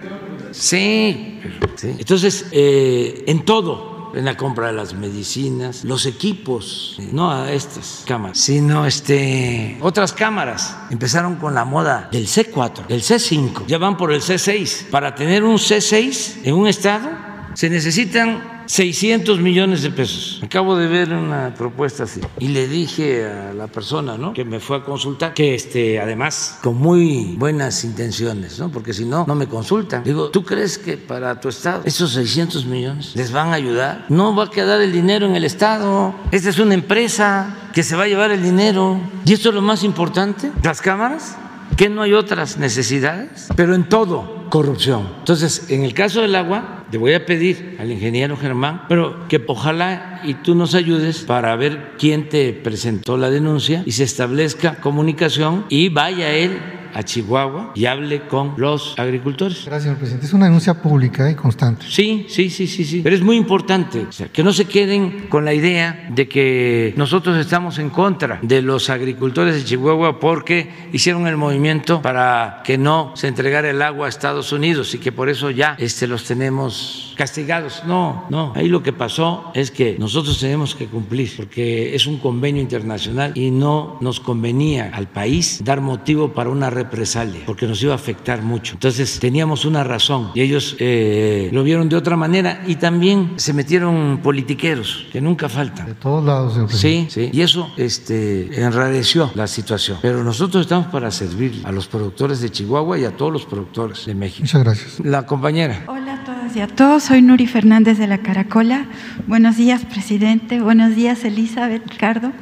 Sí, 0.52 1.40
entonces 1.82 2.46
eh, 2.50 3.24
en 3.26 3.44
todo 3.44 4.10
en 4.14 4.24
la 4.24 4.36
compra 4.36 4.66
de 4.66 4.72
las 4.72 4.94
medicinas, 4.94 5.84
los 5.84 6.04
equipos, 6.04 6.96
no 7.12 7.30
a 7.30 7.52
estas 7.52 8.02
cámaras, 8.06 8.38
sino 8.38 8.84
este, 8.84 9.78
otras 9.80 10.12
cámaras. 10.12 10.76
Empezaron 10.90 11.36
con 11.36 11.54
la 11.54 11.64
moda 11.64 12.08
del 12.10 12.26
C4, 12.26 12.88
del 12.88 13.02
C5, 13.02 13.66
ya 13.66 13.78
van 13.78 13.96
por 13.96 14.12
el 14.12 14.20
C6. 14.20 14.90
Para 14.90 15.14
tener 15.14 15.44
un 15.44 15.56
C6 15.56 16.40
en 16.42 16.54
un 16.54 16.66
estado 16.66 17.29
se 17.60 17.68
necesitan 17.68 18.62
600 18.64 19.38
millones 19.38 19.82
de 19.82 19.90
pesos. 19.90 20.40
Acabo 20.42 20.78
de 20.78 20.86
ver 20.86 21.12
una 21.12 21.52
propuesta 21.52 22.04
así. 22.04 22.18
Y 22.38 22.48
le 22.48 22.66
dije 22.66 23.26
a 23.26 23.52
la 23.52 23.66
persona 23.66 24.16
¿no? 24.16 24.32
que 24.32 24.46
me 24.46 24.60
fue 24.60 24.78
a 24.78 24.82
consultar 24.82 25.34
que 25.34 25.54
este, 25.54 26.00
además 26.00 26.58
con 26.62 26.78
muy 26.78 27.34
buenas 27.36 27.84
intenciones, 27.84 28.58
¿no? 28.58 28.70
porque 28.70 28.94
si 28.94 29.04
no, 29.04 29.26
no 29.28 29.34
me 29.34 29.46
consultan. 29.46 30.02
Digo, 30.04 30.30
¿tú 30.30 30.42
crees 30.42 30.78
que 30.78 30.96
para 30.96 31.38
tu 31.38 31.50
Estado 31.50 31.82
esos 31.84 32.12
600 32.14 32.64
millones 32.64 33.14
les 33.14 33.30
van 33.30 33.48
a 33.48 33.56
ayudar? 33.56 34.06
No 34.08 34.34
va 34.34 34.44
a 34.44 34.50
quedar 34.50 34.80
el 34.80 34.92
dinero 34.92 35.26
en 35.26 35.36
el 35.36 35.44
Estado. 35.44 36.14
Esta 36.30 36.48
es 36.48 36.58
una 36.58 36.72
empresa 36.72 37.68
que 37.74 37.82
se 37.82 37.94
va 37.94 38.04
a 38.04 38.08
llevar 38.08 38.30
el 38.30 38.42
dinero. 38.42 38.98
Y 39.26 39.34
esto 39.34 39.50
es 39.50 39.54
lo 39.54 39.60
más 39.60 39.84
importante, 39.84 40.50
las 40.62 40.80
cámaras, 40.80 41.36
que 41.76 41.90
no 41.90 42.00
hay 42.00 42.14
otras 42.14 42.56
necesidades, 42.56 43.48
pero 43.54 43.74
en 43.74 43.86
todo 43.86 44.48
corrupción. 44.48 45.08
Entonces, 45.18 45.66
en 45.68 45.84
el 45.84 45.94
caso 45.94 46.22
del 46.22 46.34
agua, 46.34 46.79
Le 46.90 46.98
voy 46.98 47.12
a 47.12 47.24
pedir 47.24 47.76
al 47.78 47.92
ingeniero 47.92 48.36
Germán, 48.36 48.82
pero 48.88 49.28
que 49.28 49.42
ojalá 49.46 50.20
y 50.24 50.34
tú 50.34 50.54
nos 50.54 50.74
ayudes 50.74 51.20
para 51.20 51.54
ver 51.56 51.92
quién 51.98 52.28
te 52.28 52.52
presentó 52.52 53.16
la 53.16 53.30
denuncia 53.30 53.82
y 53.86 53.92
se 53.92 54.04
establezca 54.04 54.76
comunicación 54.76 55.64
y 55.68 55.88
vaya 55.88 56.32
él 56.34 56.58
a 56.94 57.02
Chihuahua 57.02 57.72
y 57.74 57.86
hable 57.86 58.26
con 58.26 58.54
los 58.56 58.98
agricultores. 58.98 59.64
Gracias, 59.64 59.84
señor 59.84 59.98
presidente. 59.98 60.26
Es 60.26 60.32
una 60.32 60.46
denuncia 60.46 60.74
pública 60.74 61.30
y 61.30 61.34
constante. 61.34 61.86
Sí, 61.88 62.26
sí, 62.28 62.50
sí, 62.50 62.66
sí, 62.66 62.84
sí. 62.84 63.00
Pero 63.02 63.14
es 63.14 63.22
muy 63.22 63.36
importante 63.36 64.06
que 64.32 64.42
no 64.42 64.52
se 64.52 64.64
queden 64.64 65.26
con 65.28 65.44
la 65.44 65.54
idea 65.54 66.08
de 66.10 66.28
que 66.28 66.94
nosotros 66.96 67.36
estamos 67.38 67.78
en 67.78 67.90
contra 67.90 68.38
de 68.42 68.62
los 68.62 68.90
agricultores 68.90 69.54
de 69.54 69.64
Chihuahua 69.64 70.20
porque 70.20 70.70
hicieron 70.92 71.26
el 71.26 71.36
movimiento 71.36 72.02
para 72.02 72.62
que 72.64 72.78
no 72.78 73.12
se 73.14 73.28
entregara 73.28 73.70
el 73.70 73.82
agua 73.82 74.06
a 74.06 74.08
Estados 74.08 74.52
Unidos 74.52 74.94
y 74.94 74.98
que 74.98 75.12
por 75.12 75.28
eso 75.28 75.50
ya 75.50 75.76
este, 75.78 76.06
los 76.06 76.24
tenemos 76.24 77.14
castigados. 77.16 77.82
No, 77.86 78.26
no. 78.30 78.52
Ahí 78.56 78.68
lo 78.68 78.82
que 78.82 78.92
pasó 78.92 79.50
es 79.54 79.70
que 79.70 79.96
nosotros 79.98 80.38
tenemos 80.40 80.74
que 80.74 80.86
cumplir 80.86 81.30
porque 81.36 81.94
es 81.94 82.06
un 82.06 82.18
convenio 82.18 82.62
internacional 82.62 83.32
y 83.34 83.50
no 83.50 83.98
nos 84.00 84.20
convenía 84.20 84.90
al 84.92 85.08
país 85.08 85.60
dar 85.62 85.80
motivo 85.80 86.32
para 86.32 86.50
una 86.50 86.70
represalia, 86.82 87.42
porque 87.46 87.66
nos 87.66 87.82
iba 87.82 87.92
a 87.92 87.96
afectar 87.96 88.42
mucho. 88.42 88.74
Entonces 88.74 89.18
teníamos 89.18 89.64
una 89.64 89.84
razón 89.84 90.30
y 90.34 90.40
ellos 90.40 90.76
eh, 90.78 91.50
lo 91.52 91.62
vieron 91.62 91.88
de 91.88 91.96
otra 91.96 92.16
manera 92.16 92.62
y 92.66 92.76
también 92.76 93.32
se 93.36 93.52
metieron 93.52 94.20
politiqueros, 94.22 95.06
que 95.12 95.20
nunca 95.20 95.48
faltan. 95.48 95.86
De 95.86 95.94
todos 95.94 96.24
lados, 96.24 96.54
señor 96.54 96.72
Sí, 96.72 97.06
sí. 97.10 97.30
Y 97.32 97.42
eso 97.42 97.72
este, 97.76 98.62
enrareció 98.62 99.30
la 99.34 99.46
situación. 99.46 99.98
Pero 100.00 100.24
nosotros 100.24 100.62
estamos 100.62 100.86
para 100.86 101.10
servir 101.10 101.62
a 101.64 101.72
los 101.72 101.86
productores 101.86 102.40
de 102.40 102.50
Chihuahua 102.50 102.98
y 102.98 103.04
a 103.04 103.16
todos 103.16 103.32
los 103.32 103.44
productores 103.44 104.06
de 104.06 104.14
México. 104.14 104.42
Muchas 104.42 104.62
gracias. 104.62 105.00
La 105.00 105.26
compañera. 105.26 105.84
Hola 105.86 106.14
a 106.14 106.24
todas 106.24 106.56
y 106.56 106.60
a 106.60 106.66
todos. 106.66 107.04
Soy 107.04 107.22
Nuri 107.22 107.46
Fernández 107.46 107.98
de 107.98 108.06
la 108.06 108.18
Caracola. 108.18 108.86
Buenos 109.26 109.56
días, 109.56 109.84
presidente. 109.84 110.60
Buenos 110.60 110.94
días, 110.96 111.24
Elizabeth, 111.24 111.86
Ricardo. 111.90 112.32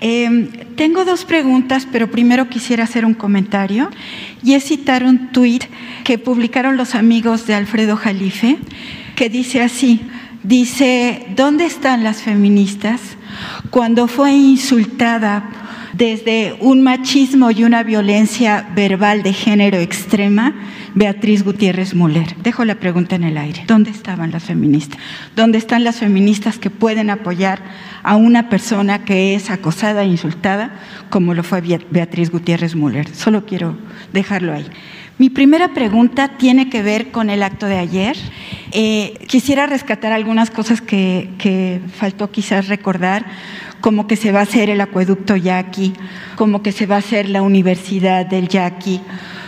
Eh, 0.00 0.66
tengo 0.76 1.04
dos 1.04 1.24
preguntas, 1.24 1.86
pero 1.90 2.10
primero 2.10 2.48
quisiera 2.48 2.84
hacer 2.84 3.04
un 3.04 3.14
comentario 3.14 3.90
y 4.42 4.54
es 4.54 4.64
citar 4.64 5.04
un 5.04 5.30
tuit 5.30 5.64
que 6.04 6.18
publicaron 6.18 6.76
los 6.76 6.94
amigos 6.94 7.46
de 7.46 7.54
Alfredo 7.54 7.96
Jalife, 7.96 8.56
que 9.14 9.28
dice 9.28 9.62
así, 9.62 10.00
dice, 10.42 11.26
¿dónde 11.36 11.66
están 11.66 12.02
las 12.02 12.22
feministas 12.22 13.00
cuando 13.70 14.08
fue 14.08 14.32
insultada 14.32 15.59
desde 15.92 16.56
un 16.60 16.82
machismo 16.82 17.50
y 17.50 17.64
una 17.64 17.82
violencia 17.82 18.68
verbal 18.74 19.22
de 19.22 19.32
género 19.32 19.78
extrema, 19.78 20.54
Beatriz 20.94 21.44
Gutiérrez 21.44 21.94
Müller. 21.94 22.36
Dejo 22.42 22.64
la 22.64 22.76
pregunta 22.76 23.16
en 23.16 23.24
el 23.24 23.38
aire. 23.38 23.64
¿Dónde 23.66 23.90
estaban 23.90 24.30
las 24.30 24.44
feministas? 24.44 24.98
¿Dónde 25.36 25.58
están 25.58 25.84
las 25.84 25.96
feministas 25.98 26.58
que 26.58 26.70
pueden 26.70 27.10
apoyar 27.10 27.62
a 28.02 28.16
una 28.16 28.48
persona 28.48 29.04
que 29.04 29.34
es 29.34 29.50
acosada 29.50 30.02
e 30.02 30.06
insultada, 30.06 30.72
como 31.10 31.34
lo 31.34 31.42
fue 31.42 31.60
Beatriz 31.90 32.30
Gutiérrez 32.30 32.74
Müller? 32.74 33.08
Solo 33.14 33.46
quiero 33.46 33.76
dejarlo 34.12 34.52
ahí. 34.52 34.66
Mi 35.18 35.28
primera 35.28 35.74
pregunta 35.74 36.38
tiene 36.38 36.70
que 36.70 36.82
ver 36.82 37.10
con 37.10 37.28
el 37.28 37.42
acto 37.42 37.66
de 37.66 37.76
ayer. 37.76 38.16
Eh, 38.72 39.18
quisiera 39.28 39.66
rescatar 39.66 40.12
algunas 40.12 40.50
cosas 40.50 40.80
que, 40.80 41.28
que 41.36 41.82
faltó 41.94 42.30
quizás 42.30 42.68
recordar 42.68 43.26
como 43.80 44.06
que 44.06 44.16
se 44.16 44.32
va 44.32 44.40
a 44.40 44.44
hacer 44.44 44.70
el 44.70 44.80
acueducto 44.80 45.36
Yaqui, 45.36 45.94
como 46.36 46.62
que 46.62 46.72
se 46.72 46.86
va 46.86 46.96
a 46.96 46.98
hacer 46.98 47.28
la 47.28 47.42
Universidad 47.42 48.26
del 48.26 48.48
Yaqui, 48.48 49.00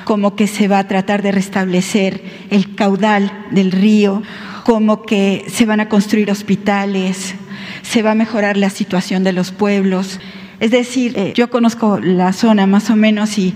como 0.04 0.36
que 0.36 0.46
se 0.46 0.68
va 0.68 0.78
a 0.78 0.88
tratar 0.88 1.22
de 1.22 1.32
restablecer 1.32 2.22
el 2.50 2.74
caudal 2.74 3.32
del 3.50 3.72
río, 3.72 4.22
como 4.64 5.02
que 5.02 5.44
se 5.48 5.66
van 5.66 5.80
a 5.80 5.88
construir 5.88 6.30
hospitales, 6.30 7.34
se 7.82 8.02
va 8.02 8.12
a 8.12 8.14
mejorar 8.14 8.56
la 8.56 8.70
situación 8.70 9.24
de 9.24 9.32
los 9.32 9.50
pueblos. 9.52 10.20
Es 10.60 10.70
decir, 10.70 11.14
eh, 11.16 11.32
yo 11.34 11.50
conozco 11.50 11.98
la 12.00 12.32
zona 12.32 12.66
más 12.66 12.90
o 12.90 12.96
menos 12.96 13.38
y 13.38 13.54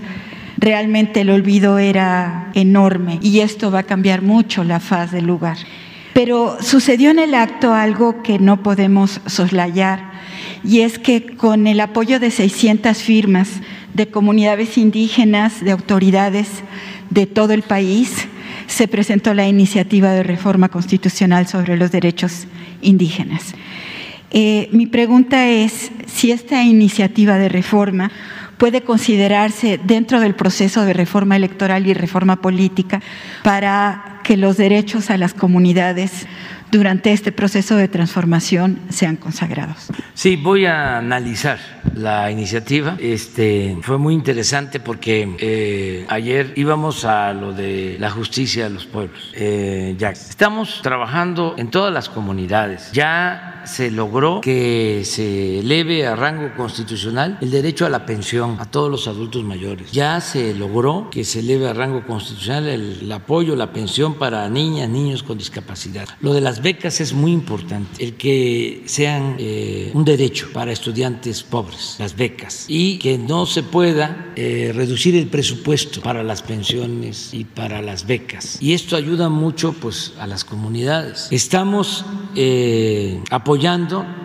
realmente 0.57 1.21
el 1.21 1.29
olvido 1.29 1.77
era 1.79 2.51
enorme 2.53 3.19
y 3.21 3.39
esto 3.39 3.71
va 3.71 3.79
a 3.79 3.83
cambiar 3.83 4.21
mucho 4.21 4.63
la 4.63 4.79
faz 4.79 5.11
del 5.11 5.25
lugar. 5.25 5.57
Pero 6.17 6.57
sucedió 6.61 7.11
en 7.11 7.19
el 7.19 7.35
acto 7.35 7.75
algo 7.75 8.23
que 8.23 8.39
no 8.39 8.63
podemos 8.63 9.21
soslayar 9.27 10.13
y 10.63 10.79
es 10.79 10.97
que 10.97 11.37
con 11.37 11.67
el 11.67 11.79
apoyo 11.79 12.19
de 12.19 12.31
600 12.31 12.97
firmas 12.97 13.61
de 13.93 14.07
comunidades 14.07 14.79
indígenas, 14.79 15.63
de 15.63 15.69
autoridades 15.69 16.47
de 17.11 17.27
todo 17.27 17.53
el 17.53 17.61
país, 17.61 18.27
se 18.65 18.87
presentó 18.87 19.35
la 19.35 19.47
iniciativa 19.47 20.11
de 20.11 20.23
reforma 20.23 20.69
constitucional 20.69 21.45
sobre 21.47 21.77
los 21.77 21.91
derechos 21.91 22.47
indígenas. 22.81 23.53
Eh, 24.31 24.69
mi 24.71 24.87
pregunta 24.87 25.47
es 25.47 25.91
si 26.07 26.31
esta 26.31 26.63
iniciativa 26.63 27.37
de 27.37 27.49
reforma 27.49 28.09
puede 28.57 28.81
considerarse 28.81 29.79
dentro 29.83 30.19
del 30.19 30.35
proceso 30.35 30.85
de 30.85 30.93
reforma 30.93 31.35
electoral 31.35 31.87
y 31.87 31.93
reforma 31.93 32.37
política 32.37 33.01
para 33.43 34.19
que 34.23 34.37
los 34.37 34.57
derechos 34.57 35.09
a 35.09 35.17
las 35.17 35.33
comunidades 35.33 36.27
durante 36.71 37.13
este 37.13 37.31
proceso 37.31 37.75
de 37.75 37.87
transformación 37.87 38.79
sean 38.89 39.15
consagrados. 39.15 39.87
Sí, 40.13 40.35
voy 40.35 40.65
a 40.65 40.97
analizar 40.97 41.59
la 41.93 42.29
iniciativa. 42.29 42.97
Este 42.99 43.77
fue 43.81 43.97
muy 43.97 44.13
interesante 44.13 44.79
porque 44.79 45.35
eh, 45.39 46.05
ayer 46.09 46.53
íbamos 46.55 47.05
a 47.05 47.33
lo 47.33 47.53
de 47.53 47.97
la 47.99 48.09
justicia 48.09 48.65
de 48.65 48.71
los 48.71 48.85
pueblos. 48.85 49.31
Eh, 49.33 49.95
estamos 49.99 50.81
trabajando 50.81 51.55
en 51.57 51.69
todas 51.69 51.93
las 51.93 52.09
comunidades. 52.09 52.91
Ya 52.91 53.56
se 53.67 53.91
logró 53.91 54.41
que 54.41 55.03
se 55.05 55.59
eleve 55.59 56.07
a 56.07 56.15
rango 56.15 56.53
constitucional 56.55 57.37
el 57.41 57.51
derecho 57.51 57.85
a 57.85 57.89
la 57.89 58.05
pensión 58.05 58.57
a 58.59 58.65
todos 58.65 58.89
los 58.89 59.07
adultos 59.07 59.43
mayores. 59.43 59.91
Ya 59.91 60.19
se 60.21 60.53
logró 60.53 61.09
que 61.11 61.23
se 61.23 61.39
eleve 61.39 61.67
a 61.67 61.73
rango 61.73 62.05
constitucional 62.05 62.67
el, 62.67 62.99
el 63.01 63.11
apoyo, 63.11 63.55
la 63.55 63.73
pensión 63.73 64.15
para 64.15 64.47
niñas, 64.49 64.89
niños 64.89 65.23
con 65.23 65.37
discapacidad. 65.37 66.07
Lo 66.21 66.33
de 66.33 66.41
las 66.41 66.61
becas 66.61 67.01
es 67.01 67.13
muy 67.13 67.31
importante, 67.31 68.03
el 68.03 68.15
que 68.15 68.83
sean 68.85 69.35
eh, 69.39 69.91
un 69.93 70.05
derecho 70.05 70.47
para 70.53 70.71
estudiantes 70.71 71.43
pobres, 71.43 71.95
las 71.99 72.15
becas, 72.15 72.65
y 72.67 72.97
que 72.99 73.17
no 73.17 73.45
se 73.45 73.63
pueda 73.63 74.31
eh, 74.35 74.71
reducir 74.73 75.15
el 75.15 75.27
presupuesto 75.27 76.01
para 76.01 76.23
las 76.23 76.41
pensiones 76.41 77.33
y 77.33 77.43
para 77.43 77.81
las 77.81 78.07
becas. 78.07 78.61
Y 78.61 78.73
esto 78.73 78.95
ayuda 78.95 79.29
mucho 79.29 79.73
pues, 79.73 80.13
a 80.19 80.27
las 80.27 80.45
comunidades. 80.45 81.27
Estamos 81.31 82.05
eh, 82.35 83.21
apoyando 83.29 83.56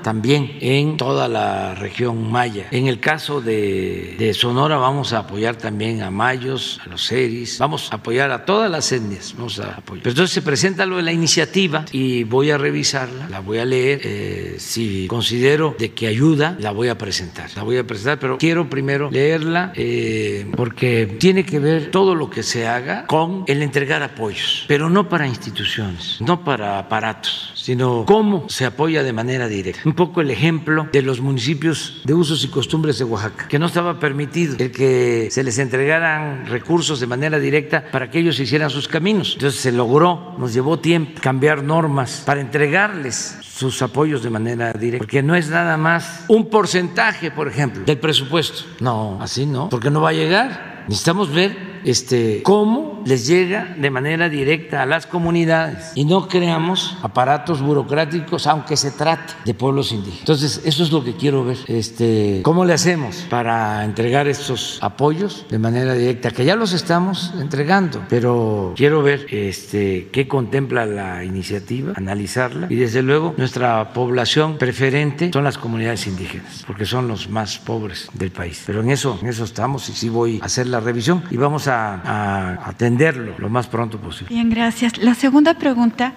también 0.02 0.58
en 0.60 0.96
toda 0.96 1.28
la 1.28 1.74
región 1.74 2.30
maya. 2.30 2.66
En 2.70 2.86
el 2.86 3.00
caso 3.00 3.40
de, 3.40 4.16
de 4.18 4.34
Sonora 4.34 4.76
vamos 4.76 5.12
a 5.12 5.20
apoyar 5.20 5.56
también 5.56 6.02
a 6.02 6.10
mayos, 6.10 6.80
a 6.84 6.88
los 6.88 7.04
seris, 7.04 7.58
vamos 7.58 7.92
a 7.92 7.96
apoyar 7.96 8.30
a 8.30 8.44
todas 8.44 8.70
las 8.70 8.90
etnias, 8.92 9.34
vamos 9.36 9.58
a 9.58 9.74
apoyar. 9.74 10.02
Pero 10.02 10.12
entonces 10.12 10.34
se 10.34 10.42
presenta 10.42 10.86
lo 10.86 10.96
de 10.96 11.02
la 11.02 11.12
iniciativa 11.12 11.84
y 11.92 12.24
voy 12.24 12.50
a 12.50 12.58
revisarla, 12.58 13.28
la 13.28 13.40
voy 13.40 13.58
a 13.58 13.64
leer, 13.64 14.00
eh, 14.04 14.56
si 14.58 15.06
considero 15.06 15.76
de 15.78 15.92
que 15.92 16.06
ayuda, 16.06 16.56
la 16.58 16.72
voy 16.72 16.88
a 16.88 16.98
presentar, 16.98 17.50
la 17.56 17.62
voy 17.62 17.78
a 17.78 17.86
presentar, 17.86 18.18
pero 18.18 18.38
quiero 18.38 18.68
primero 18.68 19.10
leerla 19.10 19.72
eh, 19.74 20.46
porque 20.56 21.06
tiene 21.18 21.44
que 21.44 21.58
ver 21.58 21.90
todo 21.90 22.14
lo 22.14 22.28
que 22.28 22.42
se 22.42 22.66
haga 22.66 23.06
con 23.06 23.44
el 23.46 23.62
entregar 23.62 24.02
apoyos, 24.02 24.64
pero 24.68 24.90
no 24.90 25.08
para 25.08 25.26
instituciones, 25.26 26.18
no 26.20 26.44
para 26.44 26.78
aparatos 26.78 27.51
sino 27.62 28.04
cómo 28.06 28.48
se 28.48 28.64
apoya 28.64 29.04
de 29.04 29.12
manera 29.12 29.46
directa. 29.46 29.82
Un 29.84 29.94
poco 29.94 30.20
el 30.20 30.30
ejemplo 30.30 30.88
de 30.92 31.00
los 31.00 31.20
municipios 31.20 32.02
de 32.04 32.12
usos 32.12 32.42
y 32.42 32.48
costumbres 32.48 32.98
de 32.98 33.04
Oaxaca, 33.04 33.46
que 33.46 33.60
no 33.60 33.66
estaba 33.66 34.00
permitido 34.00 34.56
el 34.58 34.72
que 34.72 35.28
se 35.30 35.44
les 35.44 35.58
entregaran 35.58 36.46
recursos 36.46 36.98
de 36.98 37.06
manera 37.06 37.38
directa 37.38 37.84
para 37.92 38.10
que 38.10 38.18
ellos 38.18 38.40
hicieran 38.40 38.68
sus 38.68 38.88
caminos. 38.88 39.34
Entonces 39.34 39.60
se 39.60 39.70
logró, 39.70 40.34
nos 40.38 40.52
llevó 40.52 40.80
tiempo 40.80 41.20
cambiar 41.20 41.62
normas 41.62 42.24
para 42.26 42.40
entregarles 42.40 43.38
sus 43.42 43.80
apoyos 43.80 44.24
de 44.24 44.30
manera 44.30 44.72
directa, 44.72 45.04
porque 45.04 45.22
no 45.22 45.36
es 45.36 45.48
nada 45.48 45.76
más 45.76 46.24
un 46.26 46.50
porcentaje, 46.50 47.30
por 47.30 47.46
ejemplo, 47.46 47.84
del 47.84 47.98
presupuesto. 47.98 48.64
No, 48.80 49.18
así 49.20 49.46
no, 49.46 49.68
porque 49.68 49.88
no 49.88 50.00
va 50.00 50.08
a 50.08 50.14
llegar. 50.14 50.84
Necesitamos 50.88 51.32
ver 51.32 51.71
este, 51.84 52.42
cómo 52.42 53.02
les 53.04 53.26
llega 53.26 53.74
de 53.78 53.90
manera 53.90 54.28
directa 54.28 54.82
a 54.82 54.86
las 54.86 55.06
comunidades 55.06 55.92
y 55.94 56.04
no 56.04 56.28
creamos 56.28 56.96
aparatos 57.02 57.62
burocráticos, 57.62 58.46
aunque 58.46 58.76
se 58.76 58.90
trate 58.90 59.34
de 59.44 59.54
pueblos 59.54 59.92
indígenas. 59.92 60.20
Entonces, 60.20 60.60
eso 60.64 60.82
es 60.82 60.92
lo 60.92 61.04
que 61.04 61.14
quiero 61.14 61.44
ver. 61.44 61.58
Este, 61.66 62.40
¿Cómo 62.42 62.64
le 62.64 62.74
hacemos 62.74 63.26
para 63.28 63.84
entregar 63.84 64.28
estos 64.28 64.78
apoyos 64.82 65.46
de 65.50 65.58
manera 65.58 65.94
directa? 65.94 66.30
Que 66.30 66.44
ya 66.44 66.56
los 66.56 66.72
estamos 66.72 67.32
entregando, 67.40 68.04
pero 68.08 68.74
quiero 68.76 69.02
ver 69.02 69.26
este, 69.30 70.08
qué 70.12 70.28
contempla 70.28 70.86
la 70.86 71.24
iniciativa, 71.24 71.92
analizarla 71.96 72.66
y 72.70 72.76
desde 72.76 73.02
luego 73.02 73.34
nuestra 73.36 73.92
población 73.92 74.58
preferente 74.58 75.30
son 75.32 75.44
las 75.44 75.58
comunidades 75.58 76.06
indígenas, 76.06 76.64
porque 76.66 76.86
son 76.86 77.08
los 77.08 77.28
más 77.28 77.58
pobres 77.58 78.08
del 78.14 78.30
país. 78.30 78.62
Pero 78.66 78.80
en 78.80 78.90
eso, 78.90 79.18
en 79.22 79.28
eso 79.28 79.44
estamos 79.44 79.88
y 79.88 79.92
sí 79.92 80.08
voy 80.08 80.40
a 80.42 80.46
hacer 80.46 80.66
la 80.66 80.80
revisión 80.80 81.22
y 81.30 81.36
vamos 81.36 81.68
a 81.68 81.71
a, 81.72 82.68
atenderlo 82.68 83.34
lo 83.38 83.48
más 83.48 83.66
pronto 83.66 83.98
posible. 83.98 84.34
Bien, 84.34 84.50
gracias. 84.50 84.98
La 84.98 85.14
segunda 85.14 85.54
pregunta 85.54 86.12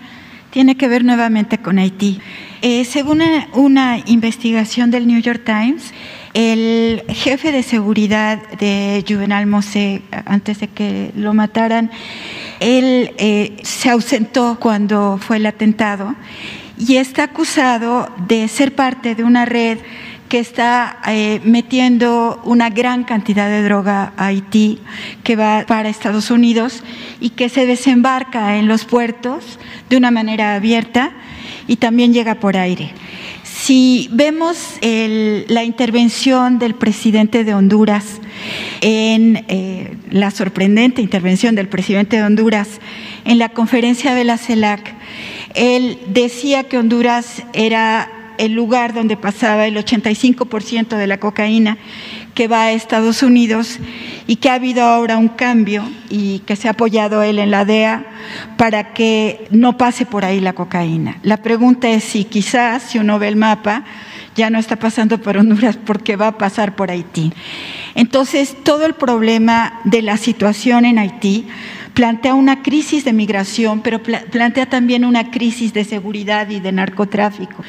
tiene 0.51 0.78
que 0.78 0.88
ver 0.88 1.03
nuevamente 1.03 1.58
con 1.58 1.80
Haití. 1.80 2.20
Eh, 2.62 2.86
según 2.86 3.22
una 3.53 3.97
investigación 4.06 4.91
del 4.91 5.08
New 5.08 5.22
York 5.22 5.41
Times, 5.45 5.93
el 6.34 7.03
jefe 7.10 7.51
de 7.51 7.64
seguridad 7.64 8.41
de 8.60 9.03
Juvenal 9.08 9.47
Mosé, 9.47 10.01
antes 10.26 10.60
de 10.60 10.68
que 10.68 11.12
lo 11.16 11.34
mataran, 11.34 11.91
él 12.60 13.14
eh, 13.18 13.58
se 13.64 13.89
ausentó 13.89 14.58
cuando 14.60 15.18
fue 15.18 15.38
el 15.38 15.45
atentado 15.45 16.16
y 16.78 16.97
está 16.97 17.24
acusado 17.24 18.10
de 18.28 18.47
ser 18.47 18.76
parte 18.76 19.16
de 19.16 19.24
una 19.24 19.45
red 19.45 19.78
que 20.30 20.40
está 20.40 21.00
eh, 21.08 21.40
metiendo 21.44 22.42
una 22.44 22.70
gran 22.70 23.04
cantidad 23.04 23.50
de 23.50 23.64
droga 23.64 24.14
a 24.18 24.28
Haití, 24.28 24.80
que 25.24 25.36
va 25.36 25.66
para 25.68 25.90
Estados 25.90 26.32
Unidos 26.32 26.84
y 27.20 27.32
que 27.32 27.50
se 27.50 27.66
desembarca 27.66 28.58
en 28.58 28.68
los 28.68 28.86
puertos 28.86 29.60
de 29.90 29.98
una 29.98 30.12
manera 30.12 30.56
abierta 30.56 31.12
y 31.68 31.78
también 31.78 32.14
llega 32.14 32.36
por 32.36 32.58
aire. 32.58 32.92
Si 33.44 34.10
vemos 34.12 34.78
la 34.82 35.64
intervención 35.64 36.60
del 36.60 36.76
presidente 36.76 37.44
de 37.44 37.54
Honduras, 37.54 38.20
en 38.82 39.46
eh, 39.48 39.96
la 40.12 40.30
sorprendente 40.30 41.02
intervención 41.02 41.56
del 41.56 41.68
presidente 41.68 42.18
de 42.18 42.24
Honduras 42.24 42.80
en 43.24 43.40
la 43.40 43.50
conferencia 43.50 44.14
de 44.14 44.24
la 44.24 44.38
CELAC, 44.38 44.94
él 45.56 45.98
decía 46.08 46.66
que 46.66 46.78
Honduras 46.78 47.44
era 47.54 48.14
el 48.38 48.54
lugar 48.54 48.94
donde 48.94 49.18
pasaba 49.18 49.68
el 49.68 49.78
85% 49.78 50.98
de 50.98 51.08
la 51.08 51.20
cocaína 51.20 51.78
que 52.34 52.48
va 52.48 52.64
a 52.64 52.72
Estados 52.74 53.24
Unidos 53.24 53.80
y 54.28 54.36
que 54.36 54.50
ha 54.50 54.56
habido 54.56 54.84
ahora 54.84 55.18
un 55.18 55.30
cambio 55.30 55.84
y 56.10 56.40
que 56.40 56.56
se 56.56 56.68
ha 56.68 56.72
apoyado 56.72 57.24
él 57.24 57.40
en 57.40 57.50
la 57.50 57.66
DEA 57.66 58.06
para 58.58 58.94
que 58.94 59.48
no 59.52 59.78
pase 59.78 60.06
por 60.06 60.26
ahí 60.26 60.42
la 60.42 60.54
cocaína. 60.54 61.18
La 61.24 61.38
pregunta 61.38 61.90
es 61.90 62.04
si 62.04 62.26
quizás, 62.26 62.84
si 62.84 63.00
uno 63.00 63.20
ve 63.20 63.30
el 63.30 63.38
mapa, 63.38 63.86
ya 64.36 64.50
no 64.50 64.60
está 64.60 64.76
pasando 64.76 65.18
por 65.20 65.38
Honduras 65.38 65.78
porque 65.78 66.18
va 66.18 66.28
a 66.28 66.38
pasar 66.38 66.76
por 66.76 66.92
Haití. 66.92 67.32
Entonces, 67.96 68.56
todo 68.64 68.86
el 68.86 68.94
problema 68.94 69.80
de 69.86 70.02
la 70.02 70.18
situación 70.18 70.84
en 70.84 71.00
Haití 71.00 71.48
plantea 71.94 72.34
una 72.34 72.62
crisis 72.62 73.06
de 73.06 73.14
migración, 73.14 73.82
pero 73.82 74.04
plantea 74.04 74.66
también 74.66 75.06
una 75.06 75.32
crisis 75.32 75.74
de 75.74 75.86
seguridad 75.86 76.50
y 76.50 76.60
de 76.60 76.74
narcotráfico. 76.74 77.64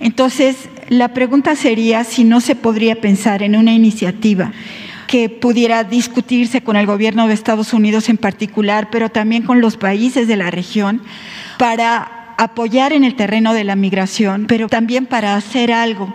Entonces, 0.00 0.68
la 0.88 1.08
pregunta 1.14 1.56
sería 1.56 2.04
si 2.04 2.24
no 2.24 2.40
se 2.40 2.56
podría 2.56 3.00
pensar 3.00 3.42
en 3.42 3.56
una 3.56 3.72
iniciativa 3.72 4.52
que 5.06 5.28
pudiera 5.28 5.84
discutirse 5.84 6.62
con 6.62 6.76
el 6.76 6.86
gobierno 6.86 7.28
de 7.28 7.34
Estados 7.34 7.72
Unidos 7.72 8.08
en 8.08 8.16
particular, 8.16 8.88
pero 8.90 9.10
también 9.10 9.42
con 9.42 9.60
los 9.60 9.76
países 9.76 10.26
de 10.26 10.36
la 10.36 10.50
región, 10.50 11.02
para 11.58 12.34
apoyar 12.36 12.92
en 12.92 13.04
el 13.04 13.14
terreno 13.14 13.54
de 13.54 13.64
la 13.64 13.76
migración, 13.76 14.46
pero 14.48 14.68
también 14.68 15.06
para 15.06 15.36
hacer 15.36 15.72
algo 15.72 16.14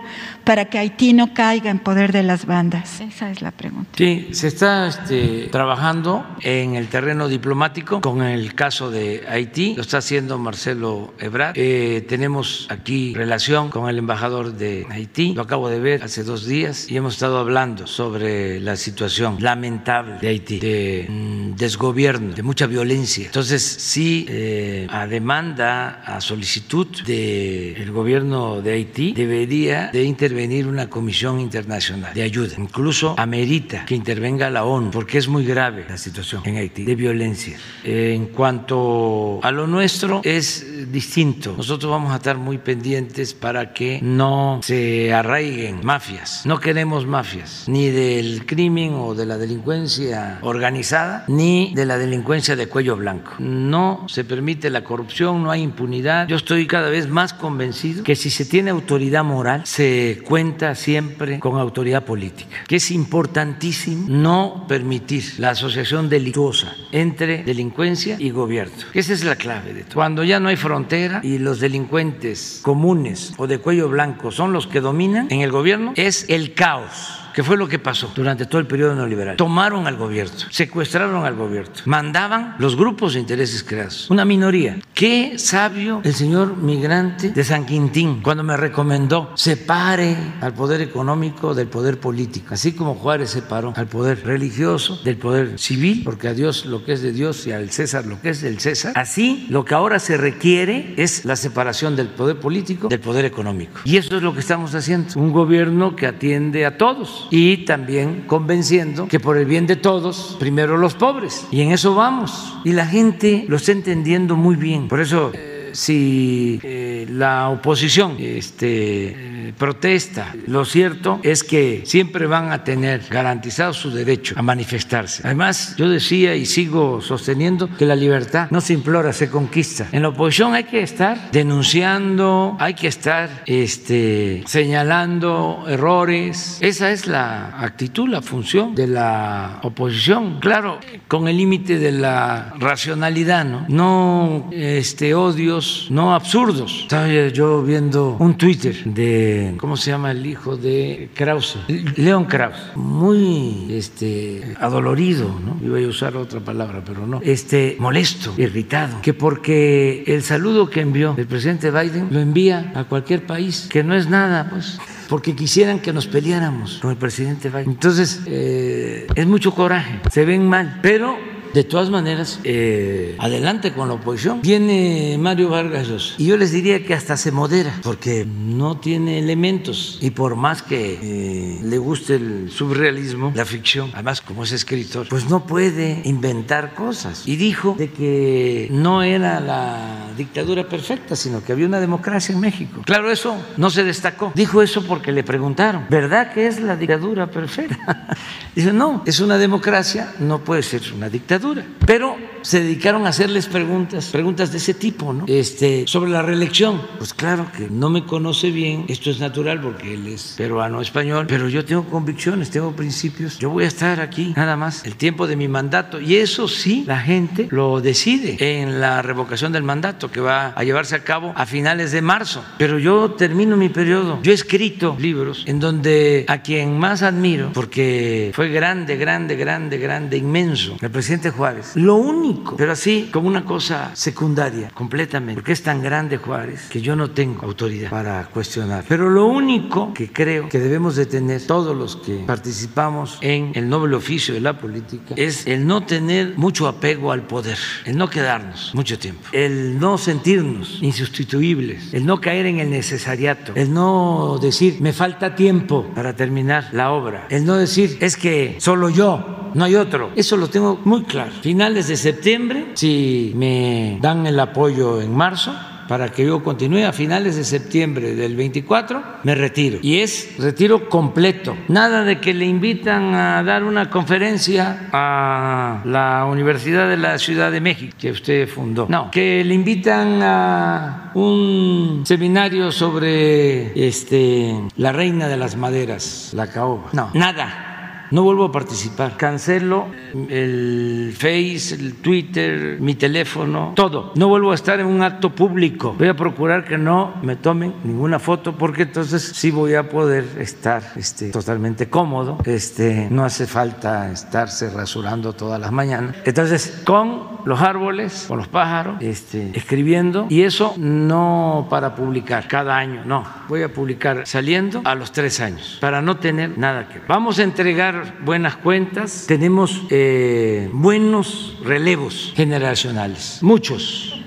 para 0.50 0.64
que 0.64 0.78
Haití 0.78 1.12
no 1.12 1.32
caiga 1.32 1.70
en 1.70 1.78
poder 1.78 2.10
de 2.10 2.24
las 2.24 2.44
bandas? 2.44 3.00
Esa 3.00 3.30
es 3.30 3.40
la 3.40 3.52
pregunta. 3.52 3.92
Sí, 3.96 4.30
se 4.32 4.48
está 4.48 4.88
este, 4.88 5.46
trabajando 5.46 6.26
en 6.42 6.74
el 6.74 6.88
terreno 6.88 7.28
diplomático 7.28 8.00
con 8.00 8.20
el 8.20 8.52
caso 8.56 8.90
de 8.90 9.22
Haití, 9.28 9.74
lo 9.76 9.82
está 9.82 9.98
haciendo 9.98 10.38
Marcelo 10.38 11.14
Ebrard. 11.20 11.52
Eh, 11.54 12.04
tenemos 12.08 12.66
aquí 12.68 13.14
relación 13.14 13.70
con 13.70 13.88
el 13.88 13.98
embajador 13.98 14.54
de 14.54 14.88
Haití, 14.90 15.34
lo 15.34 15.42
acabo 15.42 15.68
de 15.68 15.78
ver 15.78 16.02
hace 16.02 16.24
dos 16.24 16.46
días 16.46 16.90
y 16.90 16.96
hemos 16.96 17.14
estado 17.14 17.38
hablando 17.38 17.86
sobre 17.86 18.58
la 18.58 18.74
situación 18.74 19.36
lamentable 19.38 20.16
de 20.20 20.28
Haití, 20.30 20.58
de 20.58 21.06
mm, 21.08 21.54
desgobierno, 21.58 22.34
de 22.34 22.42
mucha 22.42 22.66
violencia. 22.66 23.26
Entonces, 23.26 23.62
sí, 23.62 24.26
eh, 24.28 24.88
a 24.90 25.06
demanda, 25.06 26.02
a 26.04 26.20
solicitud 26.20 26.88
del 27.06 27.92
gobierno 27.92 28.60
de 28.60 28.72
Haití, 28.72 29.12
debería 29.12 29.90
de 29.92 30.02
intervenir 30.02 30.39
intervenir 30.40 30.66
una 30.66 30.88
comisión 30.88 31.38
internacional 31.38 32.14
de 32.14 32.22
ayuda. 32.22 32.54
Incluso 32.56 33.14
amerita 33.18 33.84
que 33.84 33.94
intervenga 33.94 34.48
la 34.48 34.64
ONU, 34.64 34.90
porque 34.90 35.18
es 35.18 35.28
muy 35.28 35.44
grave 35.44 35.84
la 35.88 35.98
situación 35.98 36.42
en 36.46 36.56
Haití 36.56 36.84
de 36.84 36.94
violencia. 36.94 37.58
En 37.84 38.26
cuanto 38.26 39.40
a 39.42 39.50
lo 39.50 39.66
nuestro, 39.66 40.22
es 40.24 40.90
distinto. 40.90 41.54
Nosotros 41.56 41.90
vamos 41.90 42.12
a 42.12 42.16
estar 42.16 42.38
muy 42.38 42.56
pendientes 42.56 43.34
para 43.34 43.74
que 43.74 44.00
no 44.02 44.60
se 44.62 45.12
arraiguen 45.12 45.80
mafias. 45.84 46.46
No 46.46 46.58
queremos 46.58 47.06
mafias, 47.06 47.64
ni 47.68 47.90
del 47.90 48.46
crimen 48.46 48.94
o 48.94 49.14
de 49.14 49.26
la 49.26 49.36
delincuencia 49.36 50.38
organizada, 50.40 51.24
ni 51.28 51.74
de 51.74 51.84
la 51.84 51.98
delincuencia 51.98 52.56
de 52.56 52.66
cuello 52.66 52.96
blanco. 52.96 53.32
No 53.38 54.06
se 54.08 54.24
permite 54.24 54.70
la 54.70 54.84
corrupción, 54.84 55.42
no 55.42 55.50
hay 55.50 55.60
impunidad. 55.62 56.26
Yo 56.28 56.36
estoy 56.36 56.66
cada 56.66 56.88
vez 56.88 57.08
más 57.08 57.34
convencido 57.34 58.04
que 58.04 58.16
si 58.16 58.30
se 58.30 58.46
tiene 58.46 58.70
autoridad 58.70 59.22
moral, 59.22 59.62
se 59.66 60.19
cuenta 60.20 60.74
siempre 60.74 61.40
con 61.40 61.58
autoridad 61.58 62.04
política, 62.04 62.64
que 62.66 62.76
es 62.76 62.90
importantísimo 62.90 64.06
no 64.08 64.66
permitir 64.68 65.24
la 65.38 65.50
asociación 65.50 66.08
delictuosa 66.08 66.74
entre 66.92 67.42
delincuencia 67.44 68.16
y 68.18 68.30
gobierno. 68.30 68.74
Esa 68.94 69.12
es 69.12 69.24
la 69.24 69.36
clave 69.36 69.72
de 69.72 69.84
todo. 69.84 69.94
Cuando 69.94 70.24
ya 70.24 70.40
no 70.40 70.48
hay 70.48 70.56
frontera 70.56 71.20
y 71.22 71.38
los 71.38 71.60
delincuentes 71.60 72.60
comunes 72.62 73.34
o 73.36 73.46
de 73.46 73.58
cuello 73.58 73.88
blanco 73.88 74.30
son 74.30 74.52
los 74.52 74.66
que 74.66 74.80
dominan 74.80 75.28
en 75.30 75.40
el 75.40 75.50
gobierno, 75.50 75.92
es 75.96 76.26
el 76.28 76.54
caos 76.54 77.20
que 77.34 77.42
fue 77.42 77.56
lo 77.56 77.68
que 77.68 77.78
pasó 77.78 78.12
durante 78.14 78.46
todo 78.46 78.60
el 78.60 78.66
periodo 78.66 78.94
neoliberal. 78.94 79.36
Tomaron 79.36 79.86
al 79.86 79.96
gobierno, 79.96 80.34
secuestraron 80.50 81.24
al 81.24 81.34
gobierno, 81.34 81.72
mandaban 81.84 82.56
los 82.58 82.76
grupos 82.76 83.14
de 83.14 83.20
intereses 83.20 83.62
creados, 83.62 84.10
una 84.10 84.24
minoría. 84.24 84.78
Qué 84.94 85.38
sabio 85.38 86.00
el 86.04 86.14
señor 86.14 86.56
migrante 86.56 87.30
de 87.30 87.44
San 87.44 87.66
Quintín 87.66 88.20
cuando 88.22 88.42
me 88.42 88.56
recomendó 88.56 89.32
separe 89.34 90.16
al 90.40 90.54
poder 90.54 90.80
económico 90.80 91.54
del 91.54 91.68
poder 91.68 91.98
político, 91.98 92.54
así 92.54 92.72
como 92.72 92.94
Juárez 92.94 93.30
separó 93.30 93.72
al 93.76 93.86
poder 93.86 94.24
religioso 94.24 95.00
del 95.04 95.16
poder 95.16 95.58
civil, 95.58 96.02
porque 96.04 96.28
a 96.28 96.34
Dios 96.34 96.66
lo 96.66 96.84
que 96.84 96.92
es 96.92 97.02
de 97.02 97.12
Dios 97.12 97.46
y 97.46 97.52
al 97.52 97.70
César 97.70 98.06
lo 98.06 98.20
que 98.20 98.30
es 98.30 98.42
del 98.42 98.60
César. 98.60 98.92
Así 98.96 99.46
lo 99.48 99.64
que 99.64 99.74
ahora 99.74 99.98
se 99.98 100.16
requiere 100.16 100.94
es 100.96 101.24
la 101.24 101.36
separación 101.36 101.96
del 101.96 102.08
poder 102.08 102.38
político 102.38 102.88
del 102.88 103.00
poder 103.00 103.24
económico. 103.24 103.80
Y 103.84 103.96
eso 103.96 104.16
es 104.16 104.22
lo 104.22 104.34
que 104.34 104.40
estamos 104.40 104.74
haciendo, 104.74 105.18
un 105.18 105.32
gobierno 105.32 105.96
que 105.96 106.06
atiende 106.06 106.66
a 106.66 106.76
todos 106.76 107.28
y 107.30 107.58
también 107.58 108.24
convenciendo 108.26 109.06
que 109.06 109.20
por 109.20 109.36
el 109.36 109.46
bien 109.46 109.66
de 109.66 109.76
todos, 109.76 110.36
primero 110.38 110.76
los 110.76 110.94
pobres. 110.94 111.46
Y 111.50 111.60
en 111.62 111.72
eso 111.72 111.94
vamos. 111.94 112.56
Y 112.64 112.72
la 112.72 112.86
gente 112.86 113.44
lo 113.48 113.56
está 113.56 113.72
entendiendo 113.72 114.36
muy 114.36 114.56
bien. 114.56 114.88
Por 114.88 115.00
eso, 115.00 115.30
eh, 115.32 115.70
si 115.72 116.60
eh, 116.62 117.06
la 117.08 117.48
oposición 117.48 118.16
este, 118.18 119.14
protesta. 119.56 120.34
Lo 120.46 120.64
cierto 120.64 121.20
es 121.22 121.44
que 121.44 121.82
siempre 121.84 122.26
van 122.26 122.52
a 122.52 122.64
tener 122.64 123.02
garantizado 123.10 123.72
su 123.72 123.90
derecho 123.90 124.34
a 124.36 124.42
manifestarse. 124.42 125.22
Además, 125.24 125.74
yo 125.76 125.88
decía 125.88 126.34
y 126.34 126.46
sigo 126.46 127.00
sosteniendo 127.00 127.68
que 127.76 127.86
la 127.86 127.96
libertad 127.96 128.48
no 128.50 128.60
se 128.60 128.72
implora, 128.74 129.12
se 129.12 129.30
conquista. 129.30 129.88
En 129.92 130.02
la 130.02 130.08
oposición 130.08 130.54
hay 130.54 130.64
que 130.64 130.82
estar 130.82 131.30
denunciando, 131.30 132.56
hay 132.58 132.74
que 132.74 132.88
estar 132.88 133.42
este, 133.46 134.42
señalando 134.46 135.64
errores. 135.68 136.58
Esa 136.60 136.90
es 136.90 137.06
la 137.06 137.60
actitud, 137.60 138.08
la 138.08 138.22
función 138.22 138.74
de 138.74 138.86
la 138.86 139.60
oposición. 139.62 140.40
Claro, 140.40 140.78
con 141.08 141.28
el 141.28 141.36
límite 141.36 141.78
de 141.78 141.92
la 141.92 142.54
racionalidad, 142.58 143.44
¿no? 143.44 143.66
No 143.68 144.50
este, 144.52 145.14
odios, 145.14 145.88
no 145.90 146.14
absurdos. 146.14 146.80
Estaba 146.82 147.08
yo 147.28 147.62
viendo 147.62 148.16
un 148.18 148.36
Twitter 148.36 148.76
de 148.84 149.39
¿cómo 149.58 149.76
se 149.76 149.90
llama 149.90 150.10
el 150.10 150.24
hijo 150.26 150.56
de 150.56 151.10
Krause? 151.14 151.58
León 151.96 152.24
Krause, 152.24 152.76
muy 152.76 153.66
este, 153.70 154.54
adolorido, 154.58 155.28
¿no? 155.44 155.58
Iba 155.64 155.78
a 155.78 155.88
usar 155.88 156.16
otra 156.16 156.40
palabra, 156.40 156.82
pero 156.84 157.06
no. 157.06 157.20
Este, 157.22 157.76
molesto, 157.78 158.34
irritado, 158.36 159.00
que 159.02 159.14
porque 159.14 160.04
el 160.06 160.22
saludo 160.22 160.70
que 160.70 160.80
envió 160.80 161.14
el 161.16 161.26
presidente 161.26 161.70
Biden 161.70 162.08
lo 162.10 162.20
envía 162.20 162.72
a 162.74 162.84
cualquier 162.84 163.26
país, 163.26 163.66
que 163.70 163.82
no 163.84 163.94
es 163.94 164.08
nada, 164.08 164.48
pues 164.50 164.78
porque 165.08 165.34
quisieran 165.34 165.80
que 165.80 165.92
nos 165.92 166.06
peleáramos 166.06 166.78
con 166.78 166.92
el 166.92 166.96
presidente 166.96 167.48
Biden. 167.48 167.70
Entonces, 167.70 168.22
eh, 168.26 169.08
es 169.14 169.26
mucho 169.26 169.52
coraje, 169.52 170.00
se 170.10 170.24
ven 170.24 170.48
mal, 170.48 170.78
pero 170.82 171.16
de 171.52 171.64
todas 171.64 171.90
maneras, 171.90 172.40
eh, 172.44 173.16
adelante 173.18 173.72
con 173.72 173.88
la 173.88 173.94
oposición. 173.94 174.40
Viene 174.42 175.16
Mario 175.18 175.48
Vargas 175.48 175.88
Llosa 175.88 176.14
y 176.18 176.26
yo 176.26 176.36
les 176.36 176.52
diría 176.52 176.84
que 176.84 176.94
hasta 176.94 177.16
se 177.16 177.32
modera 177.32 177.80
porque 177.82 178.26
no 178.26 178.78
tiene 178.78 179.18
elementos 179.18 179.98
y 180.00 180.10
por 180.10 180.36
más 180.36 180.62
que 180.62 180.98
eh, 181.02 181.60
le 181.62 181.78
guste 181.78 182.16
el 182.16 182.50
surrealismo, 182.50 183.32
la 183.34 183.44
ficción, 183.44 183.90
además 183.94 184.20
como 184.20 184.44
es 184.44 184.52
escritor, 184.52 185.08
pues 185.08 185.28
no 185.28 185.46
puede 185.46 186.02
inventar 186.04 186.74
cosas. 186.74 187.26
Y 187.26 187.36
dijo 187.36 187.74
de 187.78 187.90
que 187.90 188.68
no 188.70 189.02
era 189.02 189.40
la 189.40 190.12
dictadura 190.16 190.68
perfecta, 190.68 191.16
sino 191.16 191.42
que 191.42 191.52
había 191.52 191.66
una 191.66 191.80
democracia 191.80 192.34
en 192.34 192.40
México. 192.40 192.82
Claro, 192.84 193.10
eso 193.10 193.36
no 193.56 193.70
se 193.70 193.84
destacó. 193.84 194.32
Dijo 194.34 194.62
eso 194.62 194.84
porque 194.86 195.12
le 195.12 195.22
preguntaron, 195.24 195.86
¿verdad 195.88 196.32
que 196.32 196.46
es 196.46 196.60
la 196.60 196.76
dictadura 196.76 197.30
perfecta? 197.30 198.08
Dice, 198.54 198.72
no, 198.72 199.02
es 199.06 199.20
una 199.20 199.38
democracia, 199.38 200.12
no 200.18 200.40
puede 200.40 200.62
ser 200.62 200.82
una 200.94 201.08
dictadura. 201.08 201.64
Pero 201.86 202.16
se 202.42 202.60
dedicaron 202.60 203.06
a 203.06 203.10
hacerles 203.10 203.46
preguntas, 203.46 204.06
preguntas 204.06 204.52
de 204.52 204.58
ese 204.58 204.74
tipo, 204.74 205.12
¿no? 205.12 205.24
Este, 205.26 205.86
sobre 205.86 206.10
la 206.10 206.22
reelección. 206.22 206.80
Pues 206.98 207.14
claro 207.14 207.46
que 207.56 207.68
no 207.68 207.90
me 207.90 208.04
conoce 208.04 208.50
bien, 208.50 208.84
esto 208.88 209.10
es 209.10 209.20
natural 209.20 209.60
porque 209.60 209.94
él 209.94 210.06
es 210.08 210.34
peruano 210.36 210.80
español, 210.80 211.26
pero 211.28 211.48
yo 211.48 211.64
tengo 211.64 211.84
convicciones, 211.84 212.50
tengo 212.50 212.72
principios. 212.72 213.38
Yo 213.38 213.50
voy 213.50 213.64
a 213.64 213.68
estar 213.68 214.00
aquí 214.00 214.32
nada 214.36 214.56
más 214.56 214.84
el 214.84 214.96
tiempo 214.96 215.26
de 215.26 215.36
mi 215.36 215.48
mandato 215.48 216.00
y 216.00 216.16
eso 216.16 216.48
sí, 216.48 216.84
la 216.86 217.00
gente 217.00 217.48
lo 217.50 217.80
decide 217.80 218.36
en 218.60 218.80
la 218.80 219.02
revocación 219.02 219.52
del 219.52 219.62
mandato 219.62 220.10
que 220.10 220.20
va 220.20 220.48
a 220.48 220.64
llevarse 220.64 220.94
a 220.94 221.04
cabo 221.04 221.32
a 221.36 221.46
finales 221.46 221.92
de 221.92 222.02
marzo. 222.02 222.44
Pero 222.58 222.78
yo 222.78 223.12
termino 223.12 223.56
mi 223.56 223.68
periodo. 223.68 224.20
Yo 224.22 224.32
he 224.32 224.34
escrito 224.34 224.96
libros 224.98 225.44
en 225.46 225.60
donde 225.60 226.24
a 226.28 226.38
quien 226.38 226.78
más 226.78 227.02
admiro, 227.02 227.50
porque 227.52 228.32
fue 228.34 228.48
grande, 228.48 228.96
grande, 228.96 229.36
grande, 229.36 229.78
grande, 229.78 230.16
inmenso, 230.16 230.76
el 230.80 230.90
presidente 230.90 231.30
Juárez. 231.30 231.72
Lo 231.74 231.96
único, 231.96 232.29
pero 232.56 232.72
así 232.72 233.08
como 233.12 233.28
una 233.28 233.44
cosa 233.44 233.90
secundaria, 233.94 234.70
completamente, 234.70 235.34
porque 235.34 235.52
es 235.52 235.62
tan 235.62 235.82
grande 235.82 236.16
Juárez 236.16 236.68
que 236.70 236.80
yo 236.80 236.96
no 236.96 237.10
tengo 237.10 237.44
autoridad 237.44 237.90
para 237.90 238.26
cuestionar. 238.26 238.84
Pero 238.88 239.08
lo 239.10 239.26
único 239.26 239.92
que 239.94 240.10
creo 240.12 240.48
que 240.48 240.58
debemos 240.58 240.96
de 240.96 241.06
tener 241.06 241.46
todos 241.46 241.76
los 241.76 241.96
que 241.96 242.24
participamos 242.26 243.18
en 243.20 243.52
el 243.54 243.68
noble 243.68 243.96
oficio 243.96 244.34
de 244.34 244.40
la 244.40 244.58
política 244.58 245.14
es 245.16 245.46
el 245.46 245.66
no 245.66 245.84
tener 245.84 246.36
mucho 246.36 246.68
apego 246.68 247.12
al 247.12 247.22
poder, 247.22 247.58
el 247.84 247.96
no 247.96 248.08
quedarnos 248.08 248.74
mucho 248.74 248.98
tiempo, 248.98 249.22
el 249.32 249.78
no 249.78 249.98
sentirnos 249.98 250.78
insustituibles, 250.82 251.92
el 251.94 252.06
no 252.06 252.20
caer 252.20 252.46
en 252.46 252.60
el 252.60 252.70
necesariato, 252.70 253.52
el 253.54 253.72
no 253.72 254.38
decir 254.40 254.80
me 254.80 254.92
falta 254.92 255.34
tiempo 255.34 255.90
para 255.94 256.14
terminar 256.14 256.68
la 256.72 256.92
obra, 256.92 257.26
el 257.30 257.44
no 257.44 257.56
decir 257.56 257.98
es 258.00 258.16
que 258.16 258.56
solo 258.58 258.90
yo, 258.90 259.49
no 259.54 259.64
hay 259.64 259.74
otro. 259.74 260.10
Eso 260.16 260.36
lo 260.36 260.48
tengo 260.48 260.80
muy 260.84 261.04
claro. 261.04 261.32
Finales 261.40 261.88
de 261.88 261.96
septiembre, 261.96 262.72
si 262.74 263.32
me 263.36 263.98
dan 264.00 264.26
el 264.26 264.38
apoyo 264.38 265.00
en 265.00 265.14
marzo, 265.14 265.52
para 265.90 266.08
que 266.10 266.24
yo 266.24 266.40
continúe 266.44 266.84
a 266.84 266.92
finales 266.92 267.34
de 267.34 267.42
septiembre 267.42 268.14
del 268.14 268.36
24, 268.36 269.02
me 269.24 269.34
retiro. 269.34 269.80
Y 269.82 269.98
es 269.98 270.36
retiro 270.38 270.88
completo. 270.88 271.56
Nada 271.66 272.04
de 272.04 272.20
que 272.20 272.32
le 272.32 272.44
invitan 272.44 273.12
a 273.12 273.42
dar 273.42 273.64
una 273.64 273.90
conferencia 273.90 274.88
a 274.92 275.82
la 275.84 276.26
Universidad 276.26 276.88
de 276.88 276.96
la 276.96 277.18
Ciudad 277.18 277.50
de 277.50 277.60
México, 277.60 277.96
que 277.98 278.12
usted 278.12 278.48
fundó. 278.48 278.86
No, 278.88 279.10
que 279.10 279.42
le 279.44 279.52
invitan 279.52 280.22
a 280.22 281.10
un 281.14 282.02
seminario 282.04 282.70
sobre 282.70 283.88
este, 283.88 284.60
la 284.76 284.92
reina 284.92 285.26
de 285.26 285.36
las 285.38 285.56
maderas, 285.56 286.30
la 286.34 286.46
caoba. 286.46 286.90
No, 286.92 287.10
nada 287.14 287.69
no 288.10 288.22
vuelvo 288.22 288.46
a 288.46 288.52
participar. 288.52 289.16
Cancelo 289.16 289.86
el 290.28 291.14
Face, 291.16 291.74
el 291.74 291.94
Twitter, 291.94 292.80
mi 292.80 292.94
teléfono, 292.94 293.72
todo. 293.74 294.12
No 294.16 294.28
vuelvo 294.28 294.52
a 294.52 294.54
estar 294.54 294.80
en 294.80 294.86
un 294.86 295.02
acto 295.02 295.30
público. 295.30 295.94
Voy 295.98 296.08
a 296.08 296.14
procurar 296.14 296.64
que 296.64 296.78
no 296.78 297.14
me 297.22 297.36
tomen 297.36 297.74
ninguna 297.84 298.18
foto 298.18 298.56
porque 298.56 298.82
entonces 298.82 299.22
sí 299.22 299.50
voy 299.50 299.74
a 299.74 299.88
poder 299.88 300.24
estar 300.38 300.82
este, 300.96 301.30
totalmente 301.30 301.88
cómodo. 301.88 302.38
Este, 302.44 303.08
no 303.10 303.24
hace 303.24 303.46
falta 303.46 304.10
estarse 304.10 304.70
rasurando 304.70 305.32
todas 305.32 305.60
las 305.60 305.72
mañanas. 305.72 306.16
Entonces, 306.24 306.82
con 306.84 307.40
los 307.44 307.60
árboles, 307.60 308.26
con 308.28 308.38
los 308.38 308.48
pájaros, 308.48 308.96
este, 309.00 309.52
escribiendo 309.54 310.26
y 310.28 310.42
eso 310.42 310.74
no 310.76 311.66
para 311.70 311.94
publicar 311.94 312.48
cada 312.48 312.76
año, 312.76 313.02
no. 313.04 313.24
Voy 313.48 313.62
a 313.62 313.72
publicar 313.72 314.26
saliendo 314.26 314.82
a 314.84 314.94
los 314.94 315.12
tres 315.12 315.40
años 315.40 315.78
para 315.80 316.02
no 316.02 316.16
tener 316.18 316.58
nada 316.58 316.88
que 316.88 316.98
ver. 316.98 317.08
Vamos 317.08 317.38
a 317.38 317.42
entregar 317.42 317.99
buenas 318.24 318.56
cuentas, 318.56 319.24
tenemos 319.26 319.82
eh, 319.90 320.68
buenos 320.72 321.58
relevos 321.64 322.32
generacionales, 322.36 323.38
muchos, 323.42 324.22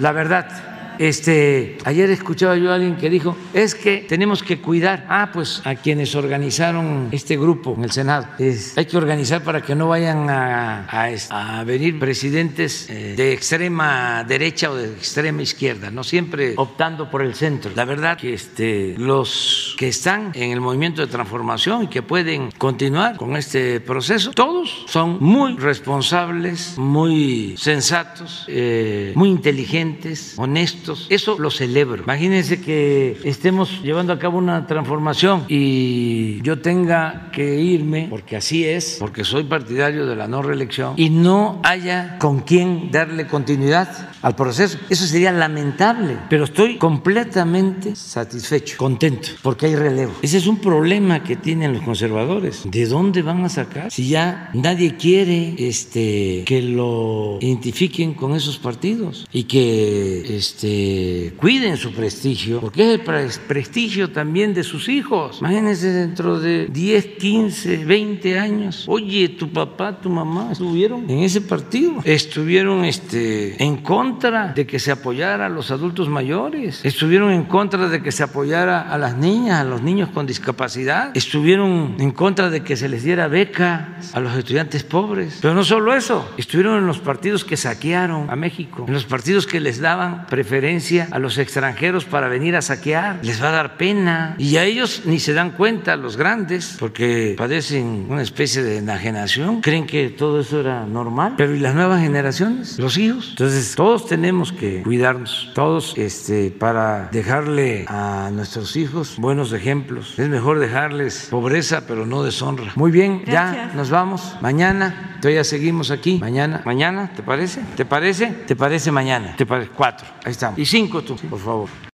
la 0.00 0.12
verdad 0.12 0.67
este, 0.98 1.78
ayer 1.84 2.10
escuchaba 2.10 2.56
yo 2.56 2.72
a 2.72 2.74
alguien 2.74 2.96
que 2.96 3.08
dijo, 3.08 3.36
es 3.54 3.74
que 3.74 3.98
tenemos 4.08 4.42
que 4.42 4.60
cuidar, 4.60 5.06
ah, 5.08 5.30
pues 5.32 5.62
a 5.64 5.76
quienes 5.76 6.14
organizaron 6.14 7.08
este 7.12 7.36
grupo 7.36 7.74
en 7.76 7.84
el 7.84 7.92
Senado, 7.92 8.26
hay 8.38 8.86
que 8.86 8.96
organizar 8.96 9.42
para 9.42 9.62
que 9.62 9.74
no 9.74 9.88
vayan 9.88 10.28
a, 10.28 10.86
a, 11.30 11.64
venir 11.64 11.98
presidentes 11.98 12.88
eh, 12.90 13.14
de 13.16 13.32
extrema 13.32 14.24
derecha 14.24 14.70
o 14.70 14.74
de 14.74 14.88
extrema 14.88 15.42
izquierda, 15.42 15.90
no 15.90 16.02
siempre 16.02 16.54
optando 16.56 17.10
por 17.10 17.22
el 17.22 17.34
centro. 17.34 17.70
La 17.74 17.84
verdad 17.84 18.16
que 18.16 18.34
este, 18.34 18.94
los 18.98 19.74
que 19.78 19.88
están 19.88 20.32
en 20.34 20.50
el 20.50 20.60
movimiento 20.60 21.02
de 21.02 21.08
transformación 21.08 21.84
y 21.84 21.86
que 21.88 22.02
pueden 22.02 22.50
continuar 22.50 23.16
con 23.16 23.36
este 23.36 23.80
proceso, 23.80 24.32
todos 24.32 24.84
son 24.88 25.18
muy 25.20 25.56
responsables, 25.56 26.76
muy 26.76 27.54
sensatos, 27.56 28.44
eh, 28.48 29.12
muy 29.14 29.28
inteligentes, 29.28 30.34
honestos 30.36 30.87
eso 31.08 31.38
lo 31.38 31.50
celebro. 31.50 32.02
Imagínense 32.02 32.60
que 32.60 33.18
estemos 33.24 33.82
llevando 33.82 34.12
a 34.12 34.18
cabo 34.18 34.38
una 34.38 34.66
transformación 34.66 35.44
y 35.48 36.40
yo 36.42 36.60
tenga 36.60 37.30
que 37.32 37.60
irme, 37.60 38.06
porque 38.10 38.36
así 38.36 38.64
es, 38.64 38.96
porque 38.98 39.24
soy 39.24 39.44
partidario 39.44 40.06
de 40.06 40.16
la 40.16 40.28
no 40.28 40.42
reelección, 40.42 40.94
y 40.96 41.10
no 41.10 41.60
haya 41.64 42.16
con 42.18 42.40
quién 42.40 42.90
darle 42.90 43.26
continuidad 43.26 44.10
al 44.22 44.34
proceso. 44.34 44.78
Eso 44.88 45.06
sería 45.06 45.32
lamentable, 45.32 46.16
pero 46.28 46.44
estoy 46.44 46.76
completamente 46.76 47.94
satisfecho, 47.94 48.76
contento, 48.76 49.28
porque 49.42 49.66
hay 49.66 49.76
relevo. 49.76 50.12
Ese 50.22 50.38
es 50.38 50.46
un 50.46 50.58
problema 50.58 51.22
que 51.22 51.36
tienen 51.36 51.74
los 51.74 51.82
conservadores. 51.82 52.62
¿De 52.64 52.86
dónde 52.86 53.22
van 53.22 53.44
a 53.44 53.48
sacar? 53.48 53.90
Si 53.90 54.08
ya 54.08 54.50
nadie 54.54 54.96
quiere 54.96 55.54
este, 55.58 56.42
que 56.46 56.62
lo 56.62 57.38
identifiquen 57.40 58.14
con 58.14 58.34
esos 58.34 58.58
partidos 58.58 59.26
y 59.32 59.44
que 59.44 60.36
este, 60.36 61.34
cuiden 61.36 61.76
su 61.76 61.92
prestigio, 61.92 62.60
porque 62.60 62.94
es 62.94 63.00
el 63.00 63.40
prestigio 63.46 64.10
también 64.10 64.54
de 64.54 64.64
sus 64.64 64.88
hijos. 64.88 65.38
Imagínense 65.40 65.92
dentro 65.92 66.40
de 66.40 66.66
10, 66.66 67.06
15, 67.18 67.84
20 67.84 68.38
años. 68.38 68.84
Oye, 68.88 69.28
tu 69.30 69.50
papá, 69.50 70.00
tu 70.00 70.10
mamá 70.10 70.52
estuvieron 70.52 71.08
en 71.08 71.20
ese 71.20 71.40
partido, 71.40 72.00
estuvieron 72.04 72.84
este, 72.84 73.62
en 73.62 73.76
contra 73.78 74.07
de 74.54 74.66
que 74.66 74.78
se 74.78 74.90
apoyara 74.90 75.46
a 75.46 75.48
los 75.48 75.70
adultos 75.70 76.08
mayores, 76.08 76.84
estuvieron 76.84 77.30
en 77.30 77.44
contra 77.44 77.88
de 77.88 78.02
que 78.02 78.10
se 78.10 78.22
apoyara 78.22 78.80
a 78.80 78.96
las 78.96 79.16
niñas, 79.16 79.60
a 79.60 79.64
los 79.64 79.82
niños 79.82 80.08
con 80.10 80.26
discapacidad, 80.26 81.10
estuvieron 81.14 81.96
en 81.98 82.10
contra 82.12 82.48
de 82.48 82.62
que 82.62 82.76
se 82.76 82.88
les 82.88 83.02
diera 83.02 83.28
beca 83.28 83.96
a 84.12 84.20
los 84.20 84.34
estudiantes 84.34 84.82
pobres. 84.82 85.38
Pero 85.42 85.54
no 85.54 85.62
solo 85.62 85.94
eso, 85.94 86.28
estuvieron 86.38 86.78
en 86.78 86.86
los 86.86 87.00
partidos 87.00 87.44
que 87.44 87.56
saquearon 87.56 88.30
a 88.30 88.36
México, 88.36 88.84
en 88.88 88.94
los 88.94 89.04
partidos 89.04 89.46
que 89.46 89.60
les 89.60 89.80
daban 89.80 90.26
preferencia 90.26 91.08
a 91.10 91.18
los 91.18 91.36
extranjeros 91.38 92.04
para 92.04 92.28
venir 92.28 92.56
a 92.56 92.62
saquear. 92.62 93.20
Les 93.22 93.42
va 93.42 93.50
a 93.50 93.52
dar 93.52 93.76
pena. 93.76 94.34
Y 94.38 94.56
a 94.56 94.64
ellos 94.64 95.02
ni 95.04 95.20
se 95.20 95.34
dan 95.34 95.50
cuenta, 95.50 95.96
los 95.96 96.16
grandes, 96.16 96.76
porque 96.78 97.34
padecen 97.36 98.06
una 98.08 98.22
especie 98.22 98.62
de 98.62 98.78
enajenación, 98.78 99.60
creen 99.60 99.86
que 99.86 100.08
todo 100.08 100.40
eso 100.40 100.60
era 100.60 100.86
normal. 100.86 101.34
Pero 101.36 101.54
¿y 101.54 101.60
las 101.60 101.74
nuevas 101.74 102.00
generaciones? 102.00 102.78
Los 102.78 102.96
hijos. 102.96 103.28
Entonces, 103.30 103.74
todos 103.74 103.97
tenemos 104.06 104.52
que 104.52 104.82
cuidarnos, 104.82 105.50
todos 105.54 105.94
este, 105.96 106.50
para 106.50 107.08
dejarle 107.12 107.84
a 107.88 108.30
nuestros 108.32 108.76
hijos 108.76 109.16
buenos 109.18 109.52
ejemplos. 109.52 110.18
Es 110.18 110.28
mejor 110.28 110.58
dejarles 110.58 111.28
pobreza, 111.30 111.86
pero 111.86 112.06
no 112.06 112.22
deshonra. 112.22 112.72
Muy 112.74 112.90
bien, 112.90 113.24
ya 113.26 113.72
nos 113.74 113.90
vamos. 113.90 114.36
Mañana, 114.40 115.18
todavía 115.20 115.44
seguimos 115.44 115.90
aquí. 115.90 116.18
Mañana, 116.18 116.62
mañana, 116.64 117.10
¿te 117.14 117.22
parece? 117.22 117.62
¿Te 117.76 117.84
parece? 117.84 118.26
¿Te 118.46 118.56
parece 118.56 118.90
mañana? 118.92 119.34
¿Te 119.36 119.46
parece? 119.46 119.70
Cuatro. 119.70 120.06
Ahí 120.24 120.32
estamos. 120.32 120.58
Y 120.58 120.66
cinco 120.66 121.02
tú, 121.02 121.16
por 121.16 121.38
favor. 121.38 121.68